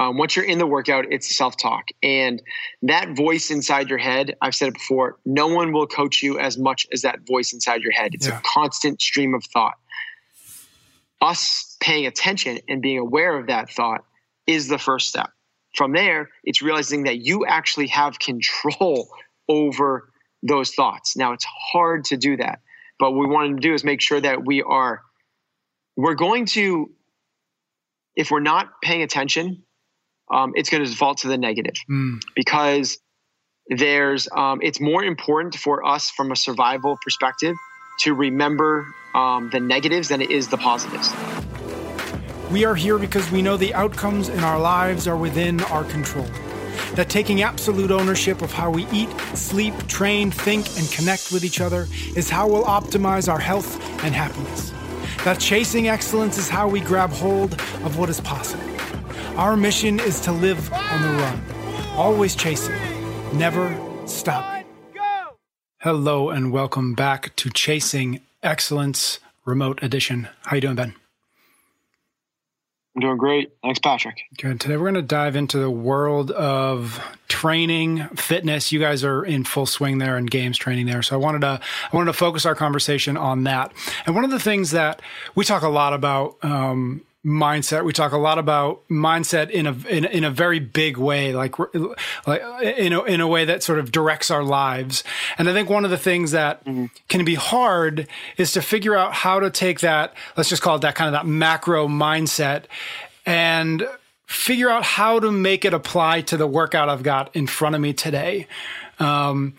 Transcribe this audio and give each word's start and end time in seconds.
Um, 0.00 0.16
once 0.16 0.34
you're 0.34 0.46
in 0.46 0.56
the 0.56 0.66
workout, 0.66 1.04
it's 1.10 1.36
self 1.36 1.58
talk. 1.58 1.88
And 2.02 2.42
that 2.80 3.14
voice 3.14 3.50
inside 3.50 3.90
your 3.90 3.98
head, 3.98 4.34
I've 4.40 4.54
said 4.54 4.68
it 4.68 4.74
before, 4.74 5.18
no 5.26 5.48
one 5.48 5.72
will 5.72 5.86
coach 5.86 6.22
you 6.22 6.38
as 6.38 6.56
much 6.56 6.86
as 6.90 7.02
that 7.02 7.26
voice 7.26 7.52
inside 7.52 7.82
your 7.82 7.92
head. 7.92 8.14
It's 8.14 8.26
yeah. 8.26 8.38
a 8.38 8.40
constant 8.42 9.02
stream 9.02 9.34
of 9.34 9.44
thought. 9.44 9.74
Us 11.20 11.76
paying 11.80 12.06
attention 12.06 12.60
and 12.66 12.80
being 12.80 12.96
aware 12.96 13.38
of 13.38 13.48
that 13.48 13.68
thought 13.68 14.02
is 14.46 14.68
the 14.68 14.78
first 14.78 15.06
step. 15.06 15.28
From 15.76 15.92
there, 15.92 16.30
it's 16.44 16.62
realizing 16.62 17.02
that 17.02 17.18
you 17.18 17.44
actually 17.44 17.88
have 17.88 18.18
control 18.18 19.10
over 19.50 20.08
those 20.42 20.70
thoughts. 20.70 21.14
Now, 21.14 21.34
it's 21.34 21.44
hard 21.44 22.04
to 22.06 22.16
do 22.16 22.38
that, 22.38 22.60
but 22.98 23.10
what 23.10 23.28
we 23.28 23.34
want 23.34 23.54
to 23.54 23.60
do 23.60 23.74
is 23.74 23.84
make 23.84 24.00
sure 24.00 24.18
that 24.18 24.46
we 24.46 24.62
are, 24.62 25.02
we're 25.94 26.14
going 26.14 26.46
to, 26.46 26.90
if 28.16 28.30
we're 28.30 28.40
not 28.40 28.80
paying 28.82 29.02
attention, 29.02 29.62
um, 30.30 30.52
it's 30.54 30.70
going 30.70 30.82
to 30.82 30.88
default 30.88 31.18
to 31.18 31.28
the 31.28 31.38
negative 31.38 31.74
mm. 31.90 32.20
because 32.34 32.98
there's 33.68 34.28
um, 34.36 34.60
it's 34.62 34.80
more 34.80 35.04
important 35.04 35.54
for 35.54 35.86
us 35.86 36.10
from 36.10 36.32
a 36.32 36.36
survival 36.36 36.98
perspective 37.02 37.54
to 38.00 38.14
remember 38.14 38.86
um, 39.14 39.50
the 39.50 39.60
negatives 39.60 40.08
than 40.08 40.20
it 40.20 40.30
is 40.30 40.48
the 40.48 40.56
positives. 40.56 41.12
We 42.50 42.64
are 42.64 42.74
here 42.74 42.98
because 42.98 43.30
we 43.30 43.42
know 43.42 43.56
the 43.56 43.74
outcomes 43.74 44.28
in 44.28 44.40
our 44.40 44.58
lives 44.58 45.06
are 45.06 45.16
within 45.16 45.60
our 45.64 45.84
control. 45.84 46.26
That 46.94 47.08
taking 47.08 47.42
absolute 47.42 47.92
ownership 47.92 48.42
of 48.42 48.52
how 48.52 48.70
we 48.70 48.86
eat, 48.90 49.08
sleep, 49.34 49.74
train, 49.86 50.32
think, 50.32 50.66
and 50.76 50.90
connect 50.90 51.30
with 51.30 51.44
each 51.44 51.60
other 51.60 51.86
is 52.16 52.28
how 52.28 52.48
we'll 52.48 52.64
optimize 52.64 53.30
our 53.30 53.38
health 53.38 53.80
and 54.02 54.12
happiness. 54.12 54.72
That 55.24 55.38
chasing 55.38 55.88
excellence 55.88 56.38
is 56.38 56.48
how 56.48 56.66
we 56.66 56.80
grab 56.80 57.10
hold 57.10 57.52
of 57.84 57.98
what 57.98 58.08
is 58.08 58.20
possible. 58.20 58.64
Our 59.40 59.56
mission 59.56 59.98
is 60.00 60.20
to 60.20 60.32
live 60.32 60.70
on 60.70 61.00
the 61.00 61.22
run, 61.22 61.42
always 61.96 62.36
chasing, 62.36 62.76
never 63.32 63.74
stopping. 64.04 64.66
Hello 65.78 66.28
and 66.28 66.52
welcome 66.52 66.92
back 66.92 67.34
to 67.36 67.48
Chasing 67.48 68.20
Excellence 68.42 69.18
Remote 69.46 69.82
Edition. 69.82 70.28
How 70.42 70.56
you 70.56 70.60
doing, 70.60 70.74
Ben? 70.74 70.94
I'm 72.94 73.00
doing 73.00 73.16
great. 73.16 73.50
Thanks, 73.62 73.78
Patrick. 73.78 74.20
Good. 74.36 74.60
Today 74.60 74.76
we're 74.76 74.90
going 74.90 74.94
to 74.96 75.02
dive 75.02 75.36
into 75.36 75.56
the 75.56 75.70
world 75.70 76.30
of 76.32 77.02
training, 77.28 78.08
fitness. 78.08 78.72
You 78.72 78.78
guys 78.78 79.02
are 79.04 79.24
in 79.24 79.44
full 79.44 79.64
swing 79.64 79.96
there 79.96 80.18
and 80.18 80.30
games 80.30 80.58
training 80.58 80.84
there. 80.84 81.00
So 81.00 81.14
I 81.14 81.18
wanted 81.18 81.40
to 81.40 81.60
I 81.90 81.96
wanted 81.96 82.12
to 82.12 82.18
focus 82.18 82.44
our 82.44 82.54
conversation 82.54 83.16
on 83.16 83.44
that. 83.44 83.72
And 84.04 84.14
one 84.14 84.24
of 84.24 84.30
the 84.30 84.38
things 84.38 84.72
that 84.72 85.00
we 85.34 85.46
talk 85.46 85.62
a 85.62 85.68
lot 85.70 85.94
about 85.94 86.36
um, 86.42 87.00
mindset. 87.24 87.84
We 87.84 87.92
talk 87.92 88.12
a 88.12 88.18
lot 88.18 88.38
about 88.38 88.86
mindset 88.88 89.50
in 89.50 89.66
a 89.66 89.72
in, 89.86 90.04
in 90.06 90.24
a 90.24 90.30
very 90.30 90.58
big 90.58 90.96
way, 90.96 91.34
like 91.34 91.58
like 92.26 92.42
in 92.62 92.92
a, 92.92 93.02
in 93.02 93.20
a 93.20 93.28
way 93.28 93.44
that 93.44 93.62
sort 93.62 93.78
of 93.78 93.92
directs 93.92 94.30
our 94.30 94.42
lives. 94.42 95.04
And 95.36 95.48
I 95.48 95.52
think 95.52 95.68
one 95.68 95.84
of 95.84 95.90
the 95.90 95.98
things 95.98 96.30
that 96.30 96.64
mm-hmm. 96.64 96.86
can 97.08 97.24
be 97.24 97.34
hard 97.34 98.08
is 98.38 98.52
to 98.52 98.62
figure 98.62 98.96
out 98.96 99.12
how 99.12 99.40
to 99.40 99.50
take 99.50 99.80
that. 99.80 100.14
Let's 100.36 100.48
just 100.48 100.62
call 100.62 100.76
it 100.76 100.82
that 100.82 100.94
kind 100.94 101.08
of 101.08 101.12
that 101.12 101.26
macro 101.26 101.88
mindset 101.88 102.64
and 103.26 103.86
figure 104.26 104.70
out 104.70 104.84
how 104.84 105.20
to 105.20 105.30
make 105.30 105.64
it 105.64 105.74
apply 105.74 106.22
to 106.22 106.36
the 106.36 106.46
workout 106.46 106.88
I've 106.88 107.02
got 107.02 107.34
in 107.36 107.46
front 107.46 107.74
of 107.74 107.80
me 107.80 107.92
today. 107.92 108.46
Um, 108.98 109.54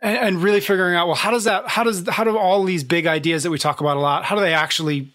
and, 0.00 0.18
and 0.18 0.42
really 0.42 0.60
figuring 0.60 0.94
out 0.94 1.06
well 1.06 1.16
how 1.16 1.30
does 1.30 1.44
that 1.44 1.68
how 1.68 1.84
does 1.84 2.08
how 2.08 2.24
do 2.24 2.36
all 2.36 2.64
these 2.64 2.82
big 2.82 3.06
ideas 3.06 3.44
that 3.44 3.50
we 3.50 3.58
talk 3.58 3.80
about 3.80 3.96
a 3.96 4.00
lot 4.00 4.24
how 4.24 4.34
do 4.34 4.40
they 4.40 4.52
actually 4.52 5.12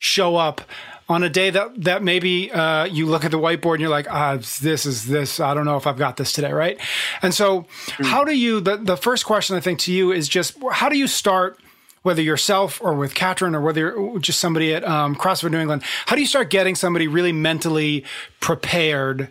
show 0.00 0.36
up 0.36 0.60
on 1.08 1.22
a 1.22 1.28
day 1.28 1.50
that 1.50 1.82
that 1.84 2.02
maybe 2.02 2.50
uh, 2.50 2.84
you 2.84 3.06
look 3.06 3.24
at 3.24 3.30
the 3.30 3.38
whiteboard 3.38 3.74
and 3.74 3.80
you're 3.82 3.90
like, 3.90 4.10
ah, 4.10 4.36
this 4.36 4.86
is 4.86 5.06
this. 5.06 5.40
I 5.40 5.54
don't 5.54 5.64
know 5.64 5.76
if 5.76 5.86
I've 5.86 5.98
got 5.98 6.16
this 6.16 6.32
today, 6.32 6.52
right? 6.52 6.78
And 7.22 7.34
so, 7.34 7.62
mm. 7.62 8.06
how 8.06 8.24
do 8.24 8.36
you? 8.36 8.60
The 8.60 8.76
the 8.76 8.96
first 8.96 9.26
question 9.26 9.56
I 9.56 9.60
think 9.60 9.78
to 9.80 9.92
you 9.92 10.12
is 10.12 10.28
just 10.28 10.56
how 10.72 10.88
do 10.88 10.98
you 10.98 11.06
start? 11.06 11.58
Whether 12.02 12.20
yourself 12.20 12.82
or 12.82 12.92
with 12.92 13.14
Katrin 13.14 13.54
or 13.54 13.62
whether 13.62 13.80
you're 13.80 14.18
just 14.18 14.38
somebody 14.38 14.74
at 14.74 14.84
um, 14.84 15.14
CrossFit 15.14 15.50
New 15.50 15.58
England, 15.58 15.84
how 16.04 16.14
do 16.14 16.20
you 16.20 16.26
start 16.26 16.50
getting 16.50 16.74
somebody 16.74 17.08
really 17.08 17.32
mentally 17.32 18.04
prepared 18.40 19.30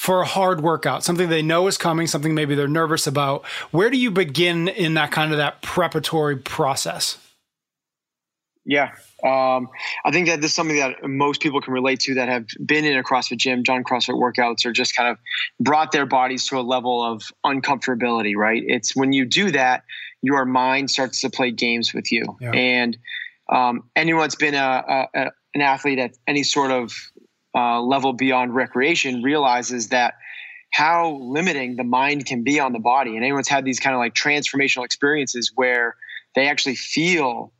for 0.00 0.22
a 0.22 0.24
hard 0.24 0.62
workout, 0.62 1.04
something 1.04 1.28
they 1.28 1.42
know 1.42 1.66
is 1.66 1.76
coming, 1.76 2.06
something 2.06 2.34
maybe 2.34 2.54
they're 2.54 2.66
nervous 2.66 3.06
about. 3.06 3.44
Where 3.70 3.90
do 3.90 3.98
you 3.98 4.10
begin 4.10 4.66
in 4.68 4.94
that 4.94 5.12
kind 5.12 5.30
of 5.30 5.36
that 5.36 5.60
preparatory 5.60 6.38
process? 6.38 7.18
Yeah, 8.66 8.92
um, 9.24 9.68
I 10.04 10.10
think 10.10 10.26
that 10.28 10.42
this 10.42 10.50
is 10.50 10.54
something 10.54 10.76
that 10.76 11.02
most 11.02 11.40
people 11.40 11.60
can 11.60 11.72
relate 11.72 12.00
to 12.00 12.14
that 12.14 12.28
have 12.28 12.46
been 12.64 12.84
in 12.84 12.96
a 12.96 13.02
CrossFit 13.02 13.38
gym, 13.38 13.62
done 13.62 13.84
CrossFit 13.84 14.14
workouts, 14.20 14.66
or 14.66 14.72
just 14.72 14.94
kind 14.94 15.08
of 15.08 15.16
brought 15.58 15.92
their 15.92 16.06
bodies 16.06 16.46
to 16.48 16.58
a 16.58 16.60
level 16.60 17.02
of 17.02 17.22
uncomfortability, 17.44 18.36
right? 18.36 18.62
It's 18.66 18.94
when 18.94 19.12
you 19.12 19.24
do 19.24 19.50
that, 19.52 19.84
your 20.22 20.44
mind 20.44 20.90
starts 20.90 21.22
to 21.22 21.30
play 21.30 21.50
games 21.50 21.94
with 21.94 22.12
you. 22.12 22.36
Yeah. 22.40 22.50
And 22.50 22.98
um, 23.50 23.84
anyone 23.96 24.22
that's 24.22 24.34
been 24.36 24.54
a, 24.54 25.06
a, 25.14 25.30
an 25.54 25.60
athlete 25.62 25.98
at 25.98 26.12
any 26.26 26.42
sort 26.42 26.70
of 26.70 26.92
uh, 27.54 27.80
level 27.80 28.12
beyond 28.12 28.54
recreation 28.54 29.22
realizes 29.22 29.88
that 29.88 30.14
how 30.70 31.16
limiting 31.16 31.76
the 31.76 31.84
mind 31.84 32.26
can 32.26 32.44
be 32.44 32.60
on 32.60 32.72
the 32.72 32.78
body. 32.78 33.16
And 33.16 33.24
anyone's 33.24 33.48
had 33.48 33.64
these 33.64 33.80
kind 33.80 33.94
of 33.94 33.98
like 33.98 34.14
transformational 34.14 34.84
experiences 34.84 35.50
where 35.54 35.96
they 36.34 36.46
actually 36.46 36.76
feel 36.76 37.52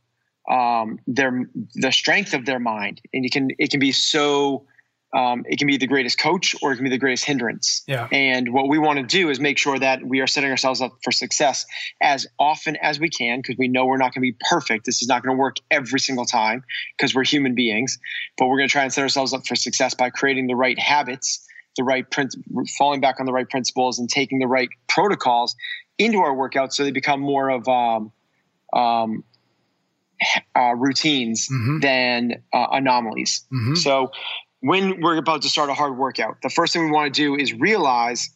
um, 0.50 0.98
their 1.06 1.48
the 1.74 1.92
strength 1.92 2.34
of 2.34 2.44
their 2.44 2.58
mind, 2.58 3.00
and 3.14 3.24
it 3.24 3.32
can 3.32 3.50
it 3.58 3.70
can 3.70 3.80
be 3.80 3.92
so 3.92 4.66
um, 5.12 5.44
it 5.48 5.58
can 5.58 5.66
be 5.66 5.76
the 5.76 5.86
greatest 5.86 6.18
coach 6.18 6.54
or 6.62 6.72
it 6.72 6.76
can 6.76 6.84
be 6.84 6.90
the 6.90 6.98
greatest 6.98 7.24
hindrance. 7.24 7.82
Yeah. 7.86 8.08
And 8.12 8.52
what 8.52 8.68
we 8.68 8.78
want 8.78 8.98
to 8.98 9.04
do 9.04 9.28
is 9.28 9.40
make 9.40 9.58
sure 9.58 9.78
that 9.78 10.04
we 10.04 10.20
are 10.20 10.26
setting 10.26 10.50
ourselves 10.50 10.80
up 10.80 10.92
for 11.02 11.10
success 11.10 11.66
as 12.00 12.26
often 12.38 12.76
as 12.76 13.00
we 13.00 13.08
can 13.08 13.40
because 13.40 13.56
we 13.58 13.66
know 13.66 13.86
we're 13.86 13.96
not 13.96 14.14
going 14.14 14.22
to 14.22 14.32
be 14.32 14.36
perfect. 14.48 14.86
This 14.86 15.02
is 15.02 15.08
not 15.08 15.24
going 15.24 15.36
to 15.36 15.40
work 15.40 15.56
every 15.70 15.98
single 15.98 16.26
time 16.26 16.62
because 16.96 17.14
we're 17.14 17.24
human 17.24 17.54
beings, 17.56 17.98
but 18.38 18.46
we're 18.46 18.58
going 18.58 18.68
to 18.68 18.72
try 18.72 18.84
and 18.84 18.92
set 18.92 19.02
ourselves 19.02 19.32
up 19.32 19.46
for 19.48 19.56
success 19.56 19.94
by 19.94 20.10
creating 20.10 20.46
the 20.46 20.56
right 20.56 20.78
habits, 20.78 21.44
the 21.76 21.82
right 21.82 22.08
print, 22.08 22.36
falling 22.78 23.00
back 23.00 23.18
on 23.18 23.26
the 23.26 23.32
right 23.32 23.48
principles, 23.48 23.98
and 23.98 24.08
taking 24.08 24.38
the 24.38 24.46
right 24.46 24.68
protocols 24.88 25.56
into 25.98 26.18
our 26.18 26.34
workouts 26.34 26.74
so 26.74 26.84
they 26.84 26.92
become 26.92 27.20
more 27.20 27.50
of 27.50 27.66
um, 27.68 28.12
um, 28.72 29.24
uh, 30.56 30.75
routines 30.76 31.48
mm-hmm. 31.48 31.81
than 31.81 32.42
uh, 32.53 32.66
anomalies. 32.72 33.44
Mm-hmm. 33.53 33.75
So 33.76 34.10
when 34.60 35.00
we're 35.00 35.16
about 35.16 35.42
to 35.42 35.48
start 35.48 35.70
a 35.70 35.75
hard 35.75 35.97
workout, 35.97 36.38
the 36.42 36.50
first 36.50 36.72
thing 36.72 36.84
we 36.84 36.91
want 36.91 37.12
to 37.14 37.20
do 37.20 37.36
is 37.36 37.53
realize 37.53 38.30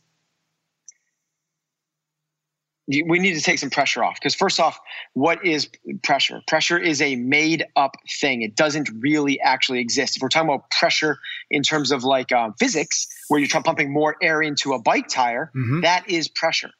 we 2.87 3.19
need 3.19 3.33
to 3.33 3.41
take 3.41 3.59
some 3.59 3.71
pressure 3.71 4.05
off 4.05 4.17
because 4.17 4.35
first 4.35 4.61
off 4.61 4.79
what 5.15 5.43
is 5.43 5.71
pressure 6.03 6.43
pressure 6.47 6.77
is 6.79 7.01
a 7.01 7.17
made 7.17 7.65
up 7.77 7.97
thing 8.21 8.43
it 8.43 8.55
doesn't 8.57 8.91
really 8.99 9.41
actually 9.41 9.81
exist 9.81 10.17
if 10.17 10.23
we're 10.23 10.29
talking 10.29 10.51
about 10.51 10.71
pressure 10.71 11.17
in 11.51 11.63
terms 11.63 11.91
of 11.91 12.05
like 12.05 12.31
uh, 12.31 12.51
physics 12.59 13.07
where 13.29 13.41
you're 13.41 13.63
pumping 13.63 13.91
more 13.91 14.17
air 14.21 14.43
into 14.43 14.75
a 14.75 14.79
bike 14.79 15.09
tire 15.09 15.51
mm-hmm. 15.57 15.81
that 15.81 16.07
is 16.11 16.29
pressure 16.29 16.73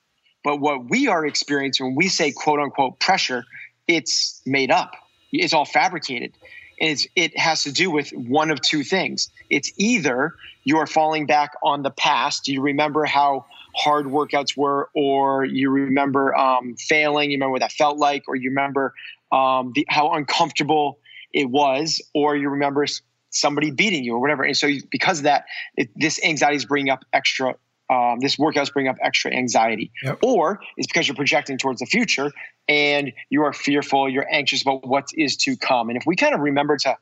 but 0.43 0.61
what 0.61 0.91
we 0.91 1.09
are 1.09 1.25
experiencing 1.25 1.87
when 1.87 1.95
we 1.95 2.09
say 2.09 2.31
quote 2.31 2.61
unquote 2.61 3.01
pressure 3.01 3.47
it's 3.87 4.41
made 4.47 4.71
up. 4.71 4.93
It's 5.43 5.53
all 5.53 5.65
fabricated. 5.65 6.33
And 6.81 6.99
it 7.15 7.39
has 7.39 7.63
to 7.65 7.73
do 7.73 7.91
with 7.91 8.11
one 8.11 8.51
of 8.51 8.61
two 8.61 8.83
things. 8.83 9.31
It's 9.49 9.73
either 9.77 10.35
you're 10.65 10.87
falling 10.87 11.27
back 11.27 11.53
on 11.63 11.83
the 11.83 11.91
past. 11.91 12.49
You 12.49 12.63
remember 12.63 13.05
how 13.05 13.47
hard 13.77 14.07
workouts 14.07 14.57
were, 14.57 14.89
or 14.95 15.45
you 15.45 15.71
remember 15.71 16.35
um, 16.37 16.75
failing. 16.77 17.31
You 17.31 17.37
remember 17.37 17.53
what 17.53 17.61
that 17.61 17.73
felt 17.73 17.99
like, 17.99 18.25
or 18.29 18.37
you 18.37 18.51
remember 18.51 18.95
um, 19.31 19.73
the, 19.75 19.87
how 19.89 20.13
uncomfortable 20.13 20.99
it 21.33 21.49
was, 21.51 22.01
or 22.15 22.37
you 22.37 22.49
remember 22.49 22.87
somebody 23.31 23.71
beating 23.71 24.05
you, 24.05 24.15
or 24.15 24.21
whatever. 24.21 24.45
And 24.45 24.57
so, 24.57 24.69
because 24.91 25.19
of 25.19 25.25
that, 25.25 25.45
it, 25.77 25.91
this 25.97 26.23
anxiety 26.25 26.57
is 26.57 26.65
bringing 26.65 26.91
up 26.91 27.05
extra 27.13 27.57
um, 27.91 28.19
this 28.21 28.39
workout's 28.39 28.71
bring 28.71 28.89
up 28.89 28.97
extra 29.03 29.33
anxiety, 29.33 29.93
yep. 30.03 30.19
or 30.23 30.61
it's 30.77 30.87
because 30.87 31.07
you're 31.07 31.17
projecting 31.17 31.59
towards 31.59 31.81
the 31.81 31.87
future 31.87 32.33
and 32.69 33.13
you 33.29 33.43
are 33.43 33.53
fearful, 33.53 34.09
you're 34.09 34.27
anxious 34.33 34.63
about 34.63 34.87
what 34.87 35.09
is 35.15 35.37
to 35.37 35.57
come. 35.57 35.91
And 35.91 35.99
if 35.99 36.05
we 36.07 36.17
kind 36.17 36.35
of 36.35 36.41
remember 36.41 36.77
to 36.79 36.97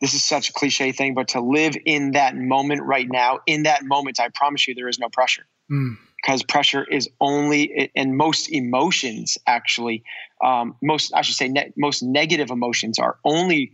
this 0.00 0.14
is 0.14 0.22
such 0.22 0.50
a 0.50 0.52
cliche 0.52 0.92
thing, 0.92 1.14
but 1.14 1.28
to 1.28 1.40
live 1.40 1.74
in 1.84 2.12
that 2.12 2.36
moment 2.36 2.82
right 2.82 3.08
now, 3.10 3.40
in 3.46 3.64
that 3.64 3.84
moment, 3.84 4.20
I 4.20 4.28
promise 4.28 4.68
you 4.68 4.74
there 4.74 4.88
is 4.88 4.98
no 4.98 5.08
pressure. 5.08 5.46
Mm. 5.70 5.96
Because 6.22 6.42
pressure 6.42 6.84
is 6.84 7.08
only, 7.20 7.90
and 7.94 8.16
most 8.16 8.50
emotions 8.50 9.38
actually, 9.46 10.04
um, 10.44 10.76
most, 10.82 11.12
I 11.14 11.22
should 11.22 11.36
say, 11.36 11.48
ne- 11.48 11.72
most 11.76 12.02
negative 12.02 12.50
emotions 12.50 12.98
are 12.98 13.18
only 13.24 13.72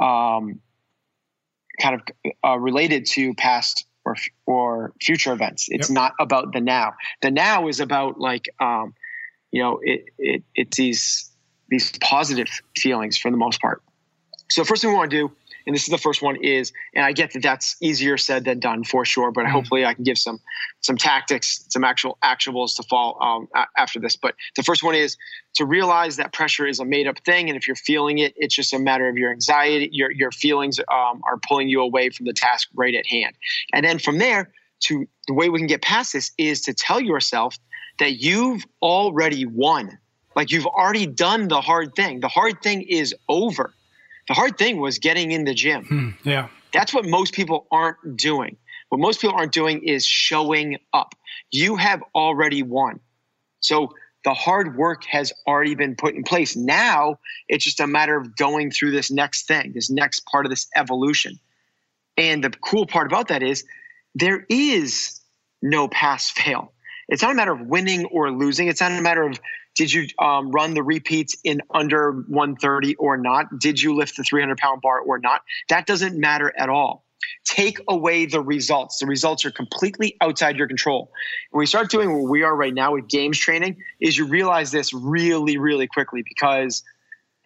um, 0.00 0.60
kind 1.80 1.94
of 1.94 2.30
uh, 2.44 2.58
related 2.58 3.06
to 3.06 3.34
past 3.34 3.86
or, 4.08 4.16
or 4.46 4.92
future 5.00 5.32
events. 5.32 5.66
It's 5.68 5.88
yep. 5.90 5.94
not 5.94 6.12
about 6.20 6.52
the 6.52 6.60
now. 6.60 6.94
The 7.22 7.30
now 7.30 7.68
is 7.68 7.80
about 7.80 8.20
like, 8.20 8.48
um, 8.60 8.94
you 9.50 9.62
know, 9.62 9.80
it, 9.82 10.04
it, 10.18 10.42
it's 10.54 10.76
these, 10.76 11.30
these 11.68 11.92
positive 12.00 12.48
feelings 12.76 13.18
for 13.18 13.30
the 13.30 13.36
most 13.36 13.60
part. 13.60 13.82
So 14.50 14.64
first 14.64 14.82
thing 14.82 14.90
we 14.90 14.96
want 14.96 15.10
to 15.10 15.16
do 15.16 15.32
and 15.68 15.74
this 15.76 15.84
is 15.84 15.90
the 15.90 15.98
first 15.98 16.22
one 16.22 16.36
is 16.42 16.72
and 16.94 17.04
i 17.04 17.12
get 17.12 17.32
that 17.32 17.42
that's 17.42 17.76
easier 17.80 18.18
said 18.18 18.44
than 18.44 18.58
done 18.58 18.82
for 18.82 19.04
sure 19.04 19.30
but 19.30 19.42
mm-hmm. 19.42 19.52
hopefully 19.52 19.84
i 19.84 19.94
can 19.94 20.02
give 20.02 20.18
some 20.18 20.40
some 20.80 20.96
tactics 20.96 21.64
some 21.68 21.84
actual 21.84 22.18
actionables 22.22 22.76
to 22.76 22.82
fall 22.84 23.18
um, 23.20 23.48
after 23.76 23.98
this. 23.98 24.16
But 24.16 24.34
the 24.56 24.62
first 24.62 24.82
one 24.82 24.94
is 24.94 25.16
to 25.54 25.64
realize 25.64 26.16
that 26.16 26.32
pressure 26.32 26.66
is 26.66 26.80
a 26.80 26.84
made 26.84 27.06
up 27.06 27.18
thing 27.24 27.48
and 27.48 27.56
if 27.56 27.66
you're 27.66 27.76
feeling 27.76 28.18
it 28.18 28.32
it's 28.36 28.54
just 28.54 28.72
a 28.72 28.78
matter 28.78 29.08
of 29.08 29.16
your 29.16 29.32
anxiety 29.32 29.88
your, 29.92 30.10
your 30.10 30.30
feelings 30.30 30.78
um, 30.78 31.20
are 31.24 31.38
pulling 31.46 31.68
you 31.68 31.80
away 31.80 32.10
from 32.10 32.26
the 32.26 32.32
task 32.32 32.68
right 32.74 32.94
at 32.94 33.06
hand. 33.06 33.34
And 33.72 33.84
then 33.84 33.98
from 33.98 34.18
there 34.18 34.50
to 34.80 35.06
the 35.26 35.34
way 35.34 35.48
we 35.48 35.58
can 35.58 35.66
get 35.66 35.82
past 35.82 36.12
this 36.12 36.30
is 36.38 36.62
to 36.62 36.74
tell 36.74 37.00
yourself 37.00 37.56
that 37.98 38.22
you've 38.22 38.64
already 38.80 39.44
won. 39.44 39.98
Like 40.36 40.52
you've 40.52 40.66
already 40.66 41.06
done 41.06 41.48
the 41.48 41.60
hard 41.60 41.96
thing. 41.96 42.20
The 42.20 42.28
hard 42.28 42.62
thing 42.62 42.82
is 42.82 43.14
over 43.28 43.74
the 44.28 44.34
hard 44.34 44.58
thing 44.58 44.78
was 44.78 44.98
getting 44.98 45.32
in 45.32 45.44
the 45.44 45.54
gym. 45.54 45.84
Hmm, 45.84 46.28
yeah. 46.28 46.48
That's 46.72 46.92
what 46.92 47.06
most 47.06 47.32
people 47.34 47.66
aren't 47.70 48.16
doing. 48.16 48.56
What 48.90 49.00
most 49.00 49.20
people 49.20 49.36
aren't 49.36 49.52
doing 49.52 49.82
is 49.82 50.04
showing 50.06 50.78
up. 50.92 51.14
You 51.50 51.76
have 51.76 52.02
already 52.14 52.62
won. 52.62 53.00
So 53.60 53.94
the 54.24 54.34
hard 54.34 54.76
work 54.76 55.04
has 55.04 55.32
already 55.46 55.74
been 55.74 55.96
put 55.96 56.14
in 56.14 56.22
place. 56.22 56.56
Now 56.56 57.18
it's 57.48 57.64
just 57.64 57.80
a 57.80 57.86
matter 57.86 58.16
of 58.16 58.36
going 58.36 58.70
through 58.70 58.90
this 58.90 59.10
next 59.10 59.46
thing, 59.46 59.72
this 59.74 59.90
next 59.90 60.24
part 60.26 60.44
of 60.44 60.50
this 60.50 60.68
evolution. 60.76 61.38
And 62.16 62.42
the 62.44 62.50
cool 62.50 62.86
part 62.86 63.06
about 63.06 63.28
that 63.28 63.42
is 63.42 63.64
there 64.14 64.44
is 64.48 65.20
no 65.62 65.88
pass 65.88 66.30
fail. 66.30 66.72
It's 67.08 67.22
not 67.22 67.32
a 67.32 67.34
matter 67.34 67.52
of 67.52 67.62
winning 67.62 68.04
or 68.06 68.30
losing. 68.30 68.68
It's 68.68 68.80
not 68.80 68.92
a 68.92 69.00
matter 69.00 69.22
of 69.22 69.40
did 69.78 69.92
you 69.92 70.08
um, 70.18 70.50
run 70.50 70.74
the 70.74 70.82
repeats 70.82 71.36
in 71.44 71.62
under 71.70 72.10
130 72.10 72.96
or 72.96 73.16
not? 73.16 73.60
Did 73.60 73.80
you 73.80 73.94
lift 73.94 74.16
the 74.16 74.24
300 74.24 74.58
pound 74.58 74.82
bar 74.82 74.98
or 74.98 75.20
not? 75.20 75.42
That 75.68 75.86
doesn't 75.86 76.18
matter 76.18 76.52
at 76.58 76.68
all. 76.68 77.04
Take 77.44 77.78
away 77.86 78.26
the 78.26 78.40
results. 78.40 78.98
The 78.98 79.06
results 79.06 79.46
are 79.46 79.52
completely 79.52 80.16
outside 80.20 80.56
your 80.56 80.66
control. 80.66 81.12
When 81.52 81.60
we 81.60 81.66
start 81.66 81.90
doing 81.90 82.12
what 82.12 82.28
we 82.28 82.42
are 82.42 82.56
right 82.56 82.74
now 82.74 82.94
with 82.94 83.08
games 83.08 83.38
training, 83.38 83.76
is 84.00 84.18
you 84.18 84.26
realize 84.26 84.72
this 84.72 84.92
really, 84.92 85.58
really 85.58 85.86
quickly 85.86 86.24
because 86.28 86.82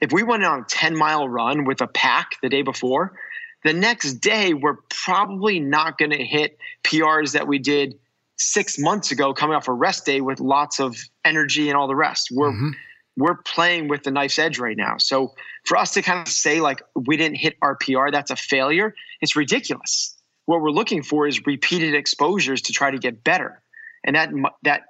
if 0.01 0.11
we 0.11 0.23
went 0.23 0.43
on 0.43 0.61
a 0.61 0.65
10 0.65 0.97
mile 0.97 1.29
run 1.29 1.67
with 1.67 1.83
a 1.83 1.87
pack 1.87 2.37
the 2.41 2.49
day 2.49 2.63
before, 2.63 3.13
the 3.63 3.75
next 3.75 4.15
day 4.15 4.55
we're 4.55 4.79
probably 4.89 5.61
not 5.61 5.99
going 5.99 6.13
to 6.13 6.25
hit 6.25 6.57
PRs 6.83 7.33
that 7.33 7.47
we 7.47 7.59
did 7.59 7.99
six 8.43 8.79
months 8.79 9.11
ago 9.11 9.33
coming 9.33 9.57
off 9.57 9.69
a 9.69 9.73
rest 9.73 10.07
day 10.07 10.21
with 10.21 10.41
lots 10.41 10.81
of 10.81 10.97
energy 11.25 11.69
and 11.69 11.77
all 11.77 11.87
the 11.87 11.97
rest. 11.97 12.29
We're 12.33 12.51
mm-hmm. 12.51 12.71
we're 13.17 13.37
playing 13.37 13.89
with 13.89 14.03
the 14.03 14.11
knife's 14.11 14.39
edge 14.39 14.59
right 14.59 14.77
now. 14.77 14.97
So 14.99 15.35
for 15.65 15.77
us 15.77 15.93
to 15.95 16.03
kind 16.03 16.27
of 16.27 16.33
say 16.33 16.61
like 16.61 16.83
we 16.95 17.17
didn't 17.17 17.37
hit 17.37 17.57
our 17.63 17.77
PR, 17.77 18.11
that's 18.11 18.31
a 18.31 18.37
failure. 18.37 18.95
It's 19.21 19.37
ridiculous. 19.37 20.17
What 20.47 20.61
we're 20.61 20.71
looking 20.71 21.03
for 21.03 21.27
is 21.27 21.45
repeated 21.47 21.95
exposures 21.95 22.63
to 22.63 22.73
try 22.73 22.91
to 22.91 22.99
get 22.99 23.23
better, 23.23 23.63
and 24.05 24.17
that 24.17 24.31
that 24.65 24.83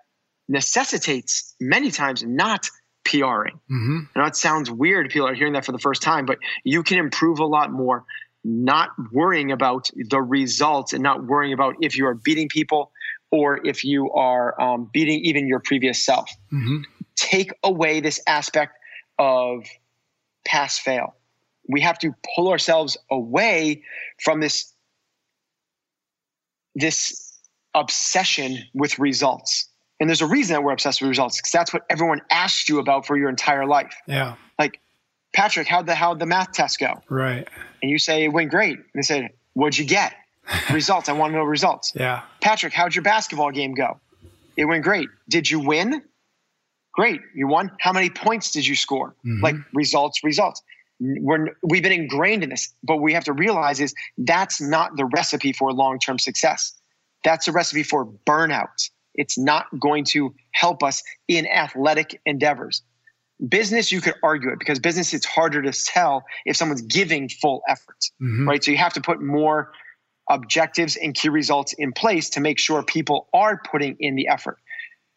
necessitates 0.49 1.55
many 1.61 1.91
times 1.91 2.23
not 2.23 2.69
PRing. 3.05 3.61
Mm-hmm. 3.71 3.99
I 4.15 4.21
know 4.21 4.27
it 4.27 4.37
sounds 4.37 4.71
weird. 4.71 5.11
People 5.11 5.29
are 5.29 5.35
hearing 5.35 5.53
that 5.55 5.65
for 5.65 5.73
the 5.73 5.79
first 5.79 6.03
time, 6.03 6.27
but 6.27 6.39
you 6.65 6.83
can 6.83 6.99
improve 6.99 7.39
a 7.39 7.47
lot 7.47 7.71
more 7.71 8.05
not 8.45 8.91
worrying 9.13 9.53
about 9.53 9.91
the 9.95 10.21
results 10.21 10.93
and 10.93 11.03
not 11.03 11.25
worrying 11.25 11.53
about 11.53 11.77
if 11.81 11.97
you 11.97 12.07
are 12.07 12.15
beating 12.15 12.49
people 12.49 12.93
or 13.33 13.67
if 13.67 13.83
you 13.83 14.13
are 14.13 14.61
um, 14.61 14.89
beating 14.93 15.25
even 15.25 15.49
your 15.49 15.59
previous 15.59 16.05
self. 16.05 16.31
Mm-hmm. 16.53 16.83
Take 17.17 17.53
away 17.65 18.01
this 18.01 18.21
aspect 18.29 18.77
of 19.19 19.65
pass 20.45 20.79
fail. 20.79 21.17
We 21.69 21.81
have 21.81 21.99
to 22.01 22.15
pull 22.37 22.51
ourselves 22.51 22.97
away 23.11 23.83
from 24.23 24.41
this 24.41 24.73
this 26.75 27.39
obsession 27.75 28.59
with 28.75 28.99
results. 28.99 29.69
And 30.01 30.09
there's 30.09 30.21
a 30.21 30.27
reason 30.27 30.55
that 30.55 30.63
we're 30.63 30.73
obsessed 30.73 31.01
with 31.01 31.09
results 31.09 31.39
because 31.39 31.53
that's 31.53 31.73
what 31.73 31.83
everyone 31.89 32.23
asked 32.31 32.69
you 32.69 32.79
about 32.79 33.07
for 33.07 33.17
your 33.17 33.29
entire 33.29 33.67
life. 33.67 33.95
Yeah. 34.07 34.35
Like, 34.59 34.81
Patrick, 35.35 35.69
how'd 35.69 35.87
the 35.87 35.95
how'd 35.95 36.19
the 36.19 36.27
math 36.27 36.53
test 36.53 36.79
go? 36.79 37.01
Right. 37.09 37.49
And 37.83 37.91
you 37.91 37.99
say 37.99 38.25
it 38.25 38.29
went 38.29 38.51
great. 38.51 38.77
And 38.77 38.87
they 38.95 39.03
said, 39.03 39.31
What'd 39.55 39.79
you 39.79 39.85
get? 39.85 40.15
Results. 40.73 41.09
I 41.09 41.13
want 41.13 41.33
to 41.33 41.37
know 41.39 41.45
results. 41.45 41.93
Yeah. 41.95 42.23
Patrick, 42.41 42.73
how'd 42.73 42.95
your 42.95 43.03
basketball 43.03 43.51
game 43.51 43.75
go? 43.75 44.01
It 44.57 44.65
went 44.65 44.85
great. 44.85 45.09
Did 45.29 45.51
you 45.51 45.61
win? 45.61 46.03
Great. 46.93 47.21
You 47.35 47.47
won. 47.47 47.71
How 47.81 47.93
many 47.93 48.11
points 48.11 48.51
did 48.51 48.67
you 48.67 48.77
score? 48.77 49.15
Mm-hmm. 49.25 49.43
Like 49.43 49.57
results, 49.73 50.23
results. 50.23 50.63
We're, 51.01 51.57
we've 51.63 51.83
been 51.83 51.93
ingrained 51.93 52.45
in 52.45 52.51
this, 52.51 52.73
but 52.85 52.99
we 52.99 53.15
have 53.15 53.25
to 53.25 53.33
realize 53.33 53.81
is 53.81 53.95
that's 54.19 54.61
not 54.61 54.97
the 54.97 55.07
recipe 55.07 55.53
for 55.53 55.73
long-term 55.73 56.19
success. 56.19 56.75
That's 57.25 57.49
a 57.49 57.53
recipe 57.53 57.83
for 57.83 58.07
burnout. 58.07 58.91
It's 59.15 59.39
not 59.39 59.67
going 59.79 60.05
to 60.07 60.35
help 60.53 60.83
us 60.83 61.03
in 61.29 61.47
athletic 61.47 62.21
endeavors. 62.27 62.83
Business, 63.49 63.91
you 63.91 64.01
could 64.01 64.15
argue 64.23 64.51
it 64.51 64.59
because 64.59 64.79
business, 64.79 65.13
it's 65.13 65.27
harder 65.27 65.63
to 65.63 65.73
tell 65.73 66.25
if 66.45 66.57
someone's 66.57 66.83
giving 66.83 67.29
full 67.29 67.63
effort, 67.69 67.99
mm-hmm. 68.23 68.49
right? 68.49 68.63
So 68.63 68.71
you 68.71 68.77
have 68.77 68.93
to 68.93 69.01
put 69.01 69.21
more 69.21 69.73
objectives 70.29 70.97
and 70.97 71.15
key 71.15 71.29
results 71.29 71.73
in 71.75 71.93
place 71.93 72.31
to 72.31 72.41
make 72.41 72.59
sure 72.59 72.83
people 72.83 73.29
are 73.33 73.61
putting 73.71 73.97
in 73.99 74.15
the 74.15 74.29
effort. 74.29 74.59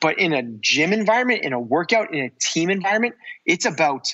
But 0.01 0.19
in 0.19 0.33
a 0.33 0.43
gym 0.43 0.93
environment, 0.93 1.43
in 1.43 1.53
a 1.53 1.59
workout, 1.59 2.13
in 2.13 2.25
a 2.25 2.29
team 2.39 2.69
environment, 2.69 3.15
it's 3.45 3.65
about 3.65 4.13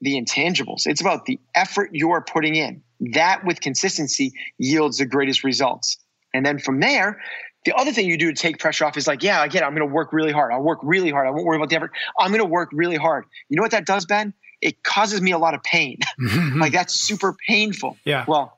the 0.00 0.20
intangibles. 0.20 0.86
It's 0.86 1.00
about 1.00 1.24
the 1.24 1.40
effort 1.54 1.90
you're 1.92 2.20
putting 2.20 2.56
in. 2.56 2.82
That 3.12 3.44
with 3.44 3.60
consistency 3.60 4.32
yields 4.58 4.98
the 4.98 5.06
greatest 5.06 5.44
results. 5.44 5.96
And 6.34 6.44
then 6.44 6.58
from 6.58 6.80
there, 6.80 7.20
the 7.64 7.72
other 7.74 7.92
thing 7.92 8.06
you 8.06 8.18
do 8.18 8.32
to 8.32 8.40
take 8.40 8.58
pressure 8.58 8.84
off 8.84 8.96
is 8.96 9.06
like, 9.06 9.22
yeah, 9.22 9.40
I 9.40 9.48
get 9.48 9.62
it. 9.62 9.66
I'm 9.66 9.74
going 9.74 9.88
to 9.88 9.92
work 9.92 10.12
really 10.12 10.32
hard. 10.32 10.52
I'll 10.52 10.62
work 10.62 10.80
really 10.82 11.10
hard. 11.10 11.26
I 11.26 11.30
won't 11.30 11.46
worry 11.46 11.56
about 11.56 11.70
the 11.70 11.76
effort. 11.76 11.92
I'm 12.18 12.30
going 12.30 12.42
to 12.42 12.48
work 12.48 12.68
really 12.72 12.96
hard. 12.96 13.24
You 13.48 13.56
know 13.56 13.62
what 13.62 13.70
that 13.70 13.86
does, 13.86 14.04
Ben? 14.04 14.34
It 14.60 14.82
causes 14.82 15.20
me 15.22 15.32
a 15.32 15.38
lot 15.38 15.54
of 15.54 15.62
pain. 15.62 15.98
Mm-hmm. 16.20 16.60
like 16.60 16.72
that's 16.72 16.94
super 16.94 17.34
painful. 17.48 17.96
Yeah. 18.04 18.24
Well, 18.26 18.56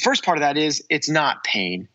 first 0.00 0.24
part 0.24 0.38
of 0.38 0.42
that 0.42 0.56
is 0.56 0.84
it's 0.90 1.08
not 1.08 1.44
pain. 1.44 1.88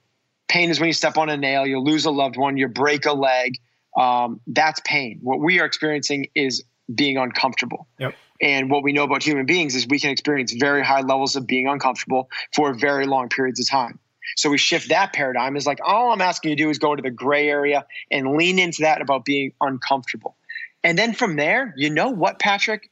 Pain 0.47 0.69
is 0.69 0.79
when 0.79 0.87
you 0.87 0.93
step 0.93 1.17
on 1.17 1.29
a 1.29 1.37
nail, 1.37 1.65
you 1.65 1.79
lose 1.79 2.05
a 2.05 2.11
loved 2.11 2.37
one, 2.37 2.57
you 2.57 2.67
break 2.67 3.05
a 3.05 3.13
leg. 3.13 3.57
Um, 3.97 4.41
that's 4.47 4.81
pain. 4.85 5.19
What 5.21 5.39
we 5.39 5.59
are 5.59 5.65
experiencing 5.65 6.27
is 6.35 6.63
being 6.93 7.17
uncomfortable. 7.17 7.87
Yep. 7.99 8.15
And 8.41 8.69
what 8.69 8.83
we 8.83 8.91
know 8.91 9.03
about 9.03 9.23
human 9.23 9.45
beings 9.45 9.75
is 9.75 9.87
we 9.87 9.99
can 9.99 10.11
experience 10.11 10.53
very 10.53 10.83
high 10.83 11.01
levels 11.01 11.35
of 11.35 11.47
being 11.47 11.67
uncomfortable 11.67 12.29
for 12.53 12.73
very 12.73 13.05
long 13.05 13.29
periods 13.29 13.59
of 13.59 13.69
time. 13.69 13.99
So 14.35 14.49
we 14.49 14.57
shift 14.57 14.89
that 14.89 15.13
paradigm 15.13 15.55
is 15.55 15.65
like 15.65 15.79
all 15.83 16.11
I'm 16.11 16.21
asking 16.21 16.51
you 16.51 16.55
to 16.57 16.63
do 16.63 16.69
is 16.69 16.79
go 16.79 16.91
into 16.91 17.03
the 17.03 17.11
gray 17.11 17.47
area 17.47 17.85
and 18.11 18.35
lean 18.35 18.59
into 18.59 18.81
that 18.81 19.01
about 19.01 19.23
being 19.23 19.53
uncomfortable. 19.61 20.35
And 20.83 20.97
then 20.97 21.13
from 21.13 21.35
there, 21.35 21.73
you 21.77 21.89
know 21.89 22.09
what, 22.09 22.39
Patrick? 22.39 22.89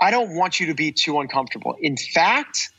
I 0.00 0.10
don't 0.10 0.36
want 0.36 0.60
you 0.60 0.66
to 0.66 0.74
be 0.74 0.92
too 0.92 1.20
uncomfortable. 1.20 1.76
In 1.80 1.96
fact, 1.96 2.70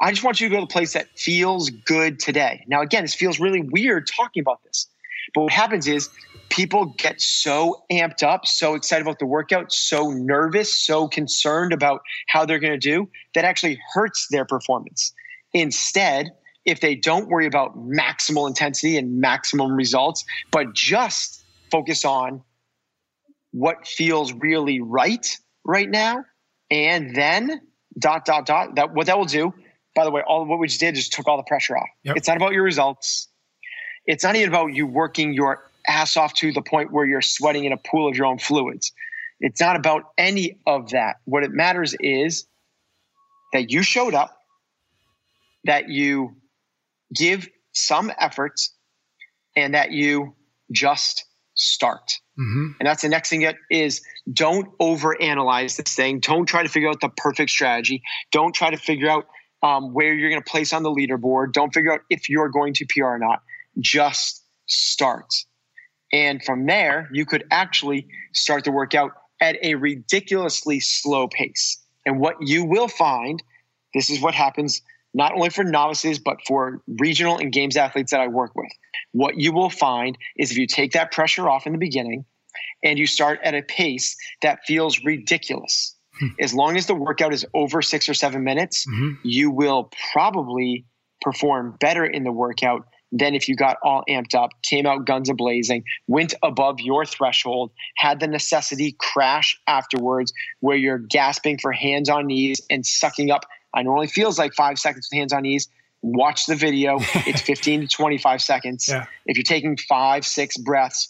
I 0.00 0.10
just 0.10 0.24
want 0.24 0.40
you 0.40 0.48
to 0.48 0.54
go 0.54 0.60
to 0.60 0.64
a 0.64 0.68
place 0.68 0.92
that 0.94 1.08
feels 1.16 1.70
good 1.70 2.18
today. 2.18 2.64
Now, 2.66 2.82
again, 2.82 3.04
this 3.04 3.14
feels 3.14 3.40
really 3.40 3.62
weird 3.62 4.06
talking 4.06 4.40
about 4.40 4.62
this, 4.64 4.88
but 5.34 5.42
what 5.42 5.52
happens 5.52 5.86
is 5.86 6.10
people 6.48 6.86
get 6.98 7.20
so 7.20 7.84
amped 7.90 8.22
up, 8.22 8.46
so 8.46 8.74
excited 8.74 9.02
about 9.02 9.18
the 9.18 9.26
workout, 9.26 9.72
so 9.72 10.10
nervous, 10.10 10.76
so 10.76 11.08
concerned 11.08 11.72
about 11.72 12.02
how 12.28 12.44
they're 12.44 12.58
going 12.58 12.72
to 12.72 12.78
do 12.78 13.08
that 13.34 13.44
actually 13.44 13.80
hurts 13.94 14.26
their 14.30 14.44
performance. 14.44 15.12
Instead, 15.54 16.30
if 16.64 16.80
they 16.80 16.94
don't 16.94 17.28
worry 17.28 17.46
about 17.46 17.76
maximal 17.78 18.46
intensity 18.46 18.96
and 18.96 19.20
maximum 19.20 19.72
results, 19.72 20.24
but 20.50 20.74
just 20.74 21.44
focus 21.70 22.04
on 22.04 22.42
what 23.52 23.86
feels 23.86 24.32
really 24.32 24.80
right 24.80 25.38
right 25.64 25.88
now, 25.88 26.24
and 26.70 27.14
then 27.14 27.60
dot 27.98 28.24
dot 28.24 28.46
dot 28.46 28.74
that 28.76 28.94
what 28.94 29.06
that 29.06 29.18
will 29.18 29.24
do 29.24 29.52
by 29.94 30.04
the 30.04 30.10
way, 30.10 30.22
all 30.26 30.44
what 30.44 30.58
we 30.58 30.68
just 30.68 30.80
did 30.80 30.94
just 30.94 31.12
took 31.12 31.28
all 31.28 31.36
the 31.36 31.42
pressure 31.42 31.76
off. 31.76 31.88
Yep. 32.04 32.16
It's 32.16 32.28
not 32.28 32.36
about 32.36 32.52
your 32.52 32.62
results. 32.62 33.28
It's 34.06 34.24
not 34.24 34.36
even 34.36 34.48
about 34.48 34.68
you 34.68 34.86
working 34.86 35.32
your 35.32 35.68
ass 35.86 36.16
off 36.16 36.34
to 36.34 36.52
the 36.52 36.62
point 36.62 36.92
where 36.92 37.04
you're 37.04 37.22
sweating 37.22 37.64
in 37.64 37.72
a 37.72 37.76
pool 37.76 38.08
of 38.08 38.16
your 38.16 38.26
own 38.26 38.38
fluids. 38.38 38.92
It's 39.40 39.60
not 39.60 39.76
about 39.76 40.04
any 40.16 40.58
of 40.66 40.90
that. 40.90 41.16
What 41.24 41.42
it 41.42 41.50
matters 41.50 41.94
is 42.00 42.46
that 43.52 43.70
you 43.70 43.82
showed 43.82 44.14
up, 44.14 44.36
that 45.64 45.88
you 45.88 46.36
give 47.14 47.48
some 47.72 48.12
efforts 48.18 48.74
and 49.56 49.74
that 49.74 49.92
you 49.92 50.34
just 50.70 51.24
start. 51.54 52.18
Mm-hmm. 52.38 52.72
And 52.80 52.86
that's 52.86 53.02
the 53.02 53.08
next 53.08 53.28
thing 53.28 53.40
that 53.42 53.56
is 53.70 54.00
don't 54.32 54.76
overanalyze 54.78 55.76
this 55.76 55.94
thing. 55.94 56.20
Don't 56.20 56.46
try 56.46 56.62
to 56.62 56.68
figure 56.68 56.88
out 56.88 57.00
the 57.00 57.10
perfect 57.10 57.50
strategy. 57.50 58.02
Don't 58.30 58.54
try 58.54 58.70
to 58.70 58.76
figure 58.78 59.10
out 59.10 59.26
um, 59.62 59.92
where 59.92 60.14
you're 60.14 60.30
going 60.30 60.42
to 60.42 60.50
place 60.50 60.72
on 60.72 60.82
the 60.82 60.90
leaderboard. 60.90 61.52
Don't 61.52 61.72
figure 61.72 61.92
out 61.92 62.00
if 62.10 62.28
you're 62.28 62.48
going 62.48 62.74
to 62.74 62.86
PR 62.86 63.04
or 63.04 63.18
not. 63.18 63.42
Just 63.78 64.44
start. 64.66 65.32
And 66.12 66.42
from 66.44 66.66
there, 66.66 67.08
you 67.12 67.24
could 67.24 67.44
actually 67.50 68.06
start 68.32 68.64
the 68.64 68.72
workout 68.72 69.12
at 69.40 69.56
a 69.62 69.74
ridiculously 69.74 70.80
slow 70.80 71.28
pace. 71.28 71.78
And 72.04 72.20
what 72.20 72.36
you 72.40 72.64
will 72.64 72.88
find, 72.88 73.42
this 73.94 74.10
is 74.10 74.20
what 74.20 74.34
happens 74.34 74.82
not 75.14 75.32
only 75.34 75.50
for 75.50 75.64
novices, 75.64 76.18
but 76.18 76.38
for 76.46 76.82
regional 76.98 77.36
and 77.36 77.52
games 77.52 77.76
athletes 77.76 78.12
that 78.12 78.20
I 78.20 78.28
work 78.28 78.54
with. 78.54 78.70
What 79.12 79.38
you 79.38 79.52
will 79.52 79.70
find 79.70 80.16
is 80.36 80.50
if 80.50 80.56
you 80.56 80.66
take 80.66 80.92
that 80.92 81.12
pressure 81.12 81.48
off 81.48 81.66
in 81.66 81.72
the 81.72 81.78
beginning 81.78 82.24
and 82.82 82.98
you 82.98 83.06
start 83.06 83.40
at 83.42 83.54
a 83.54 83.62
pace 83.62 84.16
that 84.40 84.60
feels 84.66 85.04
ridiculous. 85.04 85.96
As 86.40 86.54
long 86.54 86.76
as 86.76 86.86
the 86.86 86.94
workout 86.94 87.32
is 87.32 87.44
over 87.54 87.82
six 87.82 88.08
or 88.08 88.14
seven 88.14 88.44
minutes, 88.44 88.86
mm-hmm. 88.86 89.14
you 89.22 89.50
will 89.50 89.90
probably 90.12 90.84
perform 91.20 91.76
better 91.80 92.04
in 92.04 92.24
the 92.24 92.32
workout 92.32 92.86
than 93.14 93.34
if 93.34 93.46
you 93.46 93.54
got 93.54 93.76
all 93.84 94.02
amped 94.08 94.34
up, 94.34 94.50
came 94.62 94.86
out 94.86 95.04
guns 95.04 95.28
a 95.28 95.34
blazing, 95.34 95.84
went 96.08 96.32
above 96.42 96.80
your 96.80 97.04
threshold, 97.04 97.70
had 97.96 98.20
the 98.20 98.26
necessity 98.26 98.96
crash 98.98 99.60
afterwards 99.66 100.32
where 100.60 100.76
you're 100.76 100.98
gasping 100.98 101.58
for 101.58 101.72
hands 101.72 102.08
on 102.08 102.26
knees 102.26 102.60
and 102.70 102.86
sucking 102.86 103.30
up 103.30 103.44
I 103.74 103.82
know 103.82 103.92
it 103.92 103.94
only 103.94 104.06
feels 104.06 104.38
like 104.38 104.54
five 104.54 104.78
seconds 104.78 105.08
with 105.10 105.18
hands 105.18 105.32
on 105.32 105.42
knees. 105.42 105.68
Watch 106.02 106.46
the 106.46 106.56
video. 106.56 106.98
It's 107.26 107.40
15 107.40 107.82
to 107.82 107.88
25 107.88 108.42
seconds. 108.42 108.88
Yeah. 108.88 109.06
If 109.26 109.36
you're 109.36 109.44
taking 109.44 109.76
five, 109.76 110.26
six 110.26 110.56
breaths, 110.56 111.08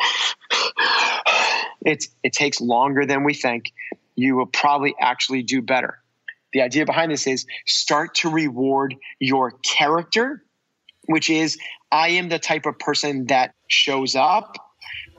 it's 1.84 2.08
it 2.22 2.32
takes 2.32 2.60
longer 2.60 3.04
than 3.04 3.24
we 3.24 3.34
think. 3.34 3.72
You 4.20 4.36
will 4.36 4.46
probably 4.46 4.94
actually 5.00 5.42
do 5.42 5.62
better. 5.62 5.98
The 6.52 6.60
idea 6.60 6.84
behind 6.84 7.10
this 7.10 7.26
is 7.26 7.46
start 7.66 8.14
to 8.16 8.28
reward 8.28 8.94
your 9.18 9.52
character, 9.62 10.44
which 11.06 11.30
is 11.30 11.56
I 11.90 12.10
am 12.10 12.28
the 12.28 12.38
type 12.38 12.66
of 12.66 12.78
person 12.78 13.26
that 13.28 13.54
shows 13.68 14.14
up. 14.14 14.56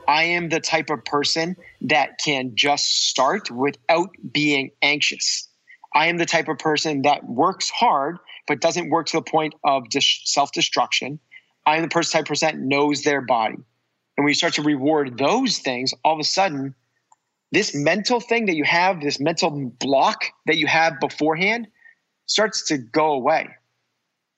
I 0.06 0.22
am 0.24 0.50
the 0.50 0.60
type 0.60 0.88
of 0.88 1.04
person 1.04 1.56
that 1.80 2.18
can 2.24 2.52
just 2.54 3.08
start 3.08 3.50
without 3.50 4.10
being 4.32 4.70
anxious. 4.82 5.48
I 5.94 6.06
am 6.06 6.18
the 6.18 6.26
type 6.26 6.46
of 6.46 6.58
person 6.58 7.02
that 7.02 7.24
works 7.24 7.70
hard, 7.70 8.18
but 8.46 8.60
doesn't 8.60 8.90
work 8.90 9.06
to 9.08 9.16
the 9.16 9.22
point 9.22 9.54
of 9.64 9.84
self 9.92 10.52
destruction. 10.52 11.18
I 11.66 11.76
am 11.76 11.82
the 11.82 11.88
person, 11.88 12.20
type 12.20 12.28
that 12.46 12.58
knows 12.58 13.02
their 13.02 13.20
body. 13.20 13.56
And 14.16 14.24
when 14.24 14.28
you 14.28 14.34
start 14.34 14.54
to 14.54 14.62
reward 14.62 15.18
those 15.18 15.58
things, 15.58 15.92
all 16.04 16.14
of 16.14 16.20
a 16.20 16.24
sudden, 16.24 16.76
this 17.52 17.74
mental 17.74 18.18
thing 18.18 18.46
that 18.46 18.56
you 18.56 18.64
have, 18.64 19.00
this 19.00 19.20
mental 19.20 19.50
block 19.78 20.24
that 20.46 20.56
you 20.56 20.66
have 20.66 20.98
beforehand, 21.00 21.68
starts 22.26 22.66
to 22.68 22.78
go 22.78 23.12
away. 23.12 23.48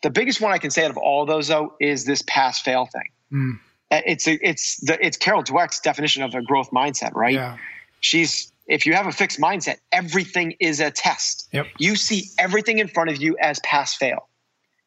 The 0.02 0.11
biggest 0.11 0.40
one 0.40 0.52
I 0.52 0.59
can 0.59 0.71
say 0.71 0.85
out 0.85 0.90
of 0.90 0.99
all 0.99 1.25
those, 1.25 1.49
though, 1.49 1.75
is 1.80 2.04
this 2.04 2.23
pass 2.26 2.61
fail 2.61 2.87
thing. 2.87 3.11
Mm. 3.33 3.61
It's 3.90 4.26
a, 4.26 4.38
it's 4.47 4.78
the 4.80 5.04
it's 5.04 5.16
Carol 5.16 5.44
Dweck's 5.44 5.80
definition 5.80 6.23
of 6.23 6.35
a 6.35 6.42
growth 6.42 6.71
mindset, 6.71 7.14
right? 7.14 7.35
Yeah. 7.35 7.56
She's 8.00 8.52
if 8.66 8.87
you 8.87 8.94
have 8.94 9.06
a 9.06 9.12
fixed 9.12 9.40
mindset, 9.40 9.76
everything 9.92 10.56
is 10.59 10.80
a 10.80 10.90
test. 10.90 11.49
Yep. 11.52 11.66
You 11.78 11.97
see 11.97 12.25
everything 12.38 12.78
in 12.78 12.88
front 12.88 13.11
of 13.11 13.23
you 13.23 13.37
as 13.40 13.61
pass 13.61 13.94
fail. 13.94 14.28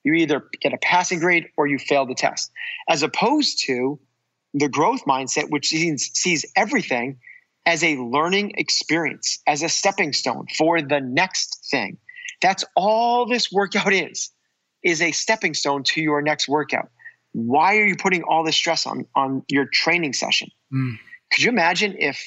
You 0.04 0.14
either 0.14 0.48
get 0.62 0.74
a 0.74 0.78
passing 0.78 1.20
grade 1.20 1.48
or 1.58 1.68
you 1.68 1.80
fail 1.80 2.06
the 2.06 2.16
test, 2.16 2.52
as 2.90 3.04
opposed 3.04 3.64
to 3.66 4.00
the 4.54 4.68
growth 4.68 5.04
mindset, 5.06 5.50
which 5.50 5.68
sees, 5.68 6.12
sees 6.14 6.46
everything 6.56 7.18
as 7.68 7.84
a 7.84 7.98
learning 7.98 8.54
experience, 8.56 9.40
as 9.46 9.62
a 9.62 9.70
stepping 9.70 10.14
stone 10.14 10.48
for 10.58 10.82
the 10.82 11.02
next 11.02 11.68
thing. 11.70 11.98
That's 12.42 12.64
all 12.76 13.28
this 13.28 13.52
workout 13.52 13.94
is, 14.08 14.32
is 14.84 15.02
a 15.02 15.12
stepping 15.12 15.54
stone 15.54 15.84
to 15.84 16.02
your 16.02 16.22
next 16.22 16.48
workout. 16.48 16.90
Why 17.34 17.78
are 17.78 17.86
you 17.86 17.98
putting 17.98 18.24
all 18.24 18.44
this 18.44 18.56
stress 18.56 18.88
on, 18.88 19.06
on 19.14 19.44
your 19.50 19.66
training 19.66 20.14
session? 20.14 20.50
Mm. 20.74 20.98
Could 21.32 21.44
you 21.44 21.50
imagine 21.50 21.96
if 22.00 22.26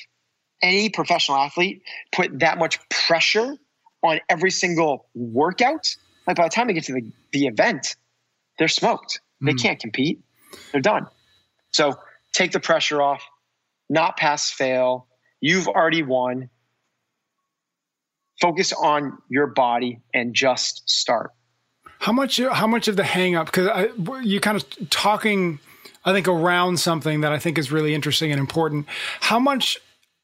any 0.62 0.90
professional 0.90 1.38
athlete 1.38 1.82
put 2.12 2.38
that 2.40 2.58
much 2.58 2.78
pressure 2.90 3.56
on 4.02 4.20
every 4.28 4.50
single 4.50 5.08
workout, 5.14 5.96
like 6.26 6.36
by 6.36 6.44
the 6.44 6.50
time 6.50 6.66
they 6.66 6.74
get 6.74 6.84
to 6.84 6.92
the, 6.92 7.10
the 7.32 7.46
event, 7.46 7.96
they're 8.58 8.68
smoked. 8.68 9.20
They 9.40 9.52
mm. 9.52 9.62
can't 9.62 9.80
compete. 9.80 10.20
They're 10.70 10.82
done. 10.82 11.06
So 11.72 11.94
take 12.32 12.52
the 12.52 12.60
pressure 12.60 13.00
off, 13.00 13.22
not 13.88 14.18
pass 14.18 14.50
fail. 14.50 15.06
You've 15.40 15.68
already 15.68 16.02
won. 16.02 16.50
Focus 18.40 18.72
on 18.72 19.18
your 19.28 19.48
body 19.48 20.00
and 20.14 20.34
just 20.34 20.88
start. 20.88 21.30
How 21.98 22.12
much? 22.12 22.38
How 22.38 22.66
much 22.66 22.88
of 22.88 22.96
the 22.96 23.04
hang 23.04 23.36
up? 23.36 23.46
Because 23.46 23.90
you 24.22 24.40
kind 24.40 24.56
of 24.56 24.90
talking, 24.90 25.58
I 26.04 26.12
think, 26.12 26.28
around 26.28 26.80
something 26.80 27.20
that 27.20 27.32
I 27.32 27.38
think 27.38 27.58
is 27.58 27.70
really 27.70 27.94
interesting 27.94 28.30
and 28.32 28.40
important. 28.40 28.86
How 29.20 29.38
much 29.38 29.78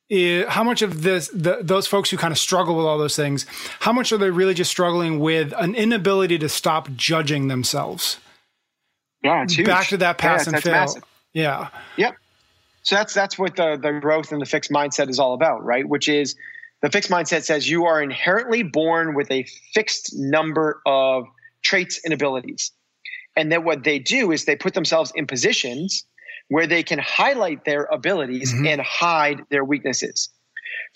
is, 0.09 0.47
how 0.49 0.63
much 0.63 0.83
of 0.83 1.03
this 1.03 1.29
the, 1.29 1.59
those 1.61 1.87
folks 1.87 2.11
who 2.11 2.17
kind 2.17 2.33
of 2.33 2.39
struggle 2.39 2.77
with 2.77 2.87
all 2.87 2.99
those 2.99 3.17
things 3.17 3.45
how 3.81 3.93
much 3.93 4.13
are 4.13 4.19
they 4.19 4.31
really 4.31 4.55
just 4.55 4.71
struggling 4.71 5.19
with 5.19 5.53
an 5.59 5.75
inability 5.75 6.39
to 6.39 6.49
stop 6.49 6.89
judging 6.95 7.49
themselves 7.49 8.19
yeah 9.25 9.45
back 9.65 9.89
to 9.89 9.97
that 9.97 10.17
pass 10.17 10.47
yeah, 10.47 10.55
and 10.55 10.63
fail 10.63 10.73
massive. 10.73 11.03
yeah 11.33 11.69
yep 11.97 12.15
so 12.87 12.95
that's 12.95 13.13
that's 13.13 13.39
what 13.39 13.57
the 13.57 13.77
the 13.77 13.99
growth 14.01 14.33
and 14.33 14.41
the 14.41 14.47
fixed 14.47 14.71
mindset 14.71 15.09
is 15.09 15.19
all 15.19 15.35
about 15.35 15.65
right 15.65 15.89
which 15.89 16.09
is 16.09 16.37
the 16.83 16.91
fixed 16.91 17.11
mindset 17.11 17.43
says 17.43 17.69
you 17.69 17.85
are 17.85 18.03
inherently 18.03 18.63
born 18.63 19.15
with 19.15 19.31
a 19.31 19.45
fixed 19.75 20.13
number 20.15 20.81
of 20.87 21.27
traits 21.63 22.01
and 22.05 22.15
abilities 22.15 22.73
and 23.37 23.53
then 23.53 23.65
what 23.65 23.85
they 23.85 23.99
do 23.99 24.33
is 24.33 24.45
they 24.45 24.57
put 24.57 24.75
themselves 24.75 25.13
in 25.15 25.27
positions 25.27 26.05
where 26.49 26.67
they 26.67 26.83
can 26.83 26.99
highlight 26.99 27.65
their 27.65 27.85
abilities 27.85 28.53
mm-hmm. 28.53 28.67
and 28.67 28.81
hide 28.81 29.43
their 29.51 29.65
weaknesses. 29.65 30.29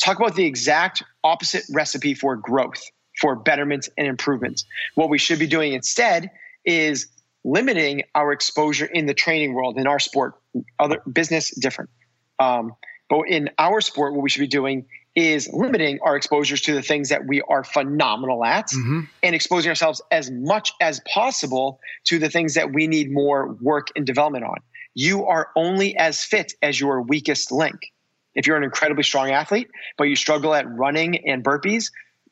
Talk 0.01 0.19
about 0.19 0.35
the 0.35 0.47
exact 0.47 1.03
opposite 1.23 1.65
recipe 1.73 2.15
for 2.15 2.37
growth, 2.37 2.83
for 3.21 3.37
betterment 3.37 3.89
and 3.99 4.07
improvements. 4.07 4.65
What 4.95 5.11
we 5.11 5.19
should 5.19 5.39
be 5.39 5.47
doing 5.47 5.73
instead 5.73 6.31
is 6.65 7.09
limiting 7.45 8.03
our 8.15 8.33
exposure 8.33 8.87
in 8.87 9.07
the 9.07 9.15
training 9.15 9.55
world, 9.55 9.79
in 9.79 9.87
our 9.87 9.99
sport, 9.99 10.35
other 10.79 11.03
business 11.11 11.51
different. 11.51 11.91
Um, 12.39 12.73
but 13.09 13.23
in 13.29 13.51
our 13.59 13.81
sport, 13.81 14.15
what 14.15 14.23
we 14.23 14.31
should 14.31 14.41
be 14.41 14.47
doing 14.47 14.87
is 15.17 15.49
limiting 15.53 15.99
our 16.05 16.17
exposures 16.17 16.61
to 16.63 16.75
the 16.75 16.83
things 16.83 17.09
that 17.09 17.27
we 17.27 17.43
are 17.43 17.65
phenomenal 17.65 18.45
at 18.45 18.69
mm-hmm. 18.69 19.01
and 19.23 19.35
exposing 19.35 19.69
ourselves 19.69 20.01
as 20.13 20.31
much 20.31 20.73
as 20.81 21.01
possible 21.13 21.81
to 22.05 22.19
the 22.19 22.31
things 22.31 22.55
that 22.55 22.73
we 22.73 22.87
need 22.87 23.11
more 23.11 23.57
work 23.61 23.89
and 23.97 24.07
development 24.07 24.45
on 24.45 24.59
you 24.95 25.27
are 25.27 25.49
only 25.57 25.97
as 25.97 26.25
fit 26.25 26.53
as 26.63 26.81
your 26.81 27.03
weakest 27.03 27.53
link. 27.53 27.93
If 28.35 28.47
you're 28.47 28.57
an 28.57 28.65
incredibly 28.65 29.03
strong 29.03 29.31
athlete, 29.31 29.69
but 29.97 30.05
you 30.05 30.17
struggle 30.17 30.55
at 30.55 30.69
running 30.69 31.29
and 31.29 31.45
burpees, 31.45 31.91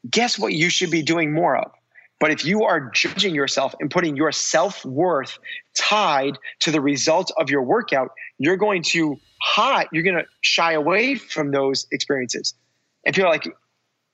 guess 0.08 0.38
what 0.38 0.52
you 0.52 0.70
should 0.70 0.90
be 0.90 1.02
doing 1.02 1.32
more 1.32 1.56
of? 1.56 1.72
But 2.20 2.32
if 2.32 2.44
you 2.44 2.64
are 2.64 2.90
judging 2.90 3.34
yourself 3.34 3.74
and 3.80 3.90
putting 3.90 4.16
your 4.16 4.32
self 4.32 4.84
worth 4.84 5.38
tied 5.76 6.38
to 6.60 6.70
the 6.70 6.80
result 6.80 7.30
of 7.36 7.50
your 7.50 7.62
workout, 7.62 8.10
you're 8.38 8.56
going 8.56 8.82
to 8.84 9.16
hide, 9.40 9.86
you're 9.92 10.02
going 10.02 10.16
to 10.16 10.26
shy 10.40 10.72
away 10.72 11.14
from 11.14 11.52
those 11.52 11.86
experiences. 11.92 12.54
And 13.04 13.14
people 13.14 13.28
are 13.28 13.32
like, 13.32 13.48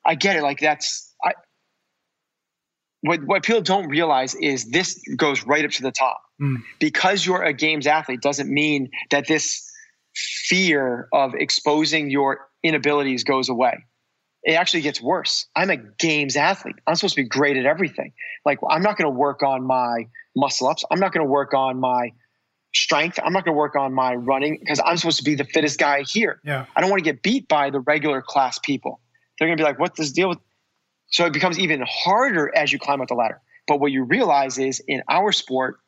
I 0.04 0.14
get 0.14 0.36
it. 0.36 0.42
Like 0.42 0.60
that's, 0.60 1.14
I, 1.24 1.32
what, 3.00 3.24
what 3.24 3.42
people 3.42 3.62
don't 3.62 3.88
realize 3.88 4.34
is 4.34 4.70
this 4.70 5.00
goes 5.16 5.46
right 5.46 5.64
up 5.64 5.70
to 5.72 5.82
the 5.82 5.92
top. 5.92 6.20
Mm. 6.40 6.56
Because 6.78 7.24
you're 7.24 7.42
a 7.42 7.52
games 7.52 7.86
athlete 7.86 8.20
doesn't 8.20 8.52
mean 8.52 8.90
that 9.10 9.26
this 9.26 9.70
fear 10.14 11.08
of 11.12 11.34
exposing 11.34 12.10
your 12.10 12.48
inabilities 12.62 13.24
goes 13.24 13.48
away. 13.48 13.78
It 14.44 14.52
actually 14.52 14.82
gets 14.82 15.00
worse. 15.00 15.46
I'm 15.56 15.70
a 15.70 15.76
games 15.76 16.36
athlete. 16.36 16.76
I'm 16.86 16.94
supposed 16.96 17.14
to 17.14 17.22
be 17.22 17.28
great 17.28 17.56
at 17.56 17.64
everything. 17.64 18.12
Like 18.44 18.58
I'm 18.68 18.82
not 18.82 18.98
going 18.98 19.10
to 19.10 19.16
work 19.18 19.42
on 19.42 19.66
my 19.66 20.06
muscle 20.36 20.68
ups. 20.68 20.84
I'm 20.90 21.00
not 21.00 21.12
going 21.12 21.24
to 21.24 21.30
work 21.30 21.54
on 21.54 21.80
my 21.80 22.12
strength. 22.74 23.18
I'm 23.24 23.32
not 23.32 23.44
going 23.44 23.54
to 23.54 23.58
work 23.58 23.76
on 23.76 23.94
my 23.94 24.14
running 24.14 24.58
because 24.60 24.80
I'm 24.84 24.96
supposed 24.96 25.18
to 25.18 25.24
be 25.24 25.34
the 25.34 25.44
fittest 25.44 25.78
guy 25.78 26.02
here. 26.02 26.40
Yeah. 26.44 26.66
I 26.76 26.80
don't 26.80 26.90
want 26.90 27.02
to 27.02 27.10
get 27.10 27.22
beat 27.22 27.48
by 27.48 27.70
the 27.70 27.80
regular 27.80 28.20
class 28.20 28.58
people. 28.58 29.00
They're 29.38 29.48
going 29.48 29.56
to 29.56 29.62
be 29.62 29.66
like, 29.66 29.78
"What's 29.78 29.98
this 29.98 30.12
deal 30.12 30.28
with?" 30.28 30.38
So 31.06 31.24
it 31.24 31.32
becomes 31.32 31.58
even 31.58 31.84
harder 31.88 32.52
as 32.56 32.72
you 32.72 32.78
climb 32.78 33.00
up 33.00 33.08
the 33.08 33.14
ladder. 33.14 33.40
But 33.66 33.80
what 33.80 33.92
you 33.92 34.04
realize 34.04 34.58
is 34.58 34.80
in 34.86 35.02
our 35.08 35.32
sport, 35.32 35.78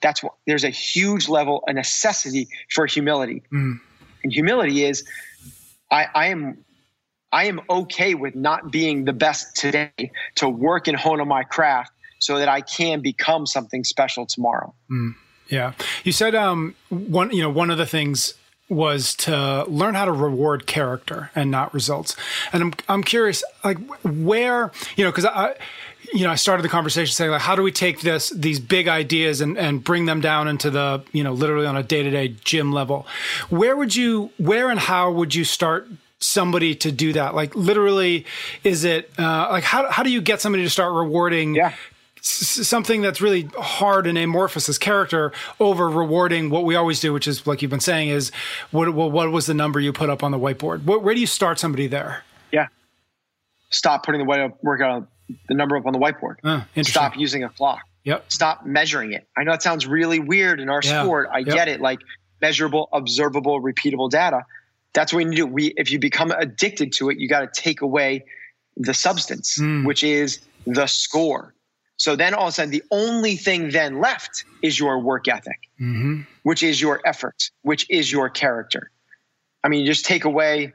that's 0.00 0.22
what 0.22 0.34
there's 0.46 0.64
a 0.64 0.70
huge 0.70 1.28
level, 1.28 1.62
a 1.66 1.72
necessity 1.72 2.48
for 2.72 2.86
humility. 2.86 3.42
Mm. 3.52 3.80
And 4.22 4.32
humility 4.32 4.84
is 4.84 5.04
I, 5.90 6.06
I 6.14 6.26
am 6.28 6.64
I 7.32 7.44
am 7.44 7.60
okay 7.68 8.14
with 8.14 8.34
not 8.34 8.70
being 8.70 9.04
the 9.04 9.12
best 9.12 9.56
today 9.56 10.12
to 10.36 10.48
work 10.48 10.88
and 10.88 10.96
hone 10.96 11.20
on 11.20 11.28
my 11.28 11.44
craft 11.44 11.92
so 12.18 12.38
that 12.38 12.48
I 12.48 12.60
can 12.60 13.00
become 13.00 13.46
something 13.46 13.84
special 13.84 14.26
tomorrow. 14.26 14.74
Mm, 14.90 15.14
yeah. 15.48 15.72
You 16.04 16.12
said 16.12 16.34
um, 16.34 16.74
one, 16.88 17.30
you 17.30 17.42
know, 17.42 17.50
one 17.50 17.70
of 17.70 17.78
the 17.78 17.86
things 17.86 18.34
was 18.68 19.14
to 19.14 19.64
learn 19.64 19.94
how 19.94 20.04
to 20.04 20.12
reward 20.12 20.66
character 20.66 21.30
and 21.34 21.50
not 21.50 21.72
results. 21.72 22.16
And 22.52 22.62
I'm 22.62 22.72
I'm 22.88 23.02
curious, 23.02 23.42
like 23.64 23.78
where 24.02 24.72
you 24.96 25.04
know, 25.04 25.10
because 25.10 25.26
I. 25.26 25.54
You 26.10 26.24
know, 26.24 26.30
I 26.30 26.36
started 26.36 26.62
the 26.62 26.70
conversation 26.70 27.12
saying, 27.12 27.32
like, 27.32 27.42
how 27.42 27.54
do 27.54 27.60
we 27.60 27.70
take 27.70 28.00
this, 28.00 28.30
these 28.30 28.58
big 28.58 28.88
ideas 28.88 29.42
and, 29.42 29.58
and 29.58 29.84
bring 29.84 30.06
them 30.06 30.22
down 30.22 30.48
into 30.48 30.70
the, 30.70 31.04
you 31.12 31.22
know, 31.22 31.34
literally 31.34 31.66
on 31.66 31.76
a 31.76 31.82
day 31.82 32.02
to 32.02 32.10
day 32.10 32.28
gym 32.28 32.72
level? 32.72 33.06
Where 33.50 33.76
would 33.76 33.94
you, 33.94 34.30
where 34.38 34.70
and 34.70 34.80
how 34.80 35.12
would 35.12 35.34
you 35.34 35.44
start 35.44 35.86
somebody 36.20 36.74
to 36.76 36.92
do 36.92 37.12
that? 37.14 37.34
Like, 37.34 37.54
literally, 37.54 38.26
is 38.64 38.84
it 38.84 39.10
uh, 39.18 39.48
like 39.50 39.64
how 39.64 39.90
how 39.90 40.02
do 40.02 40.10
you 40.10 40.20
get 40.20 40.40
somebody 40.40 40.64
to 40.64 40.70
start 40.70 40.94
rewarding 40.94 41.54
yeah 41.54 41.74
something 42.20 43.00
that's 43.00 43.20
really 43.20 43.48
hard 43.58 44.06
and 44.06 44.18
amorphous 44.18 44.68
as 44.68 44.76
character 44.76 45.32
over 45.60 45.88
rewarding 45.88 46.50
what 46.50 46.64
we 46.64 46.74
always 46.74 47.00
do, 47.00 47.12
which 47.12 47.28
is 47.28 47.46
like 47.46 47.62
you've 47.62 47.70
been 47.70 47.80
saying 47.80 48.08
is 48.08 48.30
what 48.70 48.92
what 48.92 49.30
was 49.30 49.46
the 49.46 49.54
number 49.54 49.80
you 49.80 49.92
put 49.92 50.10
up 50.10 50.22
on 50.22 50.30
the 50.30 50.38
whiteboard? 50.38 50.84
Where, 50.84 50.98
where 50.98 51.14
do 51.14 51.20
you 51.20 51.26
start 51.26 51.58
somebody 51.58 51.86
there? 51.86 52.24
Yeah, 52.52 52.66
stop 53.70 54.04
putting 54.04 54.24
the 54.24 54.52
workout 54.62 55.08
the 55.48 55.54
number 55.54 55.76
up 55.76 55.86
on 55.86 55.92
the 55.92 55.98
whiteboard. 55.98 56.36
Uh, 56.42 56.82
stop 56.82 57.16
using 57.16 57.44
a 57.44 57.48
clock. 57.48 57.80
Yep. 58.04 58.32
Stop 58.32 58.64
measuring 58.64 59.12
it. 59.12 59.26
I 59.36 59.44
know 59.44 59.52
it 59.52 59.62
sounds 59.62 59.86
really 59.86 60.18
weird 60.18 60.60
in 60.60 60.70
our 60.70 60.80
yeah. 60.82 61.02
sport. 61.02 61.28
I 61.32 61.38
yep. 61.38 61.54
get 61.54 61.68
it. 61.68 61.80
Like 61.80 61.98
measurable, 62.40 62.88
observable, 62.92 63.60
repeatable 63.60 64.10
data. 64.10 64.44
That's 64.94 65.12
what 65.12 65.18
we 65.18 65.24
need 65.24 65.36
to 65.36 65.42
do. 65.42 65.46
We, 65.46 65.66
if 65.76 65.90
you 65.90 65.98
become 65.98 66.30
addicted 66.30 66.92
to 66.94 67.10
it, 67.10 67.18
you 67.18 67.28
got 67.28 67.40
to 67.40 67.60
take 67.60 67.80
away 67.82 68.24
the 68.76 68.94
substance, 68.94 69.58
mm. 69.58 69.84
which 69.84 70.02
is 70.02 70.40
the 70.66 70.86
score. 70.86 71.54
So 71.96 72.14
then 72.14 72.32
all 72.32 72.44
of 72.44 72.50
a 72.50 72.52
sudden, 72.52 72.70
the 72.70 72.84
only 72.90 73.36
thing 73.36 73.70
then 73.70 74.00
left 74.00 74.44
is 74.62 74.78
your 74.78 75.00
work 75.00 75.26
ethic, 75.26 75.68
mm-hmm. 75.80 76.22
which 76.44 76.62
is 76.62 76.80
your 76.80 77.00
effort, 77.04 77.50
which 77.62 77.86
is 77.90 78.10
your 78.10 78.30
character. 78.30 78.90
I 79.64 79.68
mean, 79.68 79.80
you 79.80 79.86
just 79.86 80.04
take 80.04 80.24
away 80.24 80.72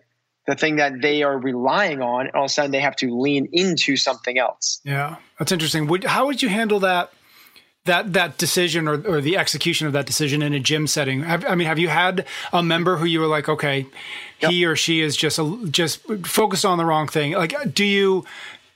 the 0.48 0.55
thing 0.55 0.75
that 0.75 1.01
they 1.01 1.24
are 1.24 1.38
relying 1.38 2.01
on, 2.01 2.27
and 2.27 2.36
all 2.36 2.43
of 2.43 2.48
a 2.48 2.53
sudden 2.53 2.72
they 2.72 2.82
have 2.82 2.98
to 2.98 3.17
lean 3.17 3.48
into 3.53 3.96
something 3.96 4.38
else. 4.38 4.82
Yeah, 4.84 5.15
that's 5.39 5.53
interesting. 5.53 5.88
Would, 5.88 6.03
how 6.03 6.25
would 6.25 6.41
you 6.41 6.50
handle 6.50 6.82
that? 6.82 7.13
That 7.85 8.13
that 8.13 8.37
decision 8.37 8.87
or, 8.87 9.01
or 9.05 9.19
the 9.19 9.37
execution 9.37 9.87
of 9.87 9.93
that 9.93 10.05
decision 10.05 10.41
in 10.41 10.53
a 10.53 10.59
gym 10.59 10.87
setting. 10.87 11.23
Have, 11.23 11.45
I 11.45 11.55
mean, 11.55 11.67
have 11.67 11.79
you 11.79 11.89
had 11.89 12.25
a 12.53 12.63
member 12.63 12.95
who 12.95 13.05
you 13.05 13.19
were 13.19 13.27
like, 13.27 13.49
okay, 13.49 13.85
yep. 14.39 14.51
he 14.51 14.65
or 14.65 14.77
she 14.77 15.01
is 15.01 15.17
just 15.17 15.37
a, 15.37 15.67
just 15.69 16.01
focused 16.25 16.63
on 16.63 16.77
the 16.77 16.85
wrong 16.85 17.09
thing? 17.09 17.33
Like, 17.33 17.73
do 17.73 17.83
you 17.83 18.25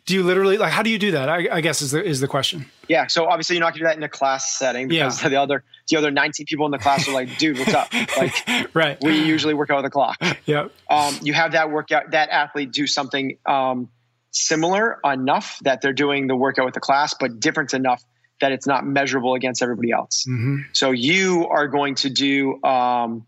do 0.07 0.15
you 0.15 0.23
literally 0.23 0.57
like 0.57 0.71
how 0.71 0.81
do 0.81 0.89
you 0.89 0.97
do 0.97 1.11
that 1.11 1.29
I, 1.29 1.47
I, 1.51 1.61
guess 1.61 1.81
is 1.81 1.91
the 1.91 2.03
is 2.03 2.19
the 2.19 2.27
question 2.27 2.65
yeah 2.87 3.05
so 3.07 3.27
obviously 3.27 3.57
you're 3.57 3.63
not 3.63 3.73
gonna 3.73 3.79
do 3.79 3.85
that 3.85 3.97
in 3.97 4.03
a 4.03 4.09
class 4.09 4.57
setting 4.57 4.87
because 4.87 5.21
yeah. 5.21 5.29
the 5.29 5.35
other 5.35 5.63
the 5.89 5.97
other 5.97 6.09
19 6.09 6.45
people 6.47 6.65
in 6.65 6.71
the 6.71 6.79
class 6.79 7.07
are 7.07 7.11
like 7.11 7.37
dude 7.37 7.59
what's 7.59 7.73
up 7.73 7.93
like 8.17 8.73
right 8.73 8.97
we 9.03 9.21
usually 9.23 9.53
work 9.53 9.69
out 9.69 9.75
with 9.75 9.85
the 9.85 9.91
clock 9.91 10.17
yeah 10.45 10.69
um, 10.89 11.15
you 11.21 11.33
have 11.33 11.51
that 11.51 11.69
workout 11.69 12.11
that 12.11 12.29
athlete 12.29 12.71
do 12.71 12.87
something 12.87 13.37
um, 13.45 13.89
similar 14.31 14.99
enough 15.03 15.59
that 15.63 15.81
they're 15.81 15.93
doing 15.93 16.27
the 16.27 16.35
workout 16.35 16.65
with 16.65 16.73
the 16.73 16.79
class 16.79 17.13
but 17.13 17.39
different 17.39 17.73
enough 17.73 18.03
that 18.39 18.51
it's 18.51 18.67
not 18.67 18.86
measurable 18.86 19.34
against 19.34 19.62
everybody 19.62 19.91
else 19.91 20.25
mm-hmm. 20.29 20.58
so 20.74 20.91
you 20.91 21.48
are 21.50 21.67
going 21.67 21.96
to 21.96 22.10
do 22.10 22.62
um, 22.63 23.25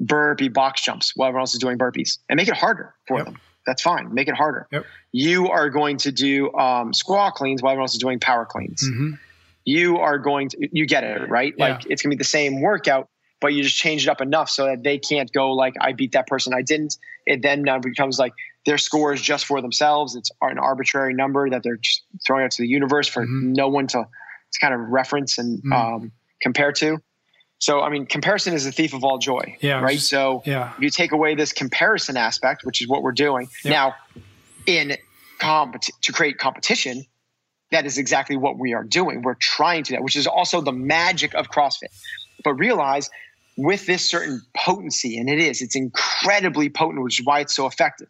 burpee 0.00 0.48
box 0.48 0.82
jumps 0.82 1.14
while 1.16 1.28
everyone 1.28 1.42
else 1.42 1.54
is 1.54 1.60
doing 1.60 1.78
burpees 1.78 2.18
and 2.28 2.36
make 2.36 2.48
it 2.48 2.56
harder 2.56 2.94
for 3.06 3.18
yep. 3.18 3.26
them 3.26 3.40
that's 3.66 3.82
fine. 3.82 4.12
Make 4.12 4.28
it 4.28 4.34
harder. 4.34 4.66
Yep. 4.70 4.86
You 5.12 5.48
are 5.48 5.70
going 5.70 5.96
to 5.98 6.12
do 6.12 6.52
um, 6.54 6.92
squat 6.92 7.34
cleans 7.34 7.62
while 7.62 7.72
everyone 7.72 7.84
else 7.84 7.94
is 7.94 8.00
doing 8.00 8.18
power 8.18 8.44
cleans. 8.44 8.82
Mm-hmm. 8.82 9.12
You 9.64 9.98
are 9.98 10.18
going 10.18 10.48
to, 10.50 10.68
you 10.72 10.86
get 10.86 11.04
it, 11.04 11.28
right? 11.28 11.54
Yeah. 11.56 11.68
Like 11.68 11.86
it's 11.86 12.02
going 12.02 12.10
to 12.10 12.16
be 12.16 12.18
the 12.20 12.24
same 12.24 12.60
workout, 12.60 13.08
but 13.40 13.52
you 13.54 13.62
just 13.62 13.76
change 13.76 14.06
it 14.06 14.10
up 14.10 14.20
enough 14.20 14.50
so 14.50 14.66
that 14.66 14.82
they 14.82 14.98
can't 14.98 15.32
go 15.32 15.52
like, 15.52 15.74
I 15.80 15.92
beat 15.92 16.12
that 16.12 16.26
person, 16.26 16.52
I 16.54 16.62
didn't. 16.62 16.96
It 17.26 17.42
then 17.42 17.62
now 17.62 17.78
becomes 17.78 18.18
like 18.18 18.32
their 18.66 18.78
score 18.78 19.12
is 19.12 19.22
just 19.22 19.46
for 19.46 19.60
themselves. 19.60 20.16
It's 20.16 20.32
an 20.40 20.58
arbitrary 20.58 21.14
number 21.14 21.48
that 21.50 21.62
they're 21.62 21.78
throwing 22.26 22.44
out 22.44 22.50
to 22.52 22.62
the 22.62 22.68
universe 22.68 23.06
for 23.06 23.22
mm-hmm. 23.22 23.52
no 23.52 23.68
one 23.68 23.86
to, 23.88 24.06
to 24.52 24.58
kind 24.60 24.74
of 24.74 24.80
reference 24.80 25.38
and 25.38 25.58
mm-hmm. 25.58 25.72
um, 25.72 26.12
compare 26.40 26.72
to. 26.72 26.98
So, 27.58 27.80
I 27.80 27.90
mean, 27.90 28.06
comparison 28.06 28.54
is 28.54 28.64
the 28.64 28.72
thief 28.72 28.92
of 28.92 29.04
all 29.04 29.18
joy. 29.18 29.56
Yeah. 29.60 29.80
Right. 29.80 30.00
So, 30.00 30.42
yeah. 30.44 30.72
you 30.80 30.90
take 30.90 31.12
away 31.12 31.36
this 31.36 31.52
comparison 31.52 32.16
aspect, 32.16 32.64
which 32.64 32.82
is 32.82 32.88
what 32.88 33.02
we're 33.02 33.12
doing 33.12 33.48
now 33.64 33.94
in 34.66 34.96
comp 35.38 35.80
to 35.80 36.12
create 36.12 36.38
competition. 36.38 37.04
That 37.70 37.86
is 37.86 37.98
exactly 37.98 38.36
what 38.36 38.58
we 38.58 38.74
are 38.74 38.84
doing. 38.84 39.22
We're 39.22 39.34
trying 39.34 39.84
to 39.84 39.90
do 39.90 39.96
that, 39.96 40.02
which 40.02 40.16
is 40.16 40.26
also 40.26 40.60
the 40.60 40.72
magic 40.72 41.34
of 41.34 41.50
CrossFit. 41.50 41.88
But 42.44 42.54
realize 42.54 43.08
with 43.56 43.86
this 43.86 44.08
certain 44.08 44.42
potency, 44.56 45.16
and 45.18 45.28
it 45.28 45.38
is, 45.38 45.62
it's 45.62 45.76
incredibly 45.76 46.68
potent, 46.68 47.02
which 47.02 47.20
is 47.20 47.26
why 47.26 47.40
it's 47.40 47.54
so 47.54 47.66
effective. 47.66 48.08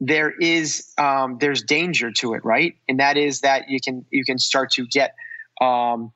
There 0.00 0.32
is, 0.40 0.92
um, 0.98 1.38
there's 1.38 1.62
danger 1.62 2.10
to 2.12 2.34
it, 2.34 2.44
right? 2.44 2.74
And 2.88 2.98
that 2.98 3.16
is 3.16 3.42
that 3.42 3.68
you 3.68 3.80
can 3.80 4.04
you 4.10 4.24
can 4.24 4.38
start 4.38 4.72
to 4.72 4.86
get 4.86 5.14
um, 5.60 6.12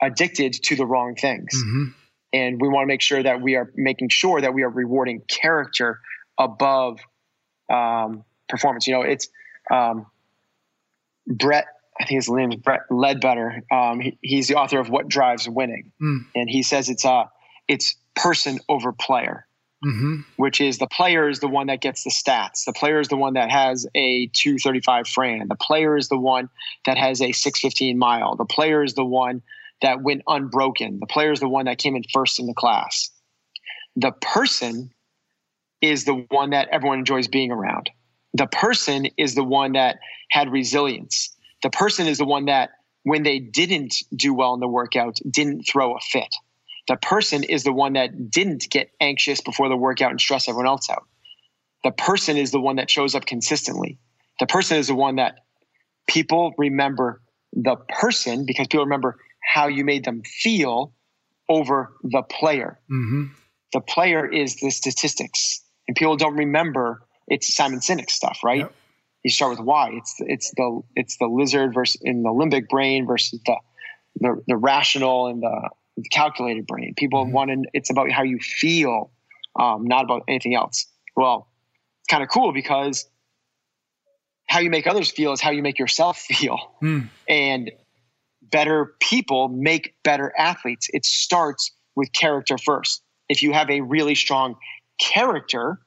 addicted 0.00 0.52
to 0.52 0.76
the 0.76 0.86
wrong 0.86 1.14
things. 1.14 1.54
Mm-hmm. 1.54 1.84
And 2.32 2.60
we 2.60 2.68
want 2.68 2.84
to 2.84 2.86
make 2.86 3.00
sure 3.00 3.22
that 3.22 3.40
we 3.40 3.56
are 3.56 3.72
making 3.74 4.10
sure 4.10 4.40
that 4.40 4.52
we 4.52 4.62
are 4.62 4.68
rewarding 4.68 5.22
character 5.28 6.00
above 6.38 7.00
um, 7.72 8.24
performance. 8.48 8.86
You 8.86 8.94
know, 8.94 9.02
it's 9.02 9.28
um, 9.70 10.06
Brett, 11.26 11.66
I 11.98 12.04
think 12.04 12.18
his 12.18 12.28
name 12.28 12.52
is 12.52 12.56
Brett 12.56 12.82
Ledbetter. 12.90 13.62
Um, 13.72 14.00
he, 14.00 14.18
he's 14.22 14.46
the 14.46 14.56
author 14.56 14.78
of 14.78 14.90
What 14.90 15.08
Drives 15.08 15.48
Winning. 15.48 15.92
Mm. 16.00 16.26
And 16.34 16.50
he 16.50 16.62
says 16.62 16.88
it's, 16.90 17.04
uh, 17.04 17.24
it's 17.66 17.96
person 18.14 18.58
over 18.68 18.92
player. 18.92 19.46
Mm-hmm. 19.84 20.22
Which 20.36 20.60
is 20.60 20.78
the 20.78 20.88
player 20.88 21.28
is 21.28 21.38
the 21.38 21.48
one 21.48 21.68
that 21.68 21.80
gets 21.80 22.02
the 22.02 22.10
stats. 22.10 22.64
The 22.64 22.72
player 22.72 22.98
is 22.98 23.08
the 23.08 23.16
one 23.16 23.34
that 23.34 23.50
has 23.50 23.86
a 23.94 24.26
235 24.34 25.06
Fran. 25.06 25.46
The 25.48 25.54
player 25.54 25.96
is 25.96 26.08
the 26.08 26.18
one 26.18 26.48
that 26.84 26.98
has 26.98 27.22
a 27.22 27.30
615 27.30 27.96
mile. 27.96 28.34
The 28.34 28.44
player 28.44 28.82
is 28.82 28.94
the 28.94 29.04
one 29.04 29.40
that 29.82 30.02
went 30.02 30.22
unbroken. 30.26 30.98
The 30.98 31.06
player 31.06 31.30
is 31.30 31.38
the 31.38 31.48
one 31.48 31.66
that 31.66 31.78
came 31.78 31.94
in 31.94 32.02
first 32.12 32.40
in 32.40 32.46
the 32.46 32.54
class. 32.54 33.10
The 33.94 34.10
person 34.20 34.90
is 35.80 36.04
the 36.04 36.26
one 36.30 36.50
that 36.50 36.68
everyone 36.72 36.98
enjoys 36.98 37.28
being 37.28 37.52
around. 37.52 37.90
The 38.34 38.48
person 38.48 39.06
is 39.16 39.36
the 39.36 39.44
one 39.44 39.72
that 39.72 39.98
had 40.30 40.50
resilience. 40.50 41.34
The 41.62 41.70
person 41.70 42.06
is 42.06 42.18
the 42.18 42.24
one 42.24 42.46
that, 42.46 42.70
when 43.04 43.22
they 43.22 43.38
didn't 43.38 44.02
do 44.14 44.34
well 44.34 44.54
in 44.54 44.60
the 44.60 44.68
workout, 44.68 45.20
didn't 45.30 45.62
throw 45.62 45.94
a 45.94 46.00
fit. 46.00 46.34
The 46.88 46.96
person 46.96 47.44
is 47.44 47.64
the 47.64 47.72
one 47.72 47.92
that 47.92 48.30
didn't 48.30 48.68
get 48.70 48.90
anxious 49.00 49.40
before 49.40 49.68
the 49.68 49.76
workout 49.76 50.10
and 50.10 50.20
stress 50.20 50.48
everyone 50.48 50.66
else 50.66 50.88
out. 50.90 51.04
The 51.84 51.92
person 51.92 52.36
is 52.36 52.50
the 52.50 52.60
one 52.60 52.76
that 52.76 52.90
shows 52.90 53.14
up 53.14 53.26
consistently. 53.26 53.98
The 54.40 54.46
person 54.46 54.78
is 54.78 54.88
the 54.88 54.94
one 54.94 55.16
that 55.16 55.44
people 56.08 56.54
remember 56.58 57.20
the 57.52 57.76
person 57.76 58.46
because 58.46 58.66
people 58.66 58.84
remember 58.84 59.18
how 59.54 59.68
you 59.68 59.84
made 59.84 60.04
them 60.04 60.22
feel 60.22 60.92
over 61.48 61.92
the 62.02 62.22
player. 62.22 62.78
Mm-hmm. 62.90 63.24
The 63.72 63.80
player 63.80 64.26
is 64.26 64.56
the 64.56 64.70
statistics, 64.70 65.62
and 65.86 65.96
people 65.96 66.16
don't 66.16 66.36
remember. 66.36 67.02
It's 67.26 67.54
Simon 67.54 67.80
Sinek 67.80 68.10
stuff, 68.10 68.40
right? 68.42 68.60
Yep. 68.60 68.74
You 69.24 69.30
start 69.30 69.50
with 69.50 69.60
why. 69.60 69.90
It's 69.92 70.14
it's 70.20 70.50
the 70.56 70.80
it's 70.96 71.18
the 71.18 71.26
lizard 71.26 71.74
versus 71.74 72.00
in 72.02 72.22
the 72.22 72.30
limbic 72.30 72.68
brain 72.68 73.06
versus 73.06 73.40
the 73.44 73.56
the, 74.20 74.42
the 74.48 74.56
rational 74.56 75.28
and 75.28 75.42
the, 75.42 75.70
the 76.02 76.08
calculated 76.10 76.66
brain. 76.66 76.94
People 76.96 77.24
mm-hmm. 77.24 77.32
want 77.32 77.50
to. 77.50 77.64
It's 77.72 77.90
about 77.90 78.10
how 78.10 78.22
you 78.22 78.38
feel, 78.38 79.10
um, 79.58 79.84
not 79.84 80.04
about 80.04 80.22
anything 80.28 80.54
else. 80.54 80.86
Well, 81.16 81.48
it's 82.00 82.08
kind 82.08 82.22
of 82.22 82.28
cool 82.28 82.52
because 82.52 83.08
how 84.46 84.60
you 84.60 84.70
make 84.70 84.86
others 84.86 85.10
feel 85.10 85.32
is 85.32 85.40
how 85.40 85.50
you 85.50 85.62
make 85.62 85.78
yourself 85.78 86.18
feel. 86.18 86.58
Mm. 86.82 87.08
And 87.28 87.70
better 88.42 88.94
people 89.00 89.48
make 89.48 89.94
better 90.04 90.32
athletes. 90.38 90.88
It 90.92 91.04
starts 91.04 91.72
with 91.96 92.12
character 92.12 92.56
first. 92.58 93.02
If 93.28 93.42
you 93.42 93.52
have 93.52 93.68
a 93.68 93.80
really 93.80 94.14
strong 94.14 94.56
character, 94.98 95.78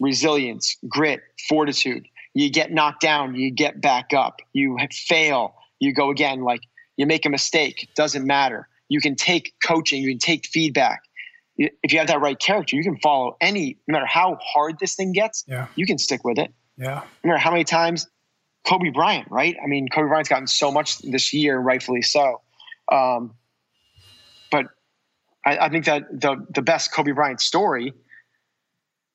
resilience, 0.00 0.76
grit, 0.88 1.20
fortitude, 1.48 2.06
you 2.34 2.50
get 2.50 2.72
knocked 2.72 3.00
down, 3.00 3.34
you 3.34 3.50
get 3.50 3.80
back 3.80 4.12
up, 4.12 4.40
you 4.52 4.76
fail, 4.92 5.54
you 5.78 5.94
go 5.94 6.10
again. 6.10 6.42
Like 6.42 6.60
you 6.96 7.06
make 7.06 7.24
a 7.24 7.30
mistake, 7.30 7.88
doesn't 7.96 8.26
matter. 8.26 8.68
You 8.88 9.00
can 9.00 9.16
take 9.16 9.54
coaching, 9.62 10.02
you 10.02 10.10
can 10.10 10.18
take 10.18 10.46
feedback. 10.46 11.02
If 11.56 11.92
you 11.92 11.98
have 11.98 12.08
that 12.08 12.20
right 12.20 12.38
character, 12.38 12.76
you 12.76 12.84
can 12.84 12.98
follow 12.98 13.36
any, 13.40 13.78
no 13.88 13.94
matter 13.94 14.06
how 14.06 14.38
hard 14.40 14.78
this 14.78 14.94
thing 14.94 15.12
gets, 15.12 15.44
yeah. 15.48 15.66
you 15.74 15.86
can 15.86 15.98
stick 15.98 16.24
with 16.24 16.38
it. 16.38 16.52
Yeah. 16.76 17.02
No 17.24 17.28
matter 17.28 17.38
how 17.38 17.50
many 17.50 17.64
times 17.64 18.06
Kobe 18.66 18.90
Bryant, 18.90 19.28
right? 19.30 19.56
I 19.62 19.66
mean, 19.66 19.88
Kobe 19.88 20.08
Bryant's 20.08 20.28
gotten 20.28 20.46
so 20.46 20.70
much 20.70 20.98
this 20.98 21.32
year, 21.32 21.58
rightfully 21.58 22.02
so. 22.02 22.40
Um, 22.90 23.34
but 24.50 24.66
I, 25.44 25.58
I, 25.58 25.68
think 25.68 25.84
that 25.86 26.04
the 26.10 26.46
the 26.50 26.62
best 26.62 26.92
Kobe 26.92 27.12
Bryant 27.12 27.40
story, 27.40 27.92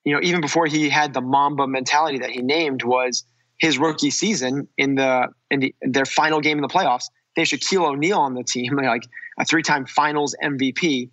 you 0.03 0.13
know, 0.13 0.19
even 0.21 0.41
before 0.41 0.65
he 0.65 0.89
had 0.89 1.13
the 1.13 1.21
Mamba 1.21 1.67
mentality 1.67 2.19
that 2.19 2.29
he 2.29 2.41
named, 2.41 2.83
was 2.83 3.23
his 3.57 3.77
rookie 3.77 4.11
season 4.11 4.67
in 4.77 4.95
the 4.95 5.27
in 5.49 5.59
the, 5.61 5.75
their 5.81 6.05
final 6.05 6.41
game 6.41 6.57
in 6.57 6.61
the 6.61 6.67
playoffs. 6.67 7.05
they 7.35 7.41
have 7.43 7.47
Shaquille 7.47 7.87
O'Neal 7.87 8.19
on 8.19 8.33
the 8.33 8.43
team, 8.43 8.75
like 8.83 9.03
a 9.37 9.45
three-time 9.45 9.85
Finals 9.85 10.35
MVP, 10.43 11.09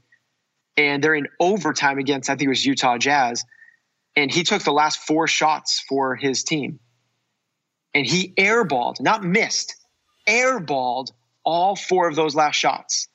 and 0.76 1.02
they're 1.02 1.14
in 1.14 1.28
overtime 1.38 1.98
against 1.98 2.30
I 2.30 2.34
think 2.34 2.46
it 2.46 2.48
was 2.48 2.64
Utah 2.64 2.98
Jazz, 2.98 3.44
and 4.16 4.32
he 4.32 4.42
took 4.42 4.62
the 4.62 4.72
last 4.72 5.00
four 5.00 5.26
shots 5.26 5.84
for 5.88 6.16
his 6.16 6.42
team, 6.42 6.80
and 7.94 8.06
he 8.06 8.32
airballed, 8.38 9.00
not 9.00 9.24
missed, 9.24 9.76
airballed 10.28 11.12
all 11.44 11.76
four 11.76 12.08
of 12.08 12.16
those 12.16 12.34
last 12.34 12.56
shots. 12.56 13.08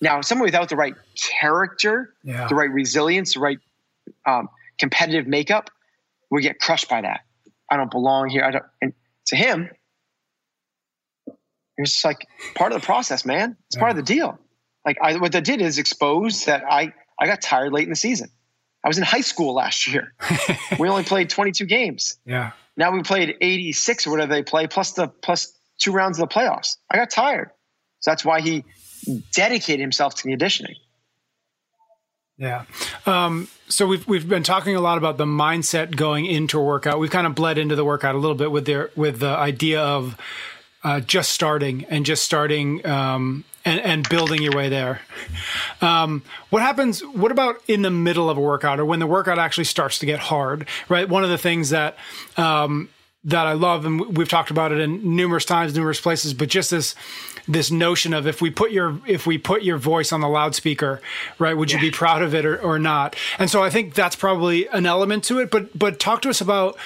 Now, 0.00 0.20
someone 0.20 0.46
without 0.46 0.68
the 0.68 0.76
right 0.76 0.94
character, 1.40 2.14
yeah. 2.22 2.46
the 2.48 2.54
right 2.54 2.70
resilience, 2.70 3.34
the 3.34 3.40
right 3.40 3.58
um, 4.26 4.48
competitive 4.78 5.26
makeup, 5.26 5.70
would 6.30 6.42
get 6.42 6.60
crushed 6.60 6.88
by 6.88 7.00
that. 7.00 7.20
I 7.70 7.76
don't 7.76 7.90
belong 7.90 8.28
here. 8.28 8.44
I 8.44 8.50
don't. 8.50 8.64
And 8.82 8.92
to 9.28 9.36
him, 9.36 9.70
it's 11.78 11.92
just 11.92 12.04
like 12.04 12.26
part 12.54 12.72
of 12.72 12.80
the 12.80 12.84
process, 12.84 13.24
man. 13.24 13.56
It's 13.66 13.76
yeah. 13.76 13.80
part 13.80 13.90
of 13.90 13.96
the 13.96 14.02
deal. 14.02 14.38
Like 14.84 14.98
I, 15.02 15.16
what 15.16 15.32
that 15.32 15.44
did 15.44 15.60
is 15.60 15.78
expose 15.78 16.44
that 16.44 16.64
I 16.68 16.92
I 17.18 17.26
got 17.26 17.42
tired 17.42 17.72
late 17.72 17.84
in 17.84 17.90
the 17.90 17.96
season. 17.96 18.30
I 18.84 18.88
was 18.88 18.98
in 18.98 19.04
high 19.04 19.20
school 19.20 19.54
last 19.54 19.86
year. 19.88 20.14
we 20.78 20.88
only 20.88 21.02
played 21.02 21.28
22 21.28 21.64
games. 21.66 22.18
Yeah. 22.24 22.52
Now 22.76 22.92
we 22.92 23.02
played 23.02 23.34
86 23.40 24.06
or 24.06 24.10
whatever 24.10 24.32
they 24.32 24.42
play, 24.42 24.68
plus 24.68 24.92
the 24.92 25.08
plus 25.08 25.52
two 25.78 25.92
rounds 25.92 26.20
of 26.20 26.28
the 26.28 26.34
playoffs. 26.34 26.76
I 26.90 26.96
got 26.96 27.10
tired. 27.10 27.50
So 28.00 28.10
that's 28.12 28.24
why 28.24 28.40
he 28.40 28.64
dedicated 29.32 29.80
himself 29.80 30.14
to 30.16 30.22
the 30.22 30.30
conditioning. 30.30 30.76
Yeah. 32.38 32.64
Um, 33.06 33.48
so 33.68 33.86
we've 33.86 34.06
we've 34.06 34.28
been 34.28 34.42
talking 34.42 34.76
a 34.76 34.80
lot 34.80 34.98
about 34.98 35.16
the 35.16 35.24
mindset 35.24 35.96
going 35.96 36.26
into 36.26 36.58
a 36.58 36.62
workout. 36.62 36.98
We've 36.98 37.10
kind 37.10 37.26
of 37.26 37.34
bled 37.34 37.56
into 37.56 37.76
the 37.76 37.84
workout 37.84 38.14
a 38.14 38.18
little 38.18 38.36
bit 38.36 38.52
with 38.52 38.66
their 38.66 38.90
with 38.94 39.20
the 39.20 39.28
idea 39.28 39.80
of 39.80 40.16
uh, 40.86 41.00
just 41.00 41.32
starting 41.32 41.84
and 41.90 42.06
just 42.06 42.22
starting 42.22 42.86
um, 42.86 43.42
and, 43.64 43.80
and 43.80 44.08
building 44.08 44.40
your 44.40 44.52
way 44.52 44.68
there. 44.68 45.00
Um, 45.80 46.22
what 46.50 46.62
happens? 46.62 47.00
What 47.00 47.32
about 47.32 47.60
in 47.66 47.82
the 47.82 47.90
middle 47.90 48.30
of 48.30 48.38
a 48.38 48.40
workout 48.40 48.78
or 48.78 48.84
when 48.84 49.00
the 49.00 49.06
workout 49.06 49.36
actually 49.36 49.64
starts 49.64 49.98
to 49.98 50.06
get 50.06 50.20
hard? 50.20 50.68
Right. 50.88 51.08
One 51.08 51.24
of 51.24 51.30
the 51.30 51.38
things 51.38 51.70
that 51.70 51.96
um, 52.36 52.88
that 53.24 53.48
I 53.48 53.54
love, 53.54 53.84
and 53.84 54.16
we've 54.16 54.28
talked 54.28 54.52
about 54.52 54.70
it 54.70 54.78
in 54.78 55.16
numerous 55.16 55.44
times, 55.44 55.74
numerous 55.74 56.00
places, 56.00 56.34
but 56.34 56.48
just 56.48 56.70
this 56.70 56.94
this 57.48 57.72
notion 57.72 58.14
of 58.14 58.28
if 58.28 58.40
we 58.40 58.50
put 58.50 58.70
your 58.70 59.00
if 59.08 59.26
we 59.26 59.38
put 59.38 59.64
your 59.64 59.78
voice 59.78 60.12
on 60.12 60.20
the 60.20 60.28
loudspeaker, 60.28 61.02
right? 61.40 61.56
Would 61.56 61.72
you 61.72 61.80
be 61.80 61.90
proud 61.90 62.22
of 62.22 62.32
it 62.32 62.46
or, 62.46 62.56
or 62.62 62.78
not? 62.78 63.16
And 63.40 63.50
so 63.50 63.60
I 63.60 63.70
think 63.70 63.94
that's 63.94 64.14
probably 64.14 64.68
an 64.68 64.86
element 64.86 65.24
to 65.24 65.40
it. 65.40 65.50
But 65.50 65.76
but 65.76 65.98
talk 65.98 66.22
to 66.22 66.28
us 66.28 66.40
about 66.40 66.78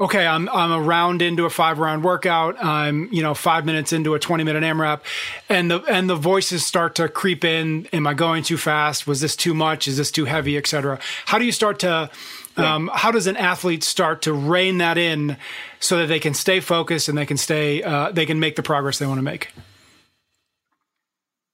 okay, 0.00 0.26
I'm 0.26 0.48
I'm 0.48 0.72
a 0.72 0.80
round 0.80 1.22
into 1.22 1.44
a 1.44 1.50
five 1.50 1.78
round 1.78 2.04
workout. 2.04 2.62
I'm 2.62 3.12
you 3.12 3.22
know 3.22 3.34
five 3.34 3.64
minutes 3.64 3.92
into 3.92 4.14
a 4.14 4.18
twenty 4.18 4.44
minute 4.44 4.62
AMRAP, 4.62 5.00
and 5.48 5.70
the 5.70 5.82
and 5.84 6.08
the 6.08 6.16
voices 6.16 6.64
start 6.64 6.94
to 6.96 7.08
creep 7.08 7.44
in. 7.44 7.86
Am 7.92 8.06
I 8.06 8.14
going 8.14 8.42
too 8.42 8.56
fast? 8.56 9.06
Was 9.06 9.20
this 9.20 9.36
too 9.36 9.54
much? 9.54 9.88
Is 9.88 9.96
this 9.96 10.10
too 10.10 10.24
heavy? 10.24 10.56
Etc. 10.56 10.98
How 11.26 11.38
do 11.38 11.44
you 11.44 11.52
start 11.52 11.78
to 11.80 12.10
um, 12.56 12.90
how 12.92 13.10
does 13.10 13.26
an 13.26 13.36
athlete 13.36 13.82
start 13.82 14.22
to 14.22 14.32
rein 14.32 14.78
that 14.78 14.98
in 14.98 15.36
so 15.80 15.98
that 15.98 16.06
they 16.06 16.20
can 16.20 16.34
stay 16.34 16.60
focused 16.60 17.08
and 17.08 17.18
they 17.18 17.26
can 17.26 17.36
stay 17.36 17.82
uh, 17.82 18.12
they 18.12 18.26
can 18.26 18.40
make 18.40 18.56
the 18.56 18.62
progress 18.62 18.98
they 18.98 19.06
want 19.06 19.18
to 19.18 19.22
make? 19.22 19.52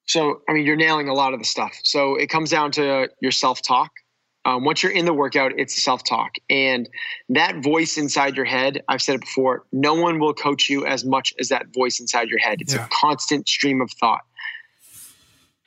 So, 0.07 0.43
I 0.49 0.55
mean, 0.55 0.67
you're 0.67 0.75
nailing 0.75 1.09
a 1.09 1.15
lot 1.15 1.35
of 1.35 1.39
the 1.39 1.45
stuff. 1.45 1.73
So 1.85 2.17
it 2.17 2.29
comes 2.31 2.51
down 2.51 2.73
to 2.73 3.09
your 3.21 3.31
self 3.31 3.63
talk. 3.63 3.93
Um, 4.45 4.65
once 4.65 4.83
you're 4.83 4.93
in 4.93 5.05
the 5.05 5.13
workout, 5.13 5.53
it's 5.57 5.83
self 5.83 6.03
talk. 6.03 6.37
And 6.49 6.89
that 7.29 7.63
voice 7.63 7.99
inside 7.99 8.37
your 8.37 8.47
head, 8.47 8.83
I've 8.89 9.03
said 9.03 9.17
it 9.17 9.21
before, 9.21 9.65
no 9.73 9.95
one 9.95 10.19
will 10.19 10.33
coach 10.33 10.71
you 10.71 10.87
as 10.87 11.05
much 11.05 11.35
as 11.39 11.51
that 11.51 11.67
voice 11.75 12.01
inside 12.01 12.29
your 12.29 12.39
head. 12.39 12.61
It's 12.61 12.75
yeah. 12.75 12.87
a 12.87 12.89
constant 12.89 13.49
stream 13.49 13.81
of 13.81 13.91
thought. 13.93 14.23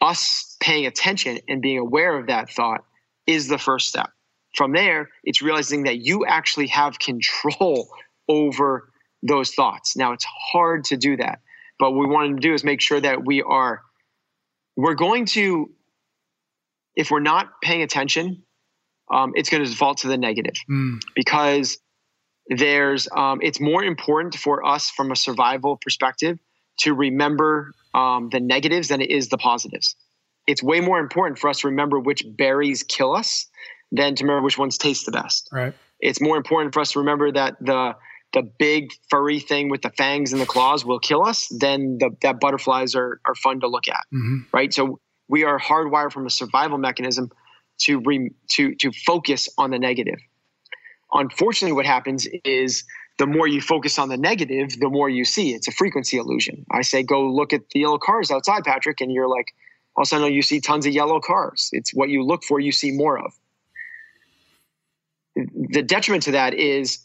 Us 0.01 0.57
paying 0.59 0.85
attention 0.85 1.39
and 1.47 1.61
being 1.61 1.77
aware 1.77 2.17
of 2.17 2.27
that 2.27 2.49
thought 2.49 2.83
is 3.27 3.47
the 3.47 3.57
first 3.57 3.87
step. 3.87 4.09
From 4.55 4.73
there, 4.73 5.09
it's 5.23 5.41
realizing 5.41 5.83
that 5.83 5.99
you 5.99 6.25
actually 6.25 6.67
have 6.67 6.99
control 6.99 7.87
over 8.27 8.89
those 9.21 9.51
thoughts. 9.51 9.95
Now, 9.95 10.13
it's 10.13 10.25
hard 10.51 10.83
to 10.85 10.97
do 10.97 11.15
that, 11.17 11.39
but 11.79 11.91
what 11.91 12.07
we 12.07 12.13
want 12.13 12.35
to 12.35 12.41
do 12.41 12.53
is 12.53 12.63
make 12.63 12.81
sure 12.81 12.99
that 12.99 13.25
we 13.25 13.41
are, 13.41 13.81
we're 14.75 14.95
going 14.95 15.25
to, 15.27 15.71
if 16.95 17.09
we're 17.09 17.19
not 17.19 17.61
paying 17.61 17.81
attention, 17.81 18.43
um, 19.11 19.33
it's 19.35 19.49
going 19.49 19.63
to 19.63 19.69
default 19.69 19.99
to 19.99 20.07
the 20.07 20.17
negative 20.17 20.55
mm. 20.69 21.01
because 21.15 21.77
there's, 22.47 23.07
um, 23.15 23.39
it's 23.41 23.59
more 23.59 23.83
important 23.83 24.35
for 24.35 24.65
us 24.65 24.89
from 24.89 25.11
a 25.11 25.15
survival 25.15 25.77
perspective 25.77 26.39
to 26.79 26.93
remember 26.93 27.71
um, 27.93 28.29
the 28.31 28.39
negatives 28.39 28.87
than 28.87 29.01
it 29.01 29.09
is 29.09 29.29
the 29.29 29.37
positives. 29.37 29.95
It's 30.47 30.61
way 30.61 30.81
more 30.81 30.99
important 30.99 31.39
for 31.39 31.49
us 31.49 31.59
to 31.59 31.67
remember 31.67 31.99
which 31.99 32.23
berries 32.25 32.83
kill 32.83 33.15
us 33.15 33.47
than 33.91 34.15
to 34.15 34.23
remember 34.23 34.43
which 34.43 34.57
ones 34.57 34.77
taste 34.77 35.05
the 35.05 35.11
best. 35.11 35.47
Right. 35.51 35.73
It's 35.99 36.19
more 36.19 36.35
important 36.35 36.73
for 36.73 36.81
us 36.81 36.91
to 36.93 36.99
remember 36.99 37.31
that 37.31 37.55
the 37.61 37.95
the 38.33 38.41
big 38.41 38.91
furry 39.11 39.39
thing 39.39 39.69
with 39.69 39.83
the 39.83 39.91
fangs 39.91 40.33
and 40.33 40.41
the 40.41 40.45
claws 40.47 40.83
will 40.83 40.97
kill 40.97 41.23
us 41.23 41.47
than 41.59 41.99
the, 41.99 42.09
that 42.23 42.39
butterflies 42.39 42.95
are 42.95 43.21
are 43.25 43.35
fun 43.35 43.61
to 43.61 43.67
look 43.67 43.87
at. 43.87 44.03
Mm-hmm. 44.13 44.37
Right. 44.51 44.73
So 44.73 44.99
we 45.29 45.43
are 45.43 45.59
hardwired 45.59 46.11
from 46.11 46.25
a 46.25 46.29
survival 46.29 46.77
mechanism 46.77 47.31
to 47.79 47.99
re, 47.99 48.31
to 48.51 48.75
to 48.75 48.91
focus 48.91 49.49
on 49.57 49.71
the 49.71 49.79
negative. 49.79 50.19
Unfortunately, 51.13 51.73
what 51.73 51.85
happens 51.85 52.27
is 52.43 52.83
the 53.19 53.27
more 53.27 53.47
you 53.47 53.61
focus 53.61 53.99
on 53.99 54.09
the 54.09 54.17
negative, 54.17 54.79
the 54.79 54.89
more 54.89 55.09
you 55.09 55.25
see. 55.25 55.53
It's 55.53 55.67
a 55.67 55.71
frequency 55.71 56.17
illusion. 56.17 56.65
I 56.71 56.81
say, 56.81 57.03
go 57.03 57.29
look 57.29 57.53
at 57.53 57.61
the 57.71 57.81
yellow 57.81 57.99
cars 57.99 58.31
outside, 58.31 58.63
Patrick, 58.63 58.99
and 59.01 59.11
you're 59.11 59.27
like, 59.27 59.53
all 59.95 60.01
of 60.01 60.05
a 60.05 60.09
sudden 60.09 60.33
you 60.33 60.41
see 60.41 60.59
tons 60.59 60.87
of 60.87 60.93
yellow 60.93 61.19
cars. 61.19 61.69
It's 61.71 61.93
what 61.93 62.09
you 62.09 62.25
look 62.25 62.43
for, 62.43 62.59
you 62.59 62.71
see 62.71 62.91
more 62.91 63.19
of 63.19 63.33
the 65.35 65.81
detriment 65.81 66.23
to 66.23 66.31
that 66.31 66.53
is 66.53 66.99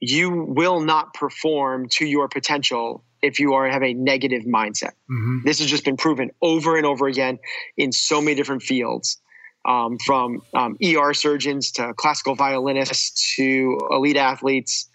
you 0.00 0.30
will 0.30 0.80
not 0.80 1.14
perform 1.14 1.88
to 1.88 2.06
your 2.06 2.28
potential 2.28 3.04
if 3.24 3.40
you 3.40 3.54
are 3.54 3.68
have 3.68 3.82
a 3.82 3.94
negative 3.94 4.42
mindset. 4.42 4.92
Mm-hmm. 5.10 5.38
This 5.44 5.58
has 5.58 5.68
just 5.68 5.84
been 5.84 5.96
proven 5.96 6.30
over 6.42 6.76
and 6.76 6.84
over 6.84 7.06
again 7.06 7.38
in 7.76 7.90
so 7.90 8.20
many 8.20 8.34
different 8.34 8.62
fields, 8.62 9.18
um, 9.64 9.96
from 10.04 10.42
um, 10.52 10.76
ER 10.84 11.14
surgeons 11.14 11.72
to 11.72 11.94
classical 11.94 12.34
violinists 12.34 13.34
to 13.36 13.78
elite 13.90 14.18
athletes 14.18 14.88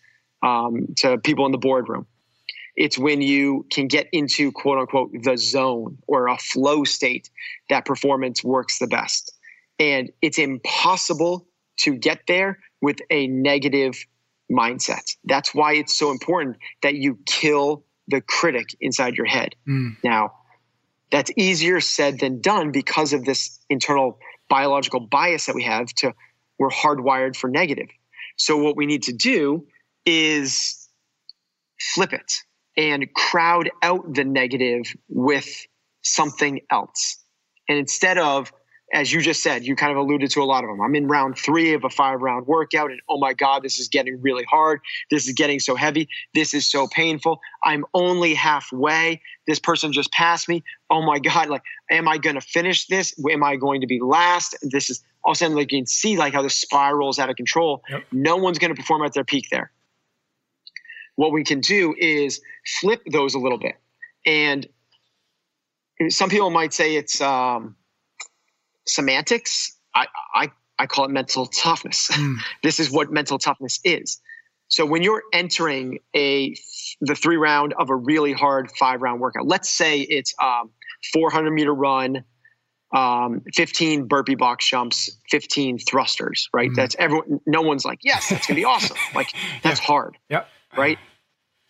um, 0.44 0.94
to 0.98 1.18
people 1.18 1.46
in 1.48 1.52
the 1.52 1.58
boardroom. 1.58 2.06
It's 2.76 2.98
when 2.98 3.22
you 3.22 3.66
can 3.72 3.88
get 3.88 4.08
into 4.14 4.52
quote 4.52 4.78
unquote 4.78 5.12
the 5.24 5.38
zone 5.38 5.98
or 6.08 6.28
a 6.28 6.38
flow 6.38 6.84
state 6.84 7.30
that 7.70 7.84
performance 7.86 8.44
works 8.44 8.78
the 8.78 8.88
best. 8.88 9.36
And 9.80 10.12
it's 10.22 10.38
impossible 10.38 11.48
to 11.78 11.96
get 11.96 12.22
there 12.28 12.60
with 12.82 13.00
a 13.10 13.28
negative 13.28 14.06
mindset. 14.52 15.16
That's 15.26 15.54
why 15.54 15.74
it's 15.74 15.98
so 15.98 16.12
important 16.12 16.58
that 16.84 16.96
you 16.96 17.18
kill 17.26 17.84
the 18.10 18.22
critic 18.22 18.76
inside 18.82 19.16
your 19.16 19.26
head. 19.26 19.56
Mm. 19.68 19.98
Now, 20.04 20.34
that's 21.12 21.32
easier 21.36 21.80
said 21.80 22.20
than 22.20 22.42
done 22.42 22.72
because 22.72 23.14
of 23.14 23.26
this 23.26 23.60
internal 23.70 24.20
biological 24.50 25.00
bias 25.00 25.46
that 25.46 25.56
we 25.56 25.64
have 25.64 25.88
to 25.88 26.14
we're 26.60 26.70
hardwired 26.70 27.36
for 27.36 27.50
negative. 27.50 27.88
So 28.36 28.58
what 28.58 28.76
we 28.76 28.86
need 28.86 29.04
to 29.04 29.14
do 29.14 29.66
is 30.06 30.88
flip 31.80 32.14
it 32.14 32.34
and 32.78 33.12
crowd 33.14 33.72
out 33.82 34.14
the 34.14 34.26
negative 34.26 34.84
with 35.08 35.66
something 36.02 36.62
else. 36.70 37.18
And 37.68 37.78
instead 37.78 38.18
of 38.18 38.52
as 38.94 39.14
you 39.14 39.22
just 39.22 39.44
said, 39.44 39.66
you 39.66 39.76
kind 39.76 39.92
of 39.92 39.98
alluded 39.98 40.32
to 40.32 40.42
a 40.42 40.46
lot 40.46 40.64
of 40.64 40.70
them. 40.70 40.82
I'm 40.82 40.96
in 40.96 41.08
round 41.08 41.38
three 41.38 41.74
of 41.74 41.84
a 41.84 41.90
five 41.90 42.22
round 42.22 42.48
workout, 42.48 42.92
and 42.92 43.00
oh 43.08 43.20
my 43.20 43.34
God, 43.34 43.62
this 43.62 43.80
is 43.80 43.88
getting 43.88 44.22
really 44.22 44.44
hard. 44.46 44.80
This 45.12 45.28
is 45.28 45.34
getting 45.34 45.60
so 45.60 45.76
heavy. 45.76 46.10
This 46.34 46.54
is 46.54 46.70
so 46.70 46.88
painful. 46.88 47.40
I'm 47.64 47.86
only 47.94 48.34
halfway. 48.34 49.22
This 49.48 49.60
person 49.60 49.94
just 49.94 50.12
passed 50.12 50.50
me. 50.50 50.64
Oh 50.90 51.02
my 51.02 51.20
God, 51.20 51.50
like, 51.50 51.64
am 51.92 52.08
I 52.08 52.18
going 52.18 52.36
to 52.36 52.42
finish 52.42 52.88
this? 52.88 53.14
Am 53.30 53.44
I 53.44 53.56
going 53.56 53.82
to 53.82 53.88
be 53.88 54.00
last? 54.00 54.58
This 54.62 54.90
is 54.90 55.04
all 55.24 55.34
of 55.34 55.36
a 55.36 55.38
sudden, 55.38 55.56
like, 55.56 55.72
you 55.72 55.80
can 55.80 55.86
see 55.86 56.18
like 56.18 56.34
how 56.34 56.42
the 56.42 56.50
spirals 56.50 57.20
out 57.20 57.30
of 57.30 57.36
control. 57.36 57.84
Yep. 57.90 58.04
No 58.12 58.38
one's 58.38 58.58
going 58.58 58.74
to 58.74 58.80
perform 58.80 59.04
at 59.04 59.14
their 59.14 59.24
peak 59.24 59.48
there. 59.52 59.72
What 61.16 61.32
we 61.32 61.44
can 61.44 61.60
do 61.60 61.94
is 61.98 62.42
flip 62.80 63.02
those 63.12 63.36
a 63.36 63.40
little 63.40 63.58
bit. 63.58 63.76
And 64.26 64.68
some 66.08 66.30
people 66.30 66.50
might 66.50 66.74
say 66.74 66.96
it's, 66.96 67.20
um, 67.20 67.76
semantics. 68.90 69.78
I, 69.96 70.08
I, 70.34 70.52
I 70.78 70.86
call 70.86 71.06
it 71.06 71.12
mental 71.12 71.46
toughness. 71.48 72.10
Mm. 72.20 72.38
this 72.64 72.80
is 72.80 72.92
what 72.92 73.12
mental 73.12 73.38
toughness 73.38 73.80
is. 73.84 74.20
So 74.68 74.86
when 74.86 75.02
you're 75.02 75.24
entering 75.34 76.00
a 76.16 76.56
the 77.02 77.16
three 77.16 77.38
round 77.38 77.74
of 77.78 77.90
a 77.90 77.96
really 77.96 78.34
hard 78.34 78.70
five 78.80 79.02
round 79.02 79.20
workout, 79.20 79.48
let's 79.48 79.70
say 79.70 80.02
it's 80.02 80.34
um, 80.42 80.70
400 81.14 81.52
meter 81.52 81.74
run, 81.74 82.24
um, 82.96 83.42
15 83.54 84.08
burpee 84.08 84.36
box 84.36 84.70
jumps, 84.70 85.10
15 85.30 85.80
thrusters, 85.80 86.50
right? 86.54 86.70
Mm. 86.70 86.76
That's 86.76 86.96
everyone. 87.00 87.40
No 87.46 87.62
one's 87.62 87.84
like, 87.84 88.00
yes, 88.04 88.30
that's 88.30 88.46
gonna 88.48 88.60
be 88.60 88.66
awesome. 88.66 88.98
Like 89.16 89.34
that's 89.64 89.80
yeah. 89.80 89.86
hard, 89.86 90.18
yep. 90.30 90.48
right? 90.78 91.00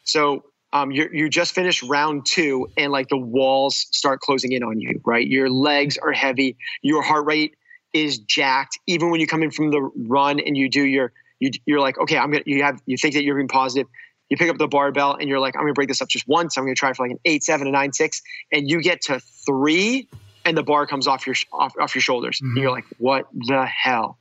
So 0.04 0.44
um, 0.72 0.92
you 0.92 1.10
you 1.12 1.30
just 1.30 1.56
finished 1.56 1.84
round 1.84 2.26
two 2.26 2.70
and 2.78 2.92
like 2.92 3.10
the 3.10 3.18
walls 3.18 3.88
start 3.92 4.20
closing 4.20 4.52
in 4.52 4.64
on 4.64 4.80
you, 4.80 5.02
right? 5.06 5.26
Your 5.26 5.50
legs 5.50 5.98
are 5.98 6.12
heavy, 6.12 6.58
your 6.82 7.02
heart 7.02 7.26
rate 7.26 7.56
is 7.94 8.20
jacked. 8.20 8.78
Even 8.88 9.10
when 9.10 9.20
you 9.20 9.28
come 9.28 9.44
in 9.44 9.52
from 9.52 9.72
the 9.72 9.82
run 10.08 10.40
and 10.40 10.56
you 10.56 10.70
do 10.70 10.84
your, 10.84 11.12
you, 11.40 11.52
you're 11.66 11.80
like, 11.80 11.98
okay, 12.00 12.18
I'm 12.18 12.32
gonna, 12.32 12.44
you 12.46 12.64
have, 12.64 12.80
you 12.86 12.98
think 12.98 13.16
that 13.16 13.24
you're 13.24 13.36
being 13.36 13.48
positive. 13.48 13.88
You 14.30 14.38
pick 14.38 14.50
up 14.50 14.60
the 14.60 14.68
barbell 14.68 15.16
and 15.16 15.28
you're 15.28 15.40
like, 15.40 15.56
I'm 15.56 15.64
gonna 15.64 15.74
break 15.74 15.88
this 15.88 16.02
up 16.02 16.08
just 16.08 16.28
once. 16.28 16.56
I'm 16.58 16.66
gonna 16.66 16.76
try 16.76 16.94
for 16.94 17.06
like 17.06 17.14
an 17.14 17.20
eight, 17.26 17.44
seven, 17.44 17.68
a 17.68 17.72
nine, 17.72 17.94
six, 17.94 18.22
and 18.52 18.70
you 18.70 18.82
get 18.82 19.02
to 19.04 19.20
three, 19.20 20.08
and 20.46 20.56
the 20.56 20.64
bar 20.64 20.86
comes 20.86 21.08
off 21.08 21.26
your 21.26 21.36
off, 21.52 21.74
off 21.80 21.96
your 21.96 22.02
shoulders. 22.02 22.38
Mm-hmm. 22.38 22.50
And 22.50 22.58
you're 22.58 22.72
like, 22.72 22.86
what 23.00 23.28
the 23.34 23.66
hell? 23.66 24.20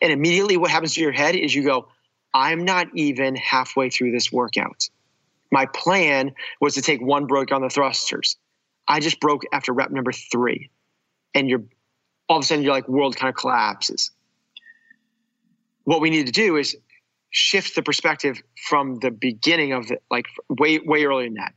And 0.00 0.12
immediately, 0.12 0.56
what 0.56 0.70
happens 0.70 0.94
to 0.94 1.00
your 1.00 1.10
head 1.10 1.34
is 1.34 1.52
you 1.52 1.64
go, 1.64 1.88
I'm 2.32 2.64
not 2.64 2.86
even 2.94 3.34
halfway 3.34 3.90
through 3.90 4.12
this 4.12 4.30
workout 4.30 4.88
my 5.50 5.66
plan 5.66 6.32
was 6.60 6.74
to 6.74 6.82
take 6.82 7.00
one 7.00 7.26
broke 7.26 7.52
on 7.52 7.62
the 7.62 7.70
thrusters. 7.70 8.36
I 8.86 9.00
just 9.00 9.20
broke 9.20 9.42
after 9.52 9.72
rep 9.72 9.90
number 9.90 10.12
three. 10.12 10.70
And 11.34 11.48
you're 11.48 11.64
all 12.28 12.38
of 12.38 12.44
a 12.44 12.46
sudden, 12.46 12.62
you're 12.62 12.72
like, 12.72 12.88
world 12.88 13.16
kind 13.16 13.28
of 13.28 13.36
collapses. 13.36 14.10
What 15.84 16.00
we 16.00 16.10
need 16.10 16.26
to 16.26 16.32
do 16.32 16.56
is 16.56 16.76
shift 17.30 17.74
the 17.74 17.82
perspective 17.82 18.42
from 18.68 18.96
the 18.96 19.10
beginning 19.10 19.72
of 19.72 19.90
it, 19.90 20.02
like 20.10 20.26
way, 20.48 20.78
way 20.78 21.04
earlier 21.04 21.26
than 21.26 21.34
that. 21.34 21.54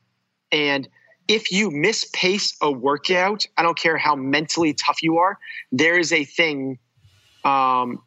And 0.52 0.88
if 1.28 1.52
you 1.52 1.70
mispace 1.70 2.56
a 2.62 2.72
workout, 2.72 3.46
I 3.58 3.64
don't 3.64 3.78
care 3.78 3.98
how 3.98 4.16
mentally 4.16 4.74
tough 4.74 5.02
you 5.02 5.18
are, 5.18 5.38
there 5.72 5.98
is 5.98 6.12
a 6.12 6.24
thing 6.24 6.80
um, 7.44 8.02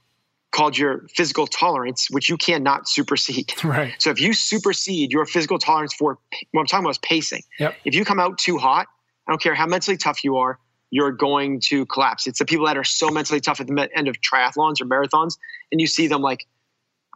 called 0.55 0.79
your 0.79 1.07
physical 1.09 1.47
tolerance, 1.47 2.09
which 2.11 2.29
you 2.29 2.37
cannot 2.37 2.89
supersede. 2.89 3.53
Right. 3.65 3.95
So 3.99 4.11
if 4.11 4.21
you 4.21 4.35
supersede 4.35 5.11
your 5.11 5.25
physical 5.25 5.59
tolerance 5.59 5.95
for 5.95 6.19
what 6.53 6.61
I'm 6.61 6.67
talking 6.67 6.85
about 6.85 6.91
is 6.91 6.99
pacing. 6.99 7.43
Yep. 7.59 7.75
If 7.85 7.95
you 7.95 8.05
come 8.05 8.21
out 8.21 8.39
too 8.39 8.59
hot, 8.59 8.87
I 9.27 9.33
don't 9.33 9.41
care 9.41 9.55
how 9.55 9.67
mentally 9.67 9.97
tough 9.97 10.23
you 10.23 10.37
are, 10.37 10.59
you're 10.91 11.11
going 11.11 11.61
to 11.61 11.87
collapse. 11.87 12.27
It's 12.27 12.39
the 12.39 12.45
people 12.45 12.67
that 12.67 12.77
are 12.77 12.85
so 12.85 13.11
mentally 13.11 13.41
tough 13.41 13.61
at 13.61 13.67
the 13.67 13.89
end 13.97 14.07
of 14.07 14.17
triathlons 14.21 14.81
or 14.81 14.85
marathons, 14.85 15.39
and 15.73 15.81
you 15.81 15.87
see 15.87 16.07
them 16.07 16.21
like 16.21 16.47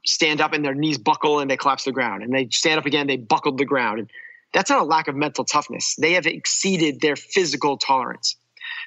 stand 0.05 0.40
up 0.40 0.53
and 0.53 0.64
their 0.64 0.74
knees 0.74 0.98
buckle 0.98 1.38
and 1.38 1.51
they 1.51 1.57
collapse 1.57 1.85
the 1.85 1.92
ground, 1.92 2.22
and 2.22 2.33
they 2.33 2.48
stand 2.51 2.79
up 2.79 2.87
again, 2.87 3.07
they 3.07 3.18
buckled 3.18 3.59
the 3.59 3.66
ground. 3.66 4.01
And 4.01 4.11
that's 4.55 4.70
not 4.70 4.81
a 4.81 4.85
lack 4.85 5.07
of 5.07 5.14
mental 5.14 5.44
toughness. 5.44 5.94
They 5.96 6.14
have 6.14 6.27
exceeded 6.27 7.03
their 7.03 7.14
physical 7.14 7.77
tolerance. 7.77 8.37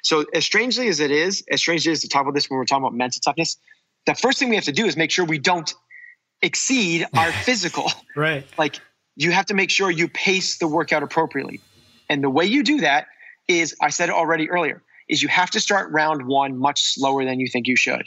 So 0.02 0.26
as 0.34 0.44
strangely 0.44 0.88
as 0.88 1.00
it 1.00 1.10
is, 1.10 1.44
as 1.50 1.60
strange 1.60 1.82
as 1.82 1.86
it 1.86 1.92
is 1.92 2.00
to 2.00 2.08
talk 2.08 2.22
about 2.22 2.34
this 2.34 2.50
when 2.50 2.58
we're 2.58 2.64
talking 2.64 2.82
about 2.82 2.94
mental 2.94 3.20
toughness, 3.24 3.56
the 4.06 4.14
first 4.14 4.38
thing 4.38 4.48
we 4.48 4.56
have 4.56 4.64
to 4.64 4.72
do 4.72 4.86
is 4.86 4.96
make 4.96 5.10
sure 5.10 5.24
we 5.24 5.38
don't 5.38 5.72
exceed 6.42 7.06
our 7.16 7.32
physical. 7.44 7.90
Right. 8.16 8.46
Like 8.58 8.80
you 9.16 9.30
have 9.32 9.46
to 9.46 9.54
make 9.54 9.70
sure 9.70 9.90
you 9.90 10.08
pace 10.08 10.58
the 10.58 10.68
workout 10.68 11.02
appropriately. 11.02 11.60
And 12.08 12.22
the 12.22 12.30
way 12.30 12.44
you 12.44 12.62
do 12.62 12.80
that 12.80 13.06
is, 13.48 13.74
I 13.80 13.90
said 13.90 14.08
it 14.08 14.14
already 14.14 14.50
earlier, 14.50 14.82
is 15.08 15.22
you 15.22 15.28
have 15.28 15.50
to 15.50 15.60
start 15.60 15.90
round 15.92 16.26
one 16.26 16.58
much 16.58 16.82
slower 16.82 17.24
than 17.24 17.40
you 17.40 17.46
think 17.46 17.66
you 17.66 17.76
should. 17.76 18.06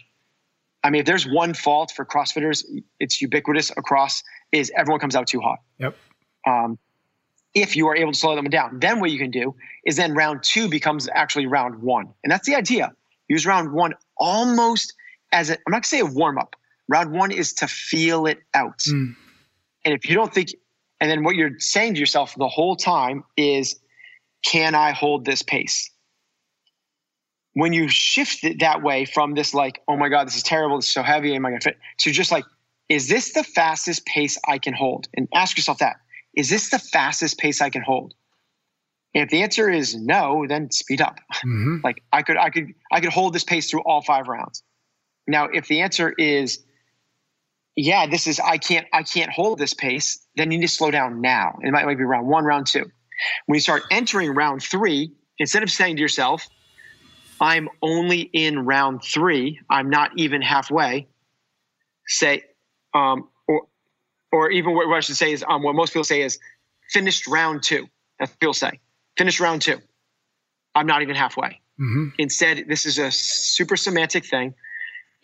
I 0.84 0.90
mean, 0.90 1.02
if 1.02 1.06
there's 1.06 1.28
one 1.28 1.54
fault 1.54 1.92
for 1.96 2.06
CrossFitters, 2.06 2.64
it's 3.00 3.22
ubiquitous 3.22 3.72
across, 3.72 4.22
is 4.52 4.72
everyone 4.76 5.00
comes 5.00 5.16
out 5.16 5.28
too 5.28 5.40
hot. 5.40 5.60
Yep. 5.80 5.98
Um, 6.46 6.78
if 7.56 7.76
you 7.76 7.88
are 7.88 7.96
able 7.96 8.12
to 8.12 8.18
slow 8.18 8.36
them 8.36 8.50
down, 8.50 8.80
then 8.80 9.00
what 9.00 9.10
you 9.10 9.18
can 9.18 9.32
do 9.32 9.56
is 9.86 9.96
then 9.96 10.14
round 10.14 10.44
two 10.44 10.68
becomes 10.68 11.10
actually 11.14 11.48
round 11.48 11.82
one. 11.82 12.14
And 12.24 12.32
that's 12.32 12.46
the 12.46 12.56
idea. 12.56 12.94
Use 13.28 13.46
round 13.46 13.72
one 13.72 13.94
almost– 14.18 14.94
as 15.36 15.50
a, 15.50 15.54
I'm 15.54 15.60
not 15.68 15.78
gonna 15.78 15.84
say 15.84 16.00
a 16.00 16.06
warm 16.06 16.38
up. 16.38 16.56
Round 16.88 17.12
one 17.12 17.32
is 17.32 17.54
to 17.54 17.68
feel 17.68 18.26
it 18.26 18.40
out. 18.54 18.80
Mm. 18.88 19.16
And 19.84 19.94
if 19.94 20.10
you 20.10 20.16
don't 20.16 20.34
think, 20.34 20.50
and 21.02 21.12
then 21.12 21.24
what 21.24 21.36
you're 21.36 21.60
saying 21.60 21.96
to 21.96 22.00
yourself 22.00 22.36
the 22.38 22.48
whole 22.48 22.76
time 22.76 23.24
is, 23.36 23.80
can 24.44 24.76
I 24.76 24.92
hold 24.92 25.26
this 25.26 25.42
pace? 25.42 25.92
When 27.54 27.74
you 27.74 27.88
shift 27.88 28.44
it 28.44 28.60
that 28.60 28.82
way 28.82 29.06
from 29.06 29.34
this, 29.34 29.54
like, 29.54 29.82
oh 29.88 29.98
my 29.98 30.10
God, 30.10 30.28
this 30.28 30.38
is 30.38 30.44
terrible, 30.44 30.78
this 30.78 30.88
is 30.88 30.94
so 30.94 31.04
heavy, 31.04 31.36
am 31.36 31.46
I 31.46 31.50
gonna 31.50 31.62
fit? 31.62 31.78
To 32.00 32.12
just 32.12 32.32
like, 32.32 32.46
is 32.88 33.10
this 33.10 33.34
the 33.34 33.44
fastest 33.44 34.06
pace 34.06 34.38
I 34.48 34.58
can 34.58 34.74
hold? 34.74 35.08
And 35.16 35.28
ask 35.34 35.58
yourself 35.58 35.80
that. 35.80 35.98
Is 36.36 36.50
this 36.50 36.70
the 36.70 36.80
fastest 36.80 37.40
pace 37.40 37.62
I 37.62 37.70
can 37.70 37.82
hold? 37.82 38.14
And 39.14 39.24
if 39.24 39.30
the 39.30 39.42
answer 39.42 39.70
is 39.70 39.96
no, 39.96 40.46
then 40.48 40.70
speed 40.72 41.02
up. 41.02 41.20
Mm-hmm. 41.46 41.78
like 41.84 42.04
I 42.14 42.22
could, 42.22 42.38
I 42.38 42.50
could, 42.50 42.74
I 42.92 43.02
could 43.02 43.12
hold 43.12 43.34
this 43.34 43.44
pace 43.44 43.70
through 43.70 43.82
all 43.82 44.02
five 44.02 44.28
rounds. 44.28 44.62
Now, 45.28 45.46
if 45.46 45.68
the 45.68 45.82
answer 45.82 46.14
is, 46.18 46.64
yeah, 47.76 48.08
this 48.08 48.28
is 48.28 48.40
I 48.40 48.58
can't 48.58 48.88
I 48.94 49.04
can't 49.04 49.32
hold 49.32 49.60
this 49.60 49.74
pace, 49.74 50.26
then 50.36 50.52
you 50.52 50.58
need 50.58 50.68
to 50.68 50.72
slow 50.74 50.92
down 50.92 51.22
now. 51.22 51.60
It 51.62 51.72
might, 51.72 51.86
might 51.86 51.98
be 51.98 52.04
round 52.04 52.28
one, 52.28 52.46
round 52.46 52.68
two. 52.68 52.86
When 53.46 53.56
you 53.56 53.62
start 53.62 53.84
entering 53.92 54.34
round 54.34 54.62
three, 54.62 55.12
instead 55.40 55.64
of 55.64 55.72
saying 55.72 55.98
to 55.98 56.02
yourself, 56.02 56.48
I'm 57.42 57.70
only 57.82 58.22
in 58.22 58.66
round 58.66 59.04
three, 59.04 59.60
I'm 59.70 59.90
not 59.90 60.12
even 60.16 60.42
halfway, 60.42 61.08
say, 62.08 62.44
um, 62.94 63.30
or 63.48 63.68
or 64.32 64.52
even 64.52 64.74
what, 64.74 64.88
what 64.88 64.98
I 64.98 65.00
should 65.02 65.18
say 65.18 65.34
is 65.34 65.44
um, 65.48 65.64
what 65.64 65.76
most 65.76 65.92
people 65.92 66.06
say 66.06 66.22
is 66.22 66.40
finished 66.92 67.28
round 67.28 67.64
two. 67.64 67.88
That's 68.20 68.32
what 68.32 68.40
people 68.40 68.54
say. 68.54 68.80
Finished 69.18 69.40
round 69.40 69.62
two. 69.62 69.80
I'm 70.76 70.88
not 70.88 71.02
even 71.02 71.16
halfway. 71.16 71.62
Mm-hmm. 71.80 72.08
Instead, 72.20 72.66
this 72.70 72.86
is 72.86 73.00
a 73.00 73.12
super 73.12 73.76
semantic 73.76 74.26
thing 74.26 74.54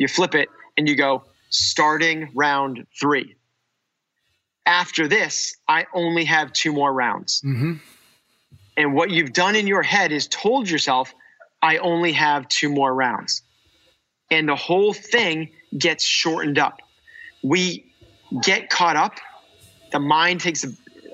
you 0.02 0.08
flip 0.08 0.34
it 0.34 0.50
and 0.78 0.90
you 0.90 0.96
go 0.96 1.24
starting 1.52 2.32
round 2.34 2.88
three. 3.00 3.36
After 4.66 5.08
this, 5.08 5.56
I 5.68 5.86
only 5.94 6.26
have 6.26 6.52
two 6.54 6.74
more 6.74 6.92
rounds. 6.92 7.42
Mm-hmm. 7.46 7.74
And 8.78 8.96
what 8.96 9.12
you've 9.12 9.32
done 9.32 9.56
in 9.56 9.68
your 9.68 9.84
head 9.84 10.12
is 10.12 10.28
told 10.28 10.68
yourself, 10.68 11.14
I 11.62 11.78
only 11.78 12.14
have 12.14 12.48
two 12.48 12.70
more 12.70 12.92
rounds. 12.92 13.44
And 14.32 14.50
the 14.50 14.56
whole 14.56 14.92
thing 14.94 15.52
gets 15.78 16.04
shortened 16.04 16.58
up. 16.58 16.80
We 17.44 17.94
get 18.42 18.72
caught 18.72 18.96
up. 18.96 19.20
The 19.92 20.00
mind 20.00 20.42
takes 20.42 20.66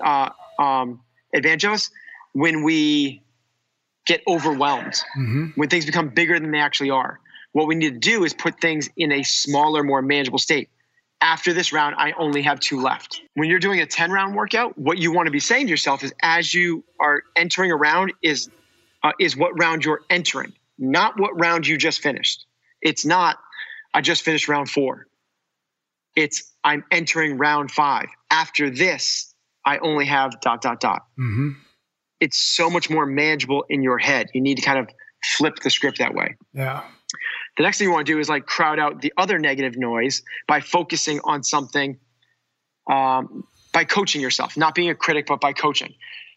uh, 0.02 0.30
um, 0.58 1.02
advantage 1.34 1.64
of 1.64 1.72
us 1.72 1.90
when 2.32 2.62
we 2.62 3.22
get 4.06 4.22
overwhelmed, 4.26 4.94
mm-hmm. 5.18 5.46
when 5.56 5.68
things 5.68 5.84
become 5.84 6.08
bigger 6.08 6.40
than 6.40 6.52
they 6.52 6.60
actually 6.60 6.90
are. 6.90 7.20
What 7.52 7.66
we 7.66 7.74
need 7.74 7.94
to 7.94 7.98
do 7.98 8.24
is 8.24 8.34
put 8.34 8.60
things 8.60 8.88
in 8.96 9.12
a 9.12 9.22
smaller, 9.22 9.82
more 9.82 10.02
manageable 10.02 10.38
state. 10.38 10.68
After 11.20 11.52
this 11.52 11.72
round, 11.72 11.96
I 11.98 12.12
only 12.12 12.42
have 12.42 12.60
two 12.60 12.80
left. 12.80 13.22
When 13.34 13.48
you're 13.48 13.58
doing 13.58 13.80
a 13.80 13.86
10 13.86 14.10
round 14.12 14.36
workout, 14.36 14.78
what 14.78 14.98
you 14.98 15.12
want 15.12 15.26
to 15.26 15.32
be 15.32 15.40
saying 15.40 15.66
to 15.66 15.70
yourself 15.70 16.04
is 16.04 16.12
as 16.22 16.54
you 16.54 16.84
are 17.00 17.22
entering 17.34 17.72
a 17.72 17.76
round 17.76 18.12
is 18.22 18.48
uh, 19.02 19.12
is 19.18 19.36
what 19.36 19.58
round 19.58 19.84
you're 19.84 20.02
entering, 20.10 20.52
not 20.78 21.18
what 21.18 21.38
round 21.38 21.66
you 21.66 21.76
just 21.76 22.00
finished. 22.00 22.46
It's 22.82 23.04
not 23.04 23.38
I 23.94 24.00
just 24.00 24.22
finished 24.22 24.48
round 24.48 24.70
4. 24.70 25.06
It's 26.14 26.52
I'm 26.62 26.84
entering 26.90 27.38
round 27.38 27.70
5. 27.70 28.06
After 28.30 28.70
this, 28.70 29.34
I 29.64 29.78
only 29.78 30.06
have 30.06 30.40
dot 30.40 30.62
dot 30.62 30.80
dot. 30.80 31.02
Mm-hmm. 31.18 31.50
It's 32.20 32.38
so 32.38 32.70
much 32.70 32.90
more 32.90 33.06
manageable 33.06 33.64
in 33.68 33.82
your 33.82 33.98
head. 33.98 34.28
You 34.34 34.40
need 34.40 34.56
to 34.56 34.62
kind 34.62 34.78
of 34.78 34.88
flip 35.36 35.56
the 35.56 35.70
script 35.70 35.98
that 35.98 36.14
way. 36.14 36.36
Yeah. 36.52 36.82
The 37.58 37.64
next 37.64 37.78
thing 37.78 37.88
you 37.88 37.92
want 37.92 38.06
to 38.06 38.12
do 38.12 38.20
is 38.20 38.28
like 38.28 38.46
crowd 38.46 38.78
out 38.78 39.02
the 39.02 39.12
other 39.16 39.38
negative 39.38 39.76
noise 39.76 40.22
by 40.46 40.60
focusing 40.60 41.20
on 41.24 41.42
something, 41.42 41.98
um, 42.88 43.44
by 43.72 43.82
coaching 43.82 44.20
yourself, 44.20 44.56
not 44.56 44.76
being 44.76 44.90
a 44.90 44.94
critic, 44.94 45.26
but 45.26 45.40
by 45.40 45.52
coaching. 45.52 45.92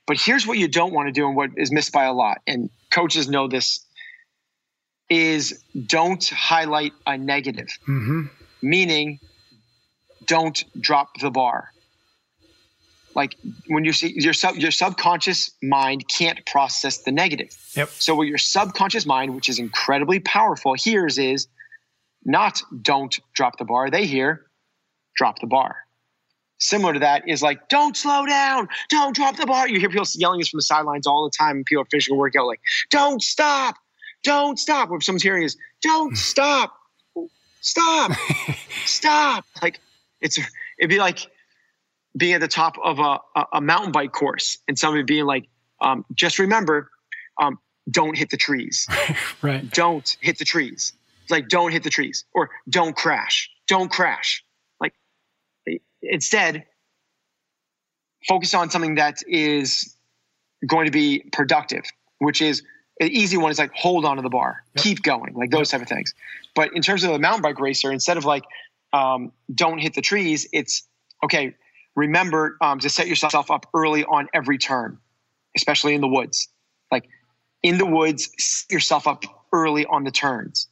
But 0.07 0.19
here's 0.19 0.47
what 0.47 0.57
you 0.57 0.67
don't 0.67 0.93
want 0.93 1.07
to 1.07 1.11
do 1.11 1.27
and 1.27 1.35
what 1.35 1.51
is 1.57 1.71
missed 1.71 1.93
by 1.93 2.05
a 2.05 2.13
lot, 2.13 2.41
and 2.47 2.71
coaches 2.89 3.29
know 3.29 3.47
this 3.47 3.85
is 5.09 5.63
don't 5.85 6.27
highlight 6.27 6.93
a 7.05 7.19
negative, 7.19 7.67
mm-hmm. 7.87 8.23
meaning 8.63 9.19
don't 10.25 10.63
drop 10.81 11.19
the 11.19 11.29
bar 11.29 11.71
like 13.15 13.37
when 13.67 13.85
you 13.85 13.93
see 13.93 14.13
your 14.15 14.33
sub 14.33 14.55
your 14.55 14.71
subconscious 14.71 15.51
mind 15.61 16.07
can't 16.07 16.45
process 16.45 16.99
the 16.99 17.11
negative. 17.11 17.55
Yep. 17.75 17.89
So 17.89 18.15
what 18.15 18.27
your 18.27 18.37
subconscious 18.37 19.05
mind, 19.05 19.35
which 19.35 19.49
is 19.49 19.59
incredibly 19.59 20.19
powerful, 20.19 20.73
hears 20.73 21.17
is 21.17 21.47
not 22.23 22.61
don't 22.81 23.19
drop 23.33 23.57
the 23.57 23.65
bar. 23.65 23.89
They 23.89 24.05
hear 24.05 24.45
drop 25.15 25.39
the 25.39 25.47
bar. 25.47 25.75
Similar 26.59 26.93
to 26.93 26.99
that 26.99 27.27
is 27.27 27.41
like 27.41 27.69
don't 27.69 27.97
slow 27.97 28.25
down, 28.25 28.67
don't 28.89 29.15
drop 29.15 29.35
the 29.37 29.45
bar. 29.45 29.67
You 29.67 29.79
hear 29.79 29.89
people 29.89 30.05
yelling 30.15 30.39
this 30.39 30.49
from 30.49 30.59
the 30.59 30.63
sidelines 30.63 31.07
all 31.07 31.23
the 31.23 31.35
time, 31.35 31.57
and 31.57 31.65
people 31.65 31.81
are 31.81 31.87
finishing 31.89 32.15
a 32.15 32.17
workout 32.17 32.45
like 32.45 32.61
don't 32.91 33.21
stop, 33.21 33.75
don't 34.23 34.59
stop. 34.59 34.89
What 34.89 35.03
someone's 35.03 35.23
hearing 35.23 35.43
is 35.43 35.57
don't 35.81 36.15
stop, 36.15 36.73
stop, 37.61 38.11
stop. 38.85 39.45
Like 39.61 39.79
it's 40.21 40.37
it'd 40.77 40.89
be 40.89 40.99
like 40.99 41.27
being 42.17 42.33
at 42.33 42.41
the 42.41 42.47
top 42.47 42.77
of 42.83 42.99
a, 42.99 43.19
a 43.53 43.61
mountain 43.61 43.91
bike 43.91 44.11
course 44.11 44.57
and 44.67 44.77
somebody 44.77 45.03
being 45.03 45.25
like, 45.25 45.47
um, 45.81 46.05
just 46.13 46.39
remember, 46.39 46.89
um, 47.41 47.57
don't 47.89 48.17
hit 48.17 48.29
the 48.29 48.37
trees. 48.37 48.87
right. 49.41 49.71
Don't 49.71 50.17
hit 50.21 50.37
the 50.37 50.45
trees. 50.45 50.93
Like, 51.29 51.47
don't 51.47 51.71
hit 51.71 51.83
the 51.83 51.89
trees 51.89 52.25
or 52.33 52.49
don't 52.69 52.95
crash. 52.95 53.49
Don't 53.67 53.89
crash. 53.89 54.43
Like, 54.79 54.93
instead, 56.01 56.65
focus 58.27 58.53
on 58.53 58.69
something 58.69 58.95
that 58.95 59.19
is 59.27 59.95
going 60.65 60.85
to 60.85 60.91
be 60.91 61.23
productive, 61.31 61.83
which 62.19 62.41
is 62.41 62.63
an 62.99 63.09
easy 63.09 63.37
one 63.37 63.51
is 63.51 63.57
like 63.57 63.73
hold 63.73 64.05
on 64.05 64.17
to 64.17 64.21
the 64.21 64.29
bar, 64.29 64.63
yep. 64.75 64.83
keep 64.83 65.01
going, 65.01 65.33
like 65.33 65.49
those 65.49 65.69
type 65.69 65.81
of 65.81 65.87
things. 65.87 66.13
But 66.55 66.73
in 66.75 66.81
terms 66.81 67.03
of 67.03 67.11
a 67.11 67.19
mountain 67.19 67.41
bike 67.41 67.59
racer, 67.59 67.91
instead 67.91 68.17
of 68.17 68.25
like 68.25 68.43
um, 68.93 69.31
don't 69.53 69.79
hit 69.79 69.95
the 69.95 70.01
trees, 70.01 70.47
it's 70.53 70.83
okay. 71.23 71.55
Remember 71.95 72.57
um, 72.61 72.79
to 72.79 72.89
set 72.89 73.07
yourself 73.07 73.51
up 73.51 73.67
early 73.73 74.05
on 74.05 74.27
every 74.33 74.57
turn, 74.57 74.97
especially 75.55 75.93
in 75.93 76.01
the 76.01 76.07
woods. 76.07 76.47
Like 76.91 77.09
in 77.63 77.77
the 77.77 77.85
woods, 77.85 78.29
set 78.39 78.71
yourself 78.71 79.07
up 79.07 79.23
early 79.51 79.85
on 79.85 80.03
the 80.03 80.11
turns. 80.11 80.67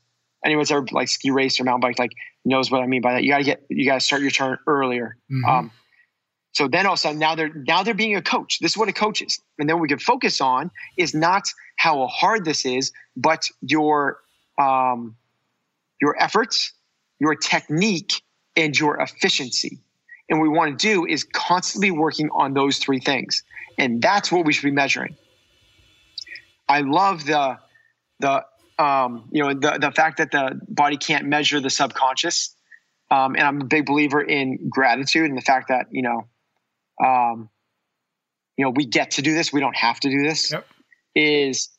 Anyone's 0.45 0.71
ever 0.71 0.85
like 0.91 1.09
ski 1.09 1.31
race 1.31 1.59
or 1.59 1.65
mountain 1.65 1.81
bike 1.81 1.99
like 1.99 2.13
knows 2.45 2.71
what 2.71 2.81
I 2.81 2.87
mean 2.87 3.01
by 3.01 3.13
that. 3.13 3.23
You 3.23 3.31
gotta 3.31 3.43
get 3.43 3.63
you 3.69 3.85
gotta 3.85 3.99
start 3.99 4.21
your 4.21 4.31
turn 4.31 4.57
earlier. 4.67 5.17
Mm-hmm. 5.31 5.45
Um, 5.45 5.71
so 6.53 6.67
then 6.67 6.85
all 6.85 6.93
of 6.93 6.99
a 6.99 7.01
sudden 7.01 7.19
now 7.19 7.35
they're 7.35 7.53
now 7.53 7.83
they're 7.83 7.93
being 7.93 8.15
a 8.15 8.21
coach. 8.21 8.59
This 8.59 8.71
is 8.71 8.77
what 8.77 8.89
a 8.89 8.93
coach 8.93 9.21
is. 9.21 9.39
And 9.59 9.67
then 9.67 9.75
what 9.75 9.81
we 9.81 9.87
can 9.89 9.99
focus 9.99 10.39
on 10.39 10.71
is 10.97 11.13
not 11.13 11.43
how 11.77 12.07
hard 12.07 12.45
this 12.45 12.65
is, 12.65 12.91
but 13.15 13.47
your 13.61 14.19
um, 14.57 15.15
your 16.01 16.21
efforts, 16.21 16.73
your 17.19 17.35
technique, 17.35 18.21
and 18.55 18.77
your 18.77 18.99
efficiency. 18.99 19.79
And 20.29 20.39
what 20.39 20.43
we 20.49 20.55
want 20.55 20.77
to 20.77 20.87
do 20.87 21.05
is 21.05 21.23
constantly 21.23 21.91
working 21.91 22.29
on 22.31 22.53
those 22.53 22.77
three 22.77 22.99
things. 22.99 23.43
And 23.77 24.01
that's 24.01 24.31
what 24.31 24.45
we 24.45 24.53
should 24.53 24.65
be 24.65 24.71
measuring. 24.71 25.15
I 26.67 26.81
love 26.81 27.25
the 27.25 27.57
the 28.19 28.45
um, 28.77 29.27
you 29.31 29.43
know 29.43 29.53
the 29.53 29.79
the 29.79 29.91
fact 29.91 30.17
that 30.17 30.31
the 30.31 30.59
body 30.67 30.97
can't 30.97 31.25
measure 31.25 31.59
the 31.59 31.69
subconscious. 31.69 32.55
Um, 33.11 33.33
and 33.33 33.43
I'm 33.43 33.61
a 33.61 33.65
big 33.65 33.87
believer 33.87 34.21
in 34.21 34.69
gratitude 34.69 35.25
and 35.25 35.37
the 35.37 35.41
fact 35.41 35.69
that 35.69 35.87
you 35.89 36.03
know 36.03 36.27
um, 37.03 37.49
you 38.59 38.65
know, 38.65 38.71
we 38.71 38.85
get 38.85 39.11
to 39.11 39.21
do 39.21 39.33
this. 39.33 39.53
We 39.53 39.61
don't 39.61 39.75
have 39.77 40.01
to 40.01 40.09
do 40.09 40.21
this. 40.21 40.51
Yep. 40.51 40.67
Is 41.15 41.69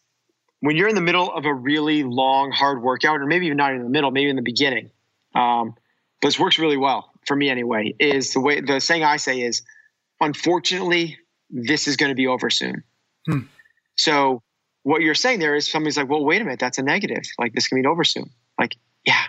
when 0.61 0.77
you're 0.77 0.89
in 0.89 0.95
the 0.95 1.03
middle 1.03 1.31
of 1.31 1.45
a 1.45 1.53
really 1.53 2.03
long, 2.05 2.53
hard 2.53 2.83
workout, 2.83 3.21
or 3.21 3.27
maybe 3.27 3.47
even 3.47 3.59
not 3.59 3.75
in 3.75 3.83
the 3.83 3.89
middle, 3.91 4.11
maybe 4.11 4.31
in 4.31 4.37
the 4.37 4.43
beginning. 4.43 4.91
Um, 5.35 5.75
but 6.23 6.29
this 6.29 6.39
works 6.39 6.59
really 6.59 6.79
well 6.79 7.10
for 7.27 7.37
me 7.37 7.51
anyway. 7.51 7.95
Is 7.99 8.33
the 8.33 8.41
way 8.41 8.61
the 8.61 8.81
saying 8.81 9.05
I 9.05 9.17
say 9.17 9.41
is, 9.41 9.63
unfortunately, 10.21 11.19
this 11.51 11.89
is 11.89 11.97
going 11.97 12.11
to 12.11 12.17
be 12.17 12.27
over 12.27 12.51
soon. 12.51 12.85
Hmm. 13.27 13.41
So 13.97 14.43
what 14.83 15.03
you're 15.03 15.15
saying 15.15 15.41
there 15.41 15.55
is 15.55 15.71
somebody's 15.71 15.97
like, 15.97 16.09
well, 16.09 16.25
wait 16.25 16.41
a 16.41 16.45
minute, 16.45 16.61
that's 16.61 16.79
a 16.79 16.83
negative. 16.83 17.23
Like 17.39 17.53
this 17.53 17.69
can 17.69 17.81
be 17.81 17.87
over 17.87 18.05
soon. 18.05 18.31
Like, 18.59 18.77
yeah. 19.05 19.25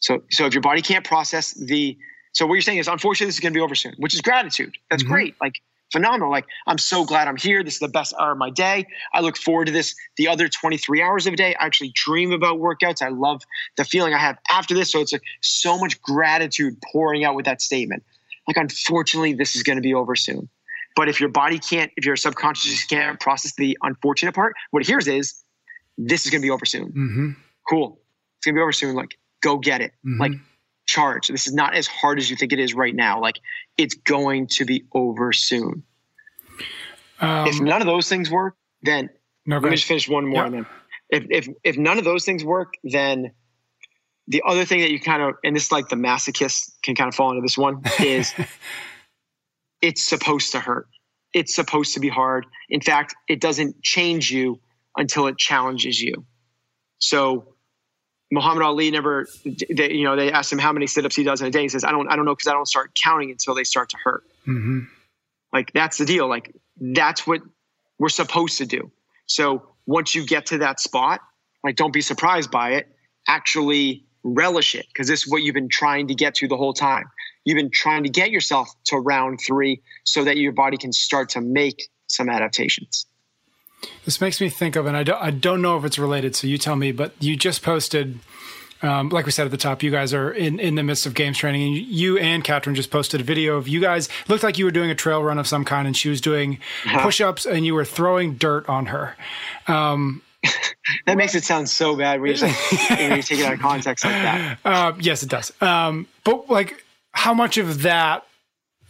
So 0.00 0.22
so 0.30 0.46
if 0.46 0.54
your 0.54 0.62
body 0.62 0.82
can't 0.82 1.04
process 1.04 1.52
the 1.52 1.96
so 2.32 2.46
what 2.46 2.54
you're 2.54 2.62
saying 2.62 2.78
is, 2.78 2.88
unfortunately, 2.88 3.26
this 3.26 3.36
is 3.36 3.40
going 3.40 3.52
to 3.52 3.58
be 3.58 3.62
over 3.62 3.74
soon, 3.74 3.94
which 3.98 4.14
is 4.14 4.22
gratitude. 4.22 4.76
That's 4.90 5.02
mm-hmm. 5.02 5.12
great. 5.12 5.34
Like 5.40 5.60
phenomenal. 5.92 6.30
Like 6.30 6.46
I'm 6.66 6.78
so 6.78 7.04
glad 7.04 7.28
I'm 7.28 7.36
here. 7.36 7.62
This 7.62 7.74
is 7.74 7.80
the 7.80 7.88
best 7.88 8.14
hour 8.18 8.32
of 8.32 8.38
my 8.38 8.50
day. 8.50 8.86
I 9.12 9.20
look 9.20 9.36
forward 9.36 9.66
to 9.66 9.72
this. 9.72 9.94
The 10.16 10.28
other 10.28 10.48
23 10.48 11.02
hours 11.02 11.26
of 11.26 11.34
a 11.34 11.36
day, 11.36 11.54
I 11.54 11.66
actually 11.66 11.92
dream 11.94 12.32
about 12.32 12.58
workouts. 12.58 13.02
I 13.02 13.08
love 13.08 13.42
the 13.76 13.84
feeling 13.84 14.14
I 14.14 14.18
have 14.18 14.38
after 14.50 14.74
this. 14.74 14.90
So 14.90 15.00
it's 15.00 15.12
like 15.12 15.22
so 15.40 15.78
much 15.78 16.00
gratitude 16.02 16.76
pouring 16.92 17.24
out 17.24 17.34
with 17.34 17.44
that 17.44 17.62
statement. 17.62 18.02
Like 18.48 18.56
unfortunately, 18.56 19.34
this 19.34 19.54
is 19.54 19.62
going 19.62 19.76
to 19.76 19.82
be 19.82 19.94
over 19.94 20.16
soon. 20.16 20.48
But 20.96 21.08
if 21.08 21.20
your 21.20 21.30
body 21.30 21.58
can't, 21.58 21.90
if 21.96 22.04
your 22.04 22.16
subconscious 22.16 22.84
can't 22.84 23.18
process 23.18 23.54
the 23.54 23.78
unfortunate 23.82 24.34
part, 24.34 24.54
what 24.70 24.82
it 24.82 24.86
hears 24.86 25.08
is, 25.08 25.42
this 25.96 26.24
is 26.24 26.30
going 26.30 26.42
to 26.42 26.46
be 26.46 26.50
over 26.50 26.64
soon. 26.64 26.88
Mm-hmm. 26.88 27.30
Cool. 27.68 27.98
It's 28.36 28.46
going 28.46 28.54
to 28.54 28.58
be 28.58 28.62
over 28.62 28.72
soon. 28.72 28.94
Like 28.94 29.18
go 29.40 29.58
get 29.58 29.80
it. 29.80 29.92
Mm-hmm. 30.04 30.20
Like 30.20 30.32
charge. 30.92 31.28
This 31.28 31.46
is 31.46 31.54
not 31.54 31.74
as 31.74 31.86
hard 31.86 32.18
as 32.18 32.28
you 32.28 32.36
think 32.36 32.52
it 32.52 32.60
is 32.60 32.74
right 32.74 32.94
now. 32.94 33.18
Like 33.20 33.40
it's 33.78 33.94
going 33.94 34.46
to 34.48 34.66
be 34.66 34.84
over 34.92 35.32
soon. 35.32 35.82
Um, 37.18 37.46
if 37.46 37.60
none 37.60 37.80
of 37.80 37.86
those 37.86 38.08
things 38.08 38.30
work, 38.30 38.56
then 38.82 39.08
no, 39.46 39.58
let 39.58 39.70
me 39.70 39.76
just 39.76 39.88
finish 39.88 40.08
one 40.08 40.26
more. 40.26 40.44
And 40.44 40.54
then 40.54 40.66
if, 41.08 41.26
if, 41.30 41.48
if 41.64 41.78
none 41.78 41.98
of 41.98 42.04
those 42.04 42.24
things 42.24 42.44
work, 42.44 42.74
then 42.84 43.32
the 44.28 44.42
other 44.46 44.66
thing 44.66 44.80
that 44.80 44.90
you 44.90 45.00
kind 45.00 45.22
of, 45.22 45.34
and 45.42 45.56
this 45.56 45.66
is 45.66 45.72
like 45.72 45.88
the 45.88 45.96
masochist 45.96 46.72
can 46.82 46.94
kind 46.94 47.08
of 47.08 47.14
fall 47.14 47.30
into 47.30 47.40
this 47.40 47.56
one 47.56 47.82
is 48.00 48.34
it's 49.80 50.02
supposed 50.02 50.52
to 50.52 50.60
hurt. 50.60 50.88
It's 51.32 51.54
supposed 51.54 51.94
to 51.94 52.00
be 52.00 52.10
hard. 52.10 52.44
In 52.68 52.82
fact, 52.82 53.14
it 53.28 53.40
doesn't 53.40 53.82
change 53.82 54.30
you 54.30 54.60
until 54.96 55.26
it 55.26 55.38
challenges 55.38 56.02
you. 56.02 56.26
So 56.98 57.51
Muhammad 58.32 58.62
Ali 58.62 58.90
never, 58.90 59.28
they, 59.44 59.92
you 59.92 60.04
know, 60.04 60.16
they 60.16 60.32
asked 60.32 60.50
him 60.50 60.58
how 60.58 60.72
many 60.72 60.86
sit-ups 60.86 61.14
he 61.14 61.22
does 61.22 61.42
in 61.42 61.48
a 61.48 61.50
day. 61.50 61.60
He 61.60 61.68
says, 61.68 61.84
I 61.84 61.90
don't, 61.90 62.08
I 62.10 62.16
don't 62.16 62.24
know. 62.24 62.34
Cause 62.34 62.48
I 62.48 62.52
don't 62.52 62.66
start 62.66 62.92
counting 62.94 63.30
until 63.30 63.54
they 63.54 63.62
start 63.62 63.90
to 63.90 63.98
hurt. 64.02 64.24
Mm-hmm. 64.46 64.80
Like 65.52 65.70
that's 65.74 65.98
the 65.98 66.06
deal. 66.06 66.28
Like 66.28 66.54
that's 66.80 67.26
what 67.26 67.42
we're 67.98 68.08
supposed 68.08 68.56
to 68.58 68.66
do. 68.66 68.90
So 69.26 69.62
once 69.84 70.14
you 70.14 70.24
get 70.24 70.46
to 70.46 70.58
that 70.58 70.80
spot, 70.80 71.20
like 71.62 71.76
don't 71.76 71.92
be 71.92 72.00
surprised 72.00 72.50
by 72.50 72.70
it. 72.70 72.88
Actually 73.28 74.06
relish 74.24 74.74
it 74.74 74.86
because 74.88 75.08
this 75.08 75.24
is 75.26 75.30
what 75.30 75.42
you've 75.42 75.54
been 75.54 75.68
trying 75.68 76.08
to 76.08 76.14
get 76.14 76.34
to 76.36 76.48
the 76.48 76.56
whole 76.56 76.72
time. 76.72 77.04
You've 77.44 77.56
been 77.56 77.70
trying 77.70 78.02
to 78.04 78.08
get 78.08 78.30
yourself 78.30 78.70
to 78.84 78.96
round 78.96 79.40
three 79.46 79.82
so 80.04 80.24
that 80.24 80.38
your 80.38 80.52
body 80.52 80.78
can 80.78 80.92
start 80.92 81.28
to 81.30 81.42
make 81.42 81.90
some 82.06 82.30
adaptations. 82.30 83.04
This 84.04 84.20
makes 84.20 84.40
me 84.40 84.48
think 84.48 84.76
of, 84.76 84.86
and 84.86 84.96
I 84.96 85.02
don't, 85.02 85.22
I 85.22 85.30
don't 85.30 85.62
know 85.62 85.76
if 85.76 85.84
it's 85.84 85.98
related, 85.98 86.34
so 86.34 86.46
you 86.46 86.58
tell 86.58 86.76
me, 86.76 86.92
but 86.92 87.14
you 87.20 87.36
just 87.36 87.62
posted, 87.62 88.18
um, 88.82 89.08
like 89.10 89.26
we 89.26 89.32
said 89.32 89.44
at 89.44 89.50
the 89.50 89.56
top, 89.56 89.82
you 89.82 89.90
guys 89.90 90.12
are 90.12 90.30
in, 90.30 90.58
in 90.58 90.74
the 90.74 90.82
midst 90.82 91.06
of 91.06 91.14
games 91.14 91.38
training, 91.38 91.62
and 91.62 91.86
you 91.86 92.18
and 92.18 92.42
Katrin 92.44 92.74
just 92.74 92.90
posted 92.90 93.20
a 93.20 93.24
video 93.24 93.56
of 93.56 93.68
you 93.68 93.80
guys, 93.80 94.08
looked 94.28 94.42
like 94.42 94.58
you 94.58 94.64
were 94.64 94.70
doing 94.70 94.90
a 94.90 94.94
trail 94.94 95.22
run 95.22 95.38
of 95.38 95.46
some 95.46 95.64
kind, 95.64 95.86
and 95.86 95.96
she 95.96 96.08
was 96.08 96.20
doing 96.20 96.58
uh-huh. 96.84 97.02
push 97.02 97.20
ups, 97.20 97.46
and 97.46 97.64
you 97.64 97.74
were 97.74 97.84
throwing 97.84 98.34
dirt 98.34 98.68
on 98.68 98.86
her. 98.86 99.16
Um, 99.68 100.22
that 101.06 101.16
makes 101.16 101.34
it 101.34 101.44
sound 101.44 101.68
so 101.68 101.96
bad 101.96 102.20
when 102.20 102.34
you, 102.34 102.42
like, 102.42 102.72
when 102.90 103.16
you 103.16 103.22
take 103.22 103.38
it 103.38 103.44
out 103.44 103.52
of 103.52 103.60
context 103.60 104.04
like 104.04 104.14
that. 104.14 104.58
Uh, 104.64 104.92
yes, 105.00 105.22
it 105.22 105.28
does. 105.28 105.52
Um, 105.62 106.06
but 106.24 106.50
like, 106.50 106.84
how 107.12 107.34
much 107.34 107.58
of 107.58 107.82
that 107.82 108.26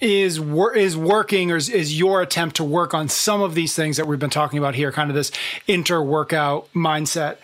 is 0.02 0.40
wor- 0.40 0.76
is 0.76 0.96
working 0.96 1.52
or 1.52 1.56
is, 1.56 1.68
is 1.68 1.96
your 1.96 2.20
attempt 2.20 2.56
to 2.56 2.64
work 2.64 2.92
on 2.92 3.08
some 3.08 3.40
of 3.40 3.54
these 3.54 3.74
things 3.74 3.96
that 3.96 4.06
we've 4.06 4.18
been 4.18 4.30
talking 4.30 4.58
about 4.58 4.74
here, 4.74 4.90
kind 4.90 5.08
of 5.08 5.14
this 5.14 5.30
inter 5.68 6.02
workout 6.02 6.68
mindset. 6.74 7.36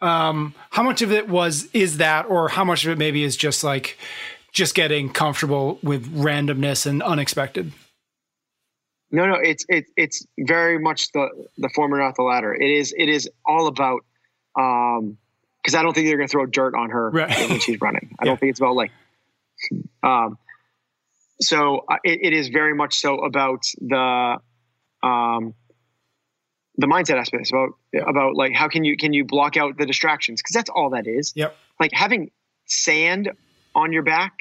Um, 0.00 0.54
how 0.70 0.82
much 0.82 1.02
of 1.02 1.12
it 1.12 1.28
was 1.28 1.68
is 1.74 1.98
that, 1.98 2.24
or 2.26 2.48
how 2.48 2.64
much 2.64 2.84
of 2.84 2.90
it 2.90 2.98
maybe 2.98 3.24
is 3.24 3.36
just 3.36 3.62
like 3.62 3.98
just 4.52 4.74
getting 4.74 5.12
comfortable 5.12 5.78
with 5.82 6.10
randomness 6.14 6.86
and 6.86 7.02
unexpected? 7.02 7.72
No, 9.10 9.26
no, 9.26 9.34
it's 9.34 9.66
it, 9.68 9.86
it's 9.96 10.26
very 10.38 10.78
much 10.78 11.12
the 11.12 11.28
the 11.58 11.68
former, 11.74 11.98
not 11.98 12.16
the 12.16 12.22
latter. 12.22 12.54
It 12.54 12.70
is 12.70 12.94
it 12.96 13.10
is 13.10 13.28
all 13.44 13.66
about 13.66 14.00
um 14.58 15.18
because 15.62 15.74
I 15.74 15.82
don't 15.82 15.92
think 15.92 16.06
they're 16.06 16.16
going 16.16 16.28
to 16.28 16.32
throw 16.32 16.46
dirt 16.46 16.74
on 16.74 16.88
her 16.88 17.10
right. 17.10 17.50
when 17.50 17.60
she's 17.60 17.80
running. 17.80 18.16
I 18.18 18.24
yeah. 18.24 18.30
don't 18.30 18.40
think 18.40 18.50
it's 18.50 18.60
about 18.60 18.76
like 18.76 18.92
um 20.02 20.38
so 21.40 21.84
uh, 21.88 21.96
it, 22.04 22.20
it 22.22 22.32
is 22.32 22.48
very 22.48 22.74
much 22.74 22.98
so 22.98 23.18
about 23.18 23.64
the 23.80 24.36
um, 25.02 25.54
the 26.76 26.86
mindset 26.86 27.18
aspect. 27.18 27.42
It's 27.42 27.50
about 27.50 27.70
about 28.06 28.36
like 28.36 28.54
how 28.54 28.68
can 28.68 28.84
you 28.84 28.96
can 28.96 29.12
you 29.12 29.24
block 29.24 29.56
out 29.56 29.76
the 29.76 29.86
distractions 29.86 30.40
because 30.40 30.54
that's 30.54 30.70
all 30.70 30.90
that 30.90 31.06
is. 31.06 31.32
Yep. 31.36 31.56
Like 31.80 31.92
having 31.92 32.30
sand 32.66 33.30
on 33.74 33.92
your 33.92 34.02
back 34.02 34.32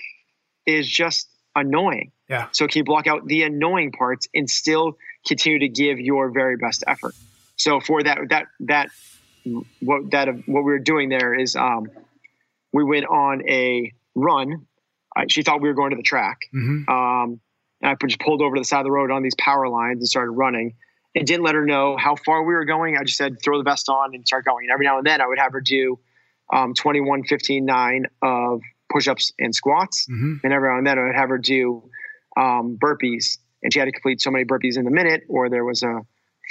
is 0.66 0.88
just 0.88 1.30
annoying. 1.56 2.12
Yeah. 2.30 2.48
So 2.52 2.68
can 2.68 2.80
you 2.80 2.84
block 2.84 3.08
out 3.08 3.28
the 3.28 3.44
annoying 3.44 3.92
parts 3.92 4.28
and 4.34 4.50
still 4.50 4.98
continue 5.26 5.60
to 5.60 5.70
give 5.70 6.00
your 6.00 6.30
very 6.30 6.58
best 6.58 6.84
effort? 6.88 7.16
So 7.56 7.80
for 7.80 8.04
that 8.04 8.20
that 8.30 8.48
that 8.62 8.90
what 9.80 10.12
that 10.12 10.28
what 10.48 10.64
we 10.64 10.72
were 10.72 10.80
doing 10.80 11.10
there 11.10 11.34
is 11.34 11.56
um, 11.56 11.90
we 12.72 12.84
went 12.84 13.06
on 13.06 13.48
a 13.50 13.94
run 14.14 14.67
I, 15.18 15.26
she 15.30 15.42
thought 15.42 15.62
we 15.62 15.68
were 15.68 15.74
going 15.74 15.90
to 15.92 15.98
the 15.98 16.04
track. 16.04 16.42
Mm-hmm. 16.56 16.90
Um, 16.90 17.40
and 17.82 17.92
I 17.92 18.06
just 18.06 18.20
pulled 18.20 18.42
over 18.42 18.56
to 18.56 18.62
the 18.62 18.66
side 18.66 18.80
of 18.80 18.86
the 18.86 18.92
road 18.92 19.12
on 19.12 19.24
these 19.24 19.36
power 19.36 19.68
lines 19.68 20.00
and 20.00 20.08
started 20.08 20.32
running. 20.32 20.76
And 21.16 21.26
didn't 21.26 21.44
let 21.44 21.56
her 21.56 21.66
know 21.66 21.98
how 21.98 22.16
far 22.16 22.44
we 22.44 22.54
were 22.54 22.66
going. 22.66 22.96
I 22.96 23.04
just 23.04 23.18
said, 23.18 23.38
throw 23.44 23.58
the 23.58 23.64
vest 23.64 23.90
on 23.90 24.14
and 24.14 24.28
start 24.28 24.46
going. 24.46 24.66
And 24.66 24.72
every 24.72 24.86
now 24.86 25.00
and 25.00 25.08
then 25.08 25.20
I 25.20 25.26
would 25.26 25.40
have 25.40 25.52
her 25.54 25.62
do 25.62 25.98
um, 26.54 26.76
21, 26.76 27.24
15, 27.24 27.66
9 27.66 28.06
of 28.22 28.62
push 28.92 29.08
ups 29.08 29.32
and 29.40 29.54
squats. 29.56 30.06
Mm-hmm. 30.12 30.36
And 30.44 30.54
every 30.54 30.70
now 30.70 30.78
and 30.78 30.86
then 30.86 31.00
I 31.00 31.06
would 31.06 31.16
have 31.16 31.30
her 31.30 31.40
do 31.40 31.90
um, 32.38 32.78
burpees. 32.80 33.40
And 33.64 33.74
she 33.74 33.80
had 33.80 33.86
to 33.86 33.92
complete 33.92 34.22
so 34.22 34.30
many 34.30 34.46
burpees 34.46 34.78
in 34.78 34.86
the 34.86 34.92
minute, 34.92 35.24
or 35.28 35.50
there 35.50 35.66
was 35.66 35.82
a 35.82 36.02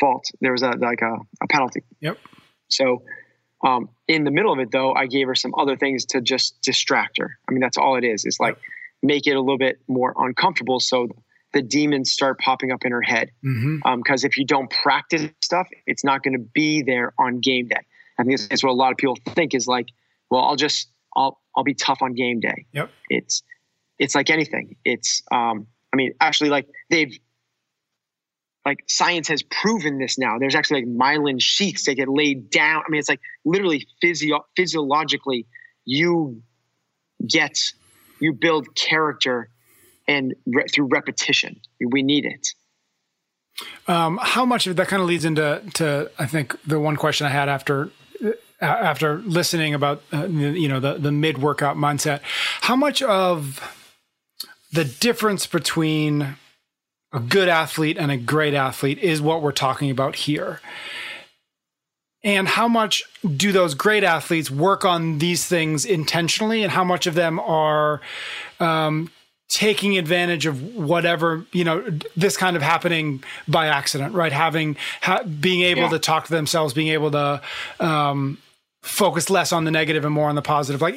fault. 0.00 0.28
There 0.40 0.52
was 0.52 0.62
a 0.62 0.70
like 0.70 1.00
a, 1.00 1.14
a 1.42 1.46
penalty. 1.48 1.82
Yep. 2.00 2.18
So 2.68 3.02
um, 3.66 3.88
in 4.06 4.22
the 4.22 4.30
middle 4.30 4.52
of 4.52 4.60
it, 4.60 4.70
though, 4.70 4.94
I 4.94 5.06
gave 5.06 5.26
her 5.26 5.34
some 5.34 5.52
other 5.58 5.76
things 5.76 6.04
to 6.06 6.20
just 6.20 6.60
distract 6.62 7.18
her. 7.18 7.36
I 7.48 7.52
mean, 7.52 7.60
that's 7.60 7.76
all 7.76 7.96
it 7.96 8.04
is. 8.04 8.24
It's 8.24 8.38
like 8.38 8.56
make 9.02 9.26
it 9.26 9.32
a 9.32 9.40
little 9.40 9.58
bit 9.58 9.80
more 9.88 10.14
uncomfortable 10.16 10.78
so 10.78 11.08
the 11.52 11.62
demons 11.62 12.12
start 12.12 12.38
popping 12.38 12.70
up 12.70 12.84
in 12.84 12.92
her 12.92 13.02
head. 13.02 13.30
Because 13.42 13.58
mm-hmm. 13.58 13.88
um, 13.88 14.02
if 14.06 14.36
you 14.36 14.44
don't 14.44 14.70
practice 14.70 15.28
stuff, 15.42 15.66
it's 15.86 16.04
not 16.04 16.22
going 16.22 16.34
to 16.34 16.44
be 16.54 16.82
there 16.82 17.12
on 17.18 17.40
game 17.40 17.66
day. 17.66 17.80
I 18.18 18.22
think 18.22 18.40
that's 18.48 18.62
what 18.62 18.70
a 18.70 18.74
lot 18.74 18.92
of 18.92 18.98
people 18.98 19.16
think 19.34 19.54
is 19.54 19.66
like, 19.66 19.88
well, 20.30 20.42
I'll 20.42 20.56
just 20.56 20.88
I'll 21.16 21.40
I'll 21.56 21.64
be 21.64 21.74
tough 21.74 22.02
on 22.02 22.14
game 22.14 22.40
day. 22.40 22.66
Yep. 22.72 22.90
It's 23.10 23.42
it's 23.98 24.14
like 24.14 24.30
anything. 24.30 24.76
It's 24.84 25.22
um, 25.32 25.66
I 25.92 25.96
mean, 25.96 26.12
actually, 26.20 26.50
like 26.50 26.68
they've 26.90 27.18
like 28.66 28.82
science 28.88 29.28
has 29.28 29.44
proven 29.44 29.98
this 29.98 30.18
now. 30.18 30.38
There's 30.40 30.56
actually 30.56 30.84
like 30.84 30.90
myelin 30.90 31.40
sheaths 31.40 31.86
that 31.86 31.94
get 31.94 32.08
laid 32.08 32.50
down. 32.50 32.82
I 32.84 32.90
mean, 32.90 32.98
it's 32.98 33.08
like 33.08 33.20
literally 33.44 33.86
physio- 34.00 34.44
physiologically, 34.56 35.46
you 35.84 36.42
get, 37.24 37.56
you 38.20 38.32
build 38.32 38.74
character 38.74 39.50
and 40.08 40.34
re- 40.46 40.66
through 40.66 40.86
repetition. 40.86 41.60
We 41.80 42.02
need 42.02 42.24
it. 42.24 42.48
Um, 43.86 44.18
how 44.20 44.44
much 44.44 44.66
of 44.66 44.74
that 44.76 44.88
kind 44.88 45.00
of 45.00 45.06
leads 45.08 45.24
into 45.24 45.62
to 45.74 46.10
I 46.18 46.26
think 46.26 46.60
the 46.64 46.80
one 46.80 46.96
question 46.96 47.26
I 47.26 47.30
had 47.30 47.48
after 47.48 47.90
uh, 48.22 48.32
after 48.60 49.18
listening 49.18 49.74
about 49.74 50.02
uh, 50.12 50.26
you 50.26 50.68
know 50.68 50.80
the 50.80 50.94
the 50.94 51.12
mid 51.12 51.38
workout 51.38 51.76
mindset. 51.76 52.20
How 52.62 52.76
much 52.76 53.00
of 53.00 53.60
the 54.72 54.84
difference 54.84 55.46
between 55.46 56.36
a 57.16 57.20
good 57.20 57.48
athlete 57.48 57.96
and 57.96 58.12
a 58.12 58.16
great 58.16 58.52
athlete 58.52 58.98
is 58.98 59.22
what 59.22 59.40
we're 59.40 59.50
talking 59.50 59.90
about 59.90 60.14
here. 60.14 60.60
And 62.22 62.46
how 62.46 62.68
much 62.68 63.02
do 63.36 63.52
those 63.52 63.74
great 63.74 64.04
athletes 64.04 64.50
work 64.50 64.84
on 64.84 65.18
these 65.18 65.46
things 65.46 65.84
intentionally, 65.84 66.62
and 66.62 66.70
how 66.70 66.84
much 66.84 67.06
of 67.06 67.14
them 67.14 67.40
are 67.40 68.02
um, 68.60 69.10
taking 69.48 69.96
advantage 69.96 70.44
of 70.44 70.74
whatever 70.74 71.46
you 71.52 71.64
know 71.64 71.84
this 72.16 72.36
kind 72.36 72.56
of 72.56 72.62
happening 72.62 73.22
by 73.46 73.68
accident 73.68 74.12
right 74.12 74.32
having 74.32 74.76
ha- 75.02 75.22
being 75.22 75.62
able 75.62 75.82
yeah. 75.82 75.90
to 75.90 75.98
talk 76.00 76.24
to 76.24 76.32
themselves 76.32 76.74
being 76.74 76.88
able 76.88 77.12
to 77.12 77.40
um, 77.78 78.38
focus 78.86 79.28
less 79.28 79.52
on 79.52 79.64
the 79.64 79.70
negative 79.70 80.04
and 80.04 80.14
more 80.14 80.28
on 80.28 80.34
the 80.34 80.42
positive 80.42 80.80
like 80.80 80.96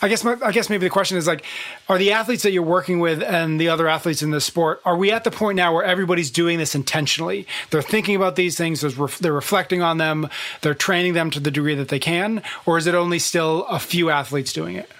i 0.00 0.08
guess 0.08 0.24
my, 0.24 0.36
i 0.42 0.50
guess 0.50 0.70
maybe 0.70 0.86
the 0.86 0.90
question 0.90 1.18
is 1.18 1.26
like 1.26 1.44
are 1.88 1.98
the 1.98 2.10
athletes 2.12 2.42
that 2.42 2.50
you're 2.50 2.62
working 2.62 2.98
with 2.98 3.22
and 3.22 3.60
the 3.60 3.68
other 3.68 3.86
athletes 3.86 4.22
in 4.22 4.30
the 4.30 4.40
sport 4.40 4.80
are 4.84 4.96
we 4.96 5.12
at 5.12 5.22
the 5.24 5.30
point 5.30 5.56
now 5.56 5.72
where 5.72 5.84
everybody's 5.84 6.30
doing 6.30 6.58
this 6.58 6.74
intentionally 6.74 7.46
they're 7.70 7.82
thinking 7.82 8.16
about 8.16 8.36
these 8.36 8.56
things 8.56 8.80
they're 9.20 9.32
reflecting 9.32 9.82
on 9.82 9.98
them 9.98 10.28
they're 10.62 10.74
training 10.74 11.12
them 11.12 11.30
to 11.30 11.38
the 11.38 11.50
degree 11.50 11.74
that 11.74 11.88
they 11.88 11.98
can 11.98 12.42
or 12.64 12.78
is 12.78 12.86
it 12.86 12.94
only 12.94 13.18
still 13.18 13.66
a 13.66 13.78
few 13.78 14.08
athletes 14.10 14.52
doing 14.52 14.76
it 14.76 14.90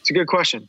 it's 0.00 0.10
a 0.10 0.14
good 0.14 0.26
question 0.26 0.68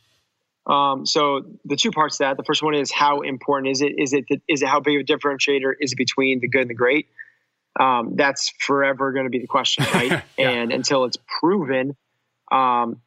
um, 0.67 1.05
so 1.05 1.43
the 1.65 1.75
two 1.75 1.91
parts 1.91 2.17
to 2.17 2.23
that, 2.23 2.37
the 2.37 2.43
first 2.43 2.61
one 2.61 2.75
is 2.75 2.91
how 2.91 3.21
important 3.21 3.71
is 3.71 3.81
it? 3.81 3.93
Is 3.97 4.13
it 4.13 4.25
is 4.47 4.61
it 4.61 4.67
how 4.67 4.79
big 4.79 4.95
of 4.95 5.01
a 5.01 5.03
differentiator 5.03 5.73
is 5.79 5.93
it 5.93 5.95
between 5.95 6.39
the 6.39 6.47
good 6.47 6.61
and 6.61 6.69
the 6.69 6.75
great? 6.75 7.07
Um, 7.79 8.15
that's 8.15 8.51
forever 8.59 9.11
going 9.13 9.25
to 9.25 9.29
be 9.29 9.39
the 9.39 9.47
question, 9.47 9.85
right? 9.93 10.23
yeah. 10.37 10.49
And 10.49 10.71
until 10.71 11.05
it's 11.05 11.17
proven, 11.39 11.95
um, 12.51 13.01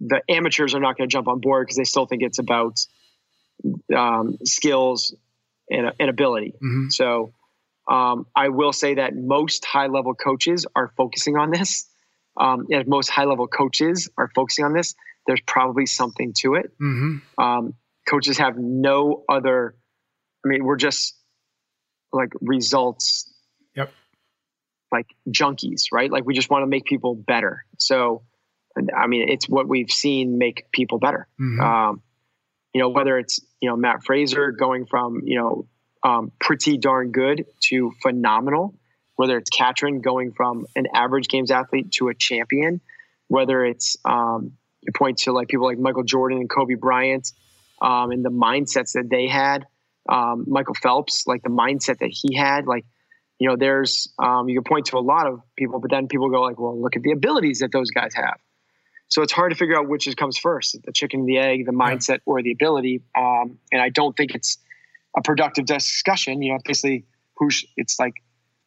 the 0.00 0.22
amateurs 0.28 0.74
are 0.74 0.80
not 0.80 0.96
going 0.96 1.08
to 1.08 1.12
jump 1.12 1.28
on 1.28 1.40
board 1.40 1.66
because 1.66 1.76
they 1.76 1.84
still 1.84 2.06
think 2.06 2.22
it's 2.22 2.38
about 2.38 2.78
um, 3.94 4.38
skills 4.44 5.14
and, 5.70 5.92
and 5.98 6.10
ability. 6.10 6.54
Mm-hmm. 6.54 6.88
So 6.90 7.32
um, 7.88 8.26
I 8.34 8.48
will 8.48 8.72
say 8.72 8.94
that 8.94 9.14
most 9.14 9.64
high 9.64 9.86
level 9.86 10.14
coaches 10.14 10.66
are 10.74 10.92
focusing 10.96 11.36
on 11.36 11.50
this. 11.50 11.86
Um, 12.38 12.66
and 12.70 12.86
most 12.86 13.08
high 13.08 13.24
level 13.24 13.46
coaches 13.46 14.10
are 14.18 14.30
focusing 14.34 14.66
on 14.66 14.74
this 14.74 14.94
there's 15.26 15.40
probably 15.40 15.86
something 15.86 16.32
to 16.38 16.54
it. 16.54 16.72
Mm-hmm. 16.80 17.42
Um, 17.42 17.74
coaches 18.08 18.38
have 18.38 18.56
no 18.56 19.24
other. 19.28 19.74
I 20.44 20.48
mean, 20.48 20.64
we're 20.64 20.76
just 20.76 21.14
like 22.16 22.32
results. 22.40 23.30
Yep. 23.74 23.92
Like 24.92 25.06
junkies, 25.28 25.84
right? 25.92 26.10
Like 26.10 26.24
we 26.24 26.34
just 26.34 26.50
want 26.50 26.62
to 26.62 26.66
make 26.66 26.84
people 26.84 27.14
better. 27.14 27.64
So, 27.78 28.22
I 28.96 29.06
mean, 29.06 29.28
it's 29.28 29.48
what 29.48 29.68
we've 29.68 29.90
seen 29.90 30.38
make 30.38 30.70
people 30.72 30.98
better. 30.98 31.28
Mm-hmm. 31.40 31.60
Um, 31.60 32.02
you 32.72 32.80
know, 32.80 32.90
whether 32.90 33.18
it's 33.18 33.40
you 33.60 33.68
know 33.68 33.76
Matt 33.76 34.04
Fraser 34.04 34.52
going 34.52 34.86
from 34.86 35.22
you 35.24 35.38
know 35.38 35.66
um, 36.02 36.30
pretty 36.40 36.76
darn 36.76 37.10
good 37.10 37.46
to 37.64 37.92
phenomenal, 38.02 38.74
whether 39.16 39.38
it's 39.38 39.50
Katrin 39.50 40.00
going 40.00 40.32
from 40.32 40.66
an 40.76 40.86
average 40.94 41.28
games 41.28 41.50
athlete 41.50 41.90
to 41.92 42.08
a 42.08 42.14
champion, 42.14 42.80
whether 43.28 43.64
it's 43.64 43.96
um, 44.04 44.52
you 44.82 44.92
point 44.92 45.18
to 45.18 45.32
like 45.32 45.48
people 45.48 45.66
like 45.66 45.78
Michael 45.78 46.04
Jordan 46.04 46.38
and 46.38 46.50
Kobe 46.50 46.74
Bryant 46.74 47.32
um, 47.80 48.10
and 48.10 48.24
the 48.24 48.30
mindsets 48.30 48.92
that 48.92 49.08
they 49.10 49.26
had. 49.26 49.66
Um, 50.08 50.44
Michael 50.46 50.74
Phelps, 50.74 51.26
like 51.26 51.42
the 51.42 51.50
mindset 51.50 51.98
that 51.98 52.10
he 52.10 52.36
had, 52.36 52.66
like 52.66 52.84
you 53.38 53.48
know, 53.48 53.56
there's 53.56 54.08
um, 54.18 54.48
you 54.48 54.56
can 54.56 54.64
point 54.64 54.86
to 54.86 54.96
a 54.96 55.00
lot 55.00 55.26
of 55.26 55.40
people, 55.56 55.78
but 55.78 55.90
then 55.90 56.08
people 56.08 56.30
go 56.30 56.40
like, 56.40 56.58
well, 56.58 56.80
look 56.80 56.96
at 56.96 57.02
the 57.02 57.12
abilities 57.12 57.58
that 57.60 57.70
those 57.72 57.90
guys 57.90 58.14
have. 58.14 58.38
So 59.08 59.22
it's 59.22 59.32
hard 59.32 59.52
to 59.52 59.56
figure 59.56 59.78
out 59.78 59.88
which 59.88 60.08
comes 60.16 60.36
first, 60.36 60.76
the 60.84 60.92
chicken 60.92 61.26
the 61.26 61.38
egg, 61.38 61.66
the 61.66 61.72
mindset 61.72 62.20
or 62.26 62.42
the 62.42 62.50
ability. 62.50 63.02
Um, 63.16 63.58
and 63.70 63.80
I 63.80 63.88
don't 63.88 64.16
think 64.16 64.34
it's 64.34 64.58
a 65.16 65.22
productive 65.22 65.66
discussion. 65.66 66.42
You 66.42 66.54
know, 66.54 66.58
basically, 66.64 67.04
who's 67.36 67.64
it's 67.76 67.98
like 67.98 68.14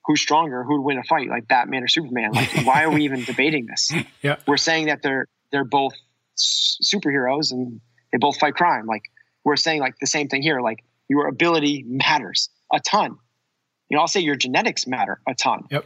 who's 0.06 0.22
stronger, 0.22 0.64
who'd 0.64 0.82
win 0.82 0.98
a 0.98 1.04
fight, 1.04 1.30
like 1.30 1.48
Batman 1.48 1.84
or 1.84 1.88
Superman. 1.88 2.32
Like, 2.32 2.50
why 2.64 2.84
are 2.84 2.90
we 2.90 3.04
even 3.04 3.24
debating 3.24 3.66
this? 3.66 3.92
Yeah, 4.22 4.38
we're 4.48 4.58
saying 4.58 4.86
that 4.86 5.02
they're 5.02 5.28
they're 5.52 5.66
both 5.66 5.94
superheroes 6.38 7.52
and 7.52 7.82
they 8.12 8.18
both 8.18 8.38
fight 8.38 8.56
crime. 8.56 8.86
Like 8.86 9.04
we're 9.44 9.58
saying 9.58 9.82
like 9.82 9.96
the 10.00 10.08
same 10.08 10.30
thing 10.30 10.42
here. 10.42 10.62
Like 10.62 10.84
your 11.10 11.28
ability 11.28 11.84
matters 11.88 12.50
a 12.72 12.80
ton. 12.80 13.18
You 13.90 13.98
know, 13.98 14.02
I'll 14.02 14.08
say 14.08 14.22
your 14.22 14.36
genetics 14.36 14.88
matter 14.88 15.20
a 15.28 15.34
ton. 15.34 15.64
Yep. 15.72 15.86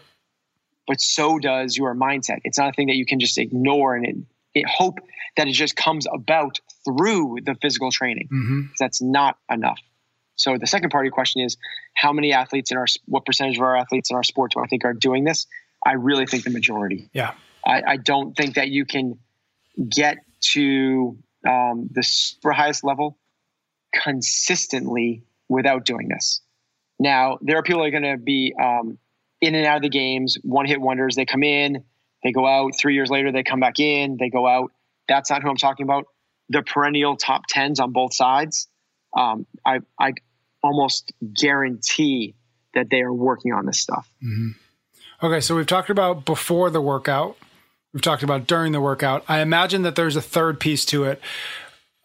But 0.86 1.00
so 1.00 1.40
does 1.40 1.78
your 1.78 1.96
mindset. 1.96 2.40
It's 2.44 2.58
not 2.58 2.70
a 2.70 2.74
thing 2.74 2.88
that 2.88 2.96
you 2.96 3.06
can 3.06 3.20
just 3.20 3.38
ignore 3.38 3.96
and 3.96 4.06
it, 4.06 4.16
it 4.54 4.66
hope 4.68 5.00
that 5.38 5.48
it 5.48 5.54
just 5.54 5.76
comes 5.76 6.06
about 6.14 6.60
through 6.86 7.38
the 7.46 7.56
physical 7.62 7.90
training. 7.90 8.28
Mm-hmm. 8.32 8.62
That's 8.80 9.02
not 9.02 9.38
enough. 9.50 9.80
So 10.36 10.58
the 10.58 10.68
second 10.68 10.90
part 10.90 11.04
of 11.04 11.06
your 11.06 11.14
question 11.14 11.42
is 11.42 11.58
how 11.96 12.12
many 12.12 12.34
athletes 12.34 12.72
in 12.72 12.78
our 12.78 12.86
what 13.06 13.26
percentage 13.26 13.58
of 13.58 13.64
our 13.64 13.78
athletes 13.78 14.10
in 14.10 14.18
our 14.18 14.24
sport 14.24 14.52
do 14.52 14.60
I 14.60 14.68
think 14.68 14.84
are 14.84 14.94
doing 14.94 15.24
this? 15.24 15.48
I 15.86 15.94
really 15.94 16.26
think 16.26 16.44
the 16.44 16.50
majority. 16.50 17.10
Yeah. 17.14 17.34
I, 17.66 17.82
I 17.88 17.98
don't 17.98 18.36
think 18.36 18.56
that 18.56 18.70
you 18.70 18.86
can 18.86 19.20
get 19.90 20.18
to 20.54 21.18
um, 21.48 21.90
the 21.92 22.04
super 22.04 22.52
highest 22.52 22.84
level 22.84 23.18
consistently 23.94 25.24
without 25.50 25.86
doing 25.86 26.08
this. 26.08 26.42
Now, 27.00 27.38
there 27.42 27.58
are 27.58 27.64
people 27.64 27.82
that 27.82 27.88
are 27.88 28.00
going 28.00 28.18
to 28.18 28.24
be 28.24 28.54
um, 28.62 28.98
in 29.42 29.56
and 29.56 29.66
out 29.66 29.78
of 29.78 29.82
the 29.82 29.90
games, 29.90 30.38
one 30.44 30.66
hit 30.66 30.80
wonders. 30.80 31.16
They 31.16 31.26
come 31.26 31.44
in, 31.44 31.84
they 32.24 32.32
go 32.32 32.48
out. 32.48 32.74
Three 32.80 32.96
years 32.96 33.10
later, 33.10 33.32
they 33.32 33.44
come 33.44 33.60
back 33.60 33.80
in, 33.80 34.18
they 34.20 34.30
go 34.30 34.48
out. 34.48 34.72
That's 35.08 35.30
not 35.30 35.44
who 35.44 35.50
I'm 35.50 35.58
talking 35.58 35.84
about. 35.84 36.06
The 36.50 36.62
perennial 36.62 37.18
top 37.18 37.44
tens 37.48 37.80
on 37.80 37.92
both 37.92 38.14
sides. 38.14 38.68
Um, 39.16 39.46
I, 39.66 39.80
I 40.00 40.14
almost 40.62 41.12
guarantee 41.34 42.36
that 42.74 42.90
they 42.90 43.02
are 43.02 43.14
working 43.14 43.54
on 43.54 43.66
this 43.66 43.80
stuff. 43.80 44.10
Mm-hmm. 44.24 45.26
Okay, 45.26 45.40
so 45.40 45.56
we've 45.56 45.68
talked 45.68 45.90
about 45.90 46.26
before 46.26 46.70
the 46.70 46.82
workout 46.82 47.38
we've 47.94 48.02
talked 48.02 48.24
about 48.24 48.48
during 48.48 48.72
the 48.72 48.82
workout. 48.82 49.24
I 49.28 49.40
imagine 49.40 49.84
that 49.84 49.96
there's 49.96 50.16
a 50.16 50.22
third 50.22 50.60
piece 50.60 50.84
to 50.86 51.06
it. 51.06 51.22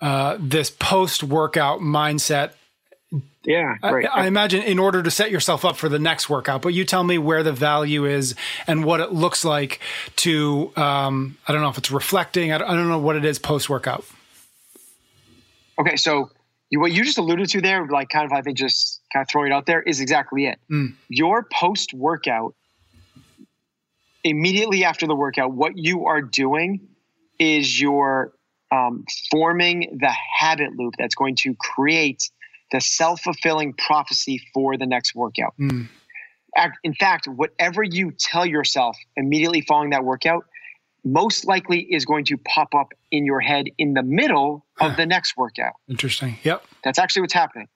Uh, 0.00 0.36
this 0.38 0.70
post 0.70 1.24
workout 1.24 1.80
mindset. 1.80 2.52
Yeah, 3.44 3.76
I, 3.82 4.02
I, 4.02 4.26
imagine 4.26 4.62
in 4.62 4.78
order 4.78 5.02
to 5.02 5.10
set 5.10 5.30
yourself 5.30 5.64
up 5.64 5.76
for 5.76 5.88
the 5.88 5.98
next 5.98 6.28
workout, 6.28 6.60
but 6.62 6.74
you 6.74 6.84
tell 6.84 7.02
me 7.02 7.18
where 7.18 7.42
the 7.42 7.52
value 7.52 8.04
is 8.04 8.34
and 8.66 8.84
what 8.84 9.00
it 9.00 9.12
looks 9.12 9.44
like 9.44 9.80
to, 10.16 10.70
um, 10.76 11.38
I 11.48 11.52
don't 11.52 11.62
know 11.62 11.70
if 11.70 11.78
it's 11.78 11.90
reflecting, 11.90 12.52
I 12.52 12.58
don't, 12.58 12.68
I 12.68 12.74
don't 12.74 12.88
know 12.88 12.98
what 12.98 13.16
it 13.16 13.24
is 13.24 13.38
post 13.38 13.70
workout. 13.70 14.04
Okay, 15.80 15.96
so 15.96 16.30
you, 16.70 16.78
what 16.78 16.92
you 16.92 17.02
just 17.02 17.18
alluded 17.18 17.48
to 17.48 17.60
there, 17.60 17.86
like 17.86 18.10
kind 18.10 18.26
of, 18.26 18.32
I 18.32 18.42
think 18.42 18.58
just 18.58 19.00
kind 19.12 19.22
of 19.22 19.30
throwing 19.30 19.50
it 19.50 19.54
out 19.54 19.66
there 19.66 19.82
is 19.82 20.00
exactly 20.00 20.46
it. 20.46 20.58
Mm. 20.70 20.94
Your 21.08 21.42
post 21.42 21.94
workout 21.94 22.54
immediately 24.22 24.84
after 24.84 25.06
the 25.06 25.16
workout, 25.16 25.52
what 25.52 25.76
you 25.76 26.06
are 26.06 26.20
doing 26.20 26.88
is 27.38 27.80
you're 27.80 28.32
um, 28.70 29.04
forming 29.30 29.98
the 30.00 30.12
habit 30.38 30.70
loop 30.76 30.94
that's 30.98 31.14
going 31.14 31.36
to 31.36 31.54
create 31.54 32.30
the 32.72 32.80
self 32.80 33.20
fulfilling 33.22 33.72
prophecy 33.72 34.42
for 34.52 34.76
the 34.76 34.86
next 34.86 35.14
workout. 35.14 35.54
Mm. 35.58 35.88
In 36.82 36.94
fact, 36.94 37.28
whatever 37.28 37.82
you 37.82 38.10
tell 38.10 38.44
yourself 38.44 38.96
immediately 39.16 39.60
following 39.60 39.90
that 39.90 40.04
workout, 40.04 40.44
most 41.04 41.46
likely 41.46 41.80
is 41.80 42.04
going 42.04 42.24
to 42.26 42.36
pop 42.38 42.74
up 42.74 42.92
in 43.10 43.24
your 43.24 43.40
head 43.40 43.66
in 43.78 43.94
the 43.94 44.02
middle 44.02 44.66
of 44.80 44.96
the 44.96 45.06
next 45.06 45.36
workout. 45.36 45.74
Interesting. 45.88 46.36
Yep. 46.42 46.64
That's 46.82 46.98
actually 46.98 47.22
what's 47.22 47.34
happening. 47.34 47.68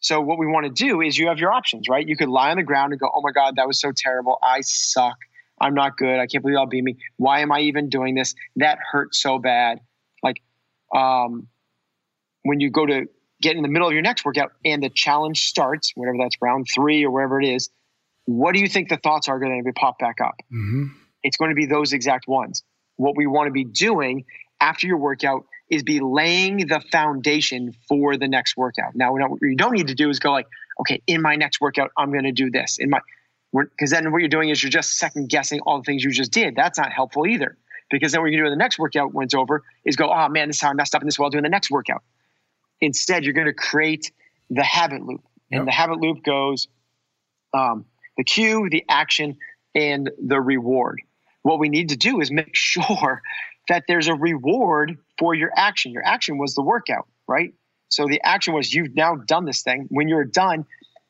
So, 0.00 0.20
what 0.20 0.38
we 0.38 0.46
want 0.46 0.66
to 0.66 0.72
do 0.72 1.00
is 1.00 1.16
you 1.16 1.28
have 1.28 1.38
your 1.38 1.52
options, 1.52 1.88
right? 1.88 2.06
You 2.06 2.16
could 2.16 2.28
lie 2.28 2.50
on 2.50 2.56
the 2.56 2.62
ground 2.62 2.92
and 2.92 3.00
go, 3.00 3.10
Oh 3.12 3.22
my 3.22 3.30
God, 3.30 3.56
that 3.56 3.66
was 3.66 3.80
so 3.80 3.92
terrible. 3.94 4.38
I 4.42 4.60
suck. 4.62 5.16
I'm 5.60 5.74
not 5.74 5.96
good. 5.96 6.18
I 6.18 6.26
can't 6.26 6.42
believe 6.42 6.58
I'll 6.58 6.66
beat 6.66 6.82
me. 6.82 6.96
Why 7.18 7.40
am 7.40 7.52
I 7.52 7.60
even 7.60 7.88
doing 7.88 8.16
this? 8.16 8.34
That 8.56 8.78
hurt 8.90 9.14
so 9.14 9.38
bad. 9.38 9.78
Um, 10.94 11.48
when 12.42 12.60
you 12.60 12.70
go 12.70 12.84
to 12.86 13.06
get 13.40 13.56
in 13.56 13.62
the 13.62 13.68
middle 13.68 13.88
of 13.88 13.92
your 13.92 14.02
next 14.02 14.24
workout 14.24 14.52
and 14.64 14.82
the 14.82 14.90
challenge 14.90 15.46
starts, 15.46 15.92
whatever 15.94 16.16
that's 16.18 16.36
round 16.40 16.66
three 16.72 17.04
or 17.04 17.10
wherever 17.10 17.40
it 17.40 17.46
is, 17.46 17.70
what 18.24 18.54
do 18.54 18.60
you 18.60 18.68
think 18.68 18.88
the 18.88 18.96
thoughts 18.96 19.28
are 19.28 19.38
going 19.38 19.58
to 19.58 19.64
be 19.64 19.72
pop 19.72 19.98
back 19.98 20.20
up? 20.20 20.34
Mm-hmm. 20.52 20.86
It's 21.22 21.36
going 21.36 21.50
to 21.50 21.54
be 21.54 21.66
those 21.66 21.92
exact 21.92 22.28
ones. 22.28 22.62
What 22.96 23.16
we 23.16 23.26
want 23.26 23.48
to 23.48 23.52
be 23.52 23.64
doing 23.64 24.24
after 24.60 24.86
your 24.86 24.98
workout 24.98 25.44
is 25.70 25.82
be 25.82 26.00
laying 26.00 26.58
the 26.66 26.80
foundation 26.92 27.74
for 27.88 28.16
the 28.16 28.28
next 28.28 28.56
workout. 28.56 28.94
Now, 28.94 29.12
what 29.12 29.40
you 29.40 29.56
don't 29.56 29.72
need 29.72 29.88
to 29.88 29.94
do 29.94 30.10
is 30.10 30.18
go 30.18 30.30
like, 30.30 30.46
okay, 30.80 31.02
in 31.06 31.22
my 31.22 31.34
next 31.36 31.60
workout, 31.60 31.90
I'm 31.96 32.12
going 32.12 32.24
to 32.24 32.32
do 32.32 32.50
this. 32.50 32.78
In 32.78 32.90
my, 32.90 33.00
because 33.52 33.90
then 33.90 34.12
what 34.12 34.18
you're 34.18 34.28
doing 34.28 34.50
is 34.50 34.62
you're 34.62 34.70
just 34.70 34.98
second 34.98 35.28
guessing 35.28 35.60
all 35.60 35.78
the 35.78 35.84
things 35.84 36.04
you 36.04 36.10
just 36.10 36.30
did. 36.30 36.54
That's 36.54 36.78
not 36.78 36.92
helpful 36.92 37.26
either. 37.26 37.56
Because 37.92 38.12
then 38.12 38.22
what 38.22 38.30
you 38.32 38.38
do 38.38 38.44
in 38.46 38.50
the 38.50 38.56
next 38.56 38.78
workout 38.78 39.12
when 39.12 39.24
it's 39.24 39.34
over 39.34 39.62
is 39.84 39.96
go, 39.96 40.10
oh 40.10 40.28
man, 40.28 40.48
this 40.48 40.56
is 40.56 40.62
how 40.62 40.70
I 40.70 40.72
messed 40.72 40.94
up 40.94 41.02
in 41.02 41.06
this 41.06 41.18
while 41.18 41.30
doing 41.30 41.44
the 41.44 41.50
next 41.50 41.70
workout. 41.70 42.02
Instead, 42.80 43.24
you're 43.24 43.34
going 43.34 43.46
to 43.46 43.52
create 43.52 44.10
the 44.50 44.64
habit 44.64 45.02
loop. 45.02 45.22
And 45.50 45.60
yep. 45.60 45.64
the 45.66 45.72
habit 45.72 46.00
loop 46.00 46.24
goes 46.24 46.66
um, 47.54 47.84
the 48.16 48.24
cue, 48.24 48.68
the 48.70 48.84
action, 48.88 49.36
and 49.74 50.10
the 50.18 50.40
reward. 50.40 51.02
What 51.42 51.58
we 51.58 51.68
need 51.68 51.90
to 51.90 51.96
do 51.96 52.20
is 52.20 52.30
make 52.30 52.50
sure 52.54 53.22
that 53.68 53.84
there's 53.86 54.08
a 54.08 54.14
reward 54.14 54.98
for 55.18 55.34
your 55.34 55.52
action. 55.54 55.92
Your 55.92 56.04
action 56.04 56.38
was 56.38 56.54
the 56.54 56.62
workout, 56.62 57.06
right? 57.28 57.52
So 57.88 58.06
the 58.08 58.22
action 58.24 58.54
was 58.54 58.72
you've 58.72 58.96
now 58.96 59.16
done 59.16 59.44
this 59.44 59.62
thing. 59.62 59.86
When 59.90 60.08
you're 60.08 60.24
done, 60.24 60.64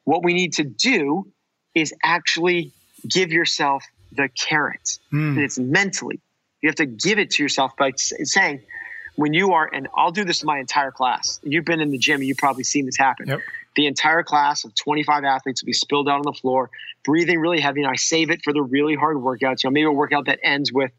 what 0.05 0.25
we 0.25 0.35
need 0.35 0.55
to 0.55 0.65
do 0.65 1.31
is 1.75 1.95
actually 2.03 2.73
give 3.09 3.31
yourself 3.31 3.85
the 4.11 4.29
carrot. 4.29 4.99
Mm. 5.13 5.37
And 5.37 5.39
it's 5.39 5.59
mentally. 5.59 6.21
You 6.63 6.69
have 6.69 6.77
to 6.77 6.87
give 6.87 7.19
it 7.19 7.31
to 7.33 7.43
yourself 7.43 7.77
by 7.77 7.93
saying, 7.97 8.63
when 9.17 9.35
you 9.35 9.53
are, 9.53 9.69
and 9.73 9.89
I'll 9.95 10.11
do 10.11 10.25
this 10.25 10.43
in 10.43 10.47
my 10.47 10.59
entire 10.59 10.91
class. 10.91 11.39
You've 11.43 11.65
been 11.65 11.81
in 11.81 11.91
the 11.91 11.99
gym, 11.99 12.23
you've 12.23 12.39
probably 12.39 12.65
seen 12.65 12.87
this 12.87 12.97
happen. 12.97 13.29
Yep. 13.29 13.41
The 13.77 13.87
entire 13.87 14.23
class 14.23 14.65
of 14.65 14.75
25 14.75 15.25
athletes 15.25 15.63
will 15.63 15.67
be 15.67 15.73
spilled 15.73 16.09
out 16.09 16.17
on 16.17 16.23
the 16.23 16.33
floor, 16.33 16.71
breathing 17.05 17.39
really 17.39 17.61
heavy. 17.61 17.83
And 17.83 17.91
I 17.91 17.97
save 17.97 18.31
it 18.31 18.43
for 18.43 18.53
the 18.53 18.63
really 18.63 18.95
hard 18.95 19.17
workouts. 19.17 19.65
You 19.65 19.71
know, 19.71 19.73
maybe 19.73 19.85
a 19.85 19.93
workout 19.93 20.27
that 20.27 20.39
ends 20.43 20.73
with 20.73 20.93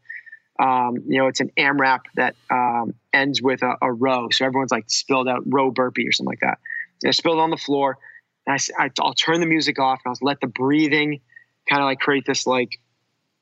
um, 0.58 0.98
you 1.08 1.18
know, 1.18 1.26
it's 1.26 1.40
an 1.40 1.50
AMRAP 1.58 2.00
that 2.14 2.36
um, 2.50 2.94
ends 3.12 3.42
with 3.42 3.62
a, 3.62 3.76
a, 3.82 3.92
row. 3.92 4.28
So 4.30 4.44
everyone's 4.44 4.70
like 4.70 4.84
spilled 4.86 5.28
out 5.28 5.42
row 5.46 5.70
burpee 5.70 6.06
or 6.06 6.12
something 6.12 6.30
like 6.30 6.40
that. 6.40 6.58
I 7.04 7.10
spilled 7.10 7.40
on 7.40 7.50
the 7.50 7.56
floor. 7.56 7.98
And 8.46 8.56
I, 8.78 8.84
I, 8.84 8.90
I'll 9.00 9.14
turn 9.14 9.40
the 9.40 9.46
music 9.46 9.78
off 9.78 10.00
and 10.04 10.12
I'll 10.12 10.26
let 10.26 10.40
the 10.40 10.46
breathing 10.46 11.20
kind 11.68 11.82
of 11.82 11.86
like 11.86 11.98
create 11.98 12.24
this 12.24 12.46
like 12.46 12.78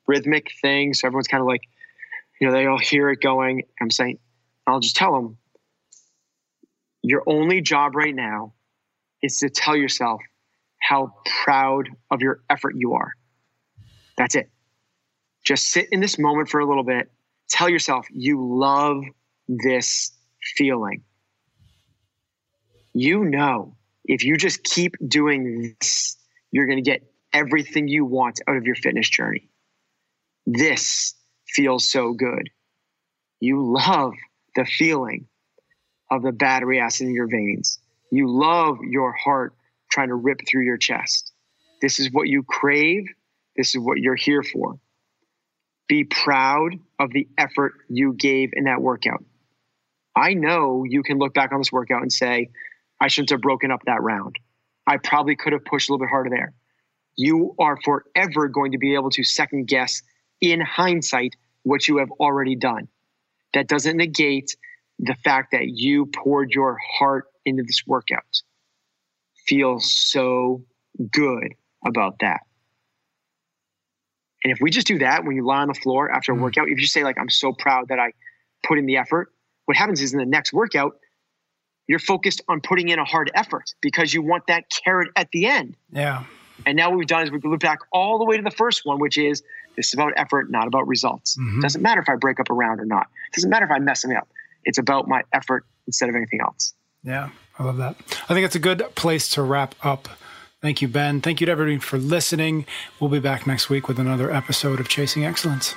rhythmic 0.07 0.51
thing. 0.61 0.93
So 0.93 1.07
everyone's 1.07 1.27
kind 1.27 1.41
of 1.41 1.47
like, 1.47 1.61
you 2.43 2.49
know, 2.49 2.55
they 2.55 2.65
all 2.65 2.77
hear 2.77 3.09
it 3.09 3.21
going. 3.21 3.63
I'm 3.81 3.89
saying, 3.89 4.19
I'll 4.67 4.81
just 4.81 4.97
tell 4.97 5.13
them, 5.13 5.37
your 7.01 7.23
only 7.25 7.61
job 7.61 7.95
right 7.95 8.13
now 8.13 8.53
is 9.21 9.37
to 9.37 9.49
tell 9.49 9.77
yourself 9.77 10.19
how 10.81 11.13
proud 11.45 11.87
of 12.11 12.21
your 12.21 12.41
effort 12.49 12.73
you 12.75 12.95
are. 12.95 13.13
That's 14.17 14.35
it. 14.35 14.49
Just 15.45 15.69
sit 15.69 15.87
in 15.93 16.01
this 16.01 16.19
moment 16.19 16.49
for 16.49 16.59
a 16.59 16.67
little 16.67 16.83
bit. 16.83 17.09
Tell 17.49 17.69
yourself 17.69 18.07
you 18.11 18.45
love 18.45 19.01
this 19.47 20.11
feeling. 20.57 21.01
You 22.93 23.23
know, 23.23 23.77
if 24.03 24.25
you 24.25 24.35
just 24.35 24.65
keep 24.65 24.95
doing 25.07 25.77
this, 25.79 26.17
you're 26.51 26.65
going 26.65 26.83
to 26.83 26.89
get 26.91 27.03
everything 27.31 27.87
you 27.87 28.03
want 28.03 28.41
out 28.49 28.57
of 28.57 28.65
your 28.65 28.75
fitness 28.75 29.07
journey. 29.07 29.47
This 30.45 31.15
feels 31.53 31.89
so 31.89 32.13
good. 32.13 32.49
You 33.39 33.73
love 33.73 34.13
the 34.55 34.65
feeling 34.65 35.27
of 36.09 36.23
the 36.23 36.31
battery 36.31 36.79
acid 36.79 37.07
in 37.07 37.13
your 37.13 37.27
veins. 37.27 37.79
You 38.11 38.29
love 38.29 38.77
your 38.81 39.13
heart 39.13 39.53
trying 39.91 40.09
to 40.09 40.15
rip 40.15 40.39
through 40.49 40.65
your 40.65 40.77
chest. 40.77 41.31
This 41.81 41.99
is 41.99 42.11
what 42.11 42.27
you 42.27 42.43
crave. 42.43 43.05
This 43.55 43.75
is 43.75 43.81
what 43.81 43.99
you're 43.99 44.15
here 44.15 44.43
for. 44.43 44.79
Be 45.87 46.03
proud 46.03 46.75
of 46.99 47.11
the 47.11 47.27
effort 47.37 47.73
you 47.89 48.13
gave 48.13 48.51
in 48.53 48.65
that 48.65 48.81
workout. 48.81 49.23
I 50.15 50.33
know 50.33 50.85
you 50.87 51.03
can 51.03 51.17
look 51.17 51.33
back 51.33 51.51
on 51.51 51.59
this 51.59 51.71
workout 51.71 52.01
and 52.01 52.11
say, 52.11 52.51
I 53.01 53.07
shouldn't 53.07 53.31
have 53.31 53.41
broken 53.41 53.71
up 53.71 53.81
that 53.85 54.01
round. 54.01 54.37
I 54.87 54.97
probably 54.97 55.35
could 55.35 55.53
have 55.53 55.65
pushed 55.65 55.89
a 55.89 55.91
little 55.91 56.05
bit 56.05 56.09
harder 56.09 56.29
there. 56.29 56.53
You 57.15 57.55
are 57.59 57.77
forever 57.83 58.47
going 58.47 58.71
to 58.71 58.77
be 58.77 58.95
able 58.95 59.09
to 59.11 59.23
second 59.23 59.67
guess 59.67 60.01
in 60.39 60.61
hindsight 60.61 61.35
what 61.63 61.87
you 61.87 61.97
have 61.97 62.11
already 62.11 62.55
done. 62.55 62.87
That 63.53 63.67
doesn't 63.67 63.97
negate 63.97 64.55
the 64.99 65.15
fact 65.23 65.51
that 65.51 65.67
you 65.67 66.07
poured 66.07 66.51
your 66.51 66.77
heart 66.97 67.25
into 67.45 67.63
this 67.63 67.83
workout. 67.85 68.41
Feel 69.47 69.79
so 69.79 70.63
good 71.11 71.55
about 71.85 72.19
that. 72.19 72.41
And 74.43 74.51
if 74.51 74.59
we 74.61 74.69
just 74.69 74.87
do 74.87 74.99
that 74.99 75.23
when 75.23 75.35
you 75.35 75.45
lie 75.45 75.61
on 75.61 75.67
the 75.67 75.73
floor 75.73 76.11
after 76.11 76.33
a 76.33 76.35
mm. 76.35 76.41
workout, 76.41 76.69
if 76.69 76.79
you 76.79 76.87
say 76.87 77.03
like, 77.03 77.17
I'm 77.17 77.29
so 77.29 77.53
proud 77.53 77.87
that 77.89 77.99
I 77.99 78.11
put 78.63 78.77
in 78.77 78.85
the 78.85 78.97
effort, 78.97 79.31
what 79.65 79.77
happens 79.77 80.01
is 80.01 80.13
in 80.13 80.19
the 80.19 80.25
next 80.25 80.51
workout, 80.53 80.97
you're 81.87 81.99
focused 81.99 82.41
on 82.47 82.61
putting 82.61 82.89
in 82.89 82.99
a 82.99 83.05
hard 83.05 83.31
effort 83.35 83.73
because 83.81 84.13
you 84.13 84.21
want 84.21 84.47
that 84.47 84.65
carrot 84.83 85.09
at 85.15 85.29
the 85.31 85.45
end. 85.45 85.75
Yeah. 85.91 86.23
And 86.65 86.77
now 86.77 86.89
what 86.89 86.99
we've 86.99 87.07
done 87.07 87.23
is 87.23 87.31
we've 87.31 87.43
looked 87.43 87.63
back 87.63 87.79
all 87.91 88.19
the 88.19 88.25
way 88.25 88.37
to 88.37 88.43
the 88.43 88.51
first 88.51 88.85
one, 88.85 88.99
which 88.99 89.17
is 89.17 89.43
this 89.75 89.87
is 89.87 89.93
about 89.93 90.13
effort, 90.15 90.49
not 90.51 90.67
about 90.67 90.87
results. 90.87 91.37
Mm-hmm. 91.37 91.61
Doesn't 91.61 91.81
matter 91.81 92.01
if 92.01 92.09
I 92.09 92.15
break 92.15 92.39
up 92.39 92.49
a 92.49 92.53
round 92.53 92.79
or 92.79 92.85
not. 92.85 93.07
Doesn't 93.33 93.49
matter 93.49 93.65
if 93.65 93.71
I 93.71 93.79
mess 93.79 94.03
them 94.03 94.15
up. 94.15 94.27
It's 94.63 94.77
about 94.77 95.07
my 95.07 95.23
effort 95.33 95.65
instead 95.87 96.09
of 96.09 96.15
anything 96.15 96.39
else. 96.41 96.73
Yeah, 97.03 97.29
I 97.59 97.63
love 97.63 97.77
that. 97.77 97.97
I 98.29 98.33
think 98.33 98.45
it's 98.45 98.55
a 98.55 98.59
good 98.59 98.83
place 98.95 99.27
to 99.29 99.41
wrap 99.41 99.75
up 99.83 100.07
Thank 100.63 100.81
you, 100.81 100.87
Ben. 100.87 101.19
Thank 101.19 101.41
you 101.41 101.45
to 101.47 101.51
everybody 101.51 101.77
for 101.77 101.97
listening. 101.97 102.65
We'll 102.97 103.09
be 103.09 103.19
back 103.19 103.45
next 103.45 103.69
week 103.69 103.89
with 103.89 103.99
another 103.99 104.31
episode 104.31 104.79
of 104.79 104.87
Chasing 104.87 105.25
Excellence. 105.25 105.75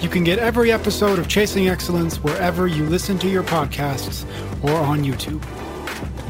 You 0.00 0.08
can 0.08 0.24
get 0.24 0.38
every 0.38 0.72
episode 0.72 1.18
of 1.18 1.28
Chasing 1.28 1.68
Excellence 1.68 2.24
wherever 2.24 2.66
you 2.66 2.86
listen 2.86 3.18
to 3.18 3.28
your 3.28 3.42
podcasts 3.42 4.24
or 4.64 4.72
on 4.76 5.04
YouTube. 5.04 5.42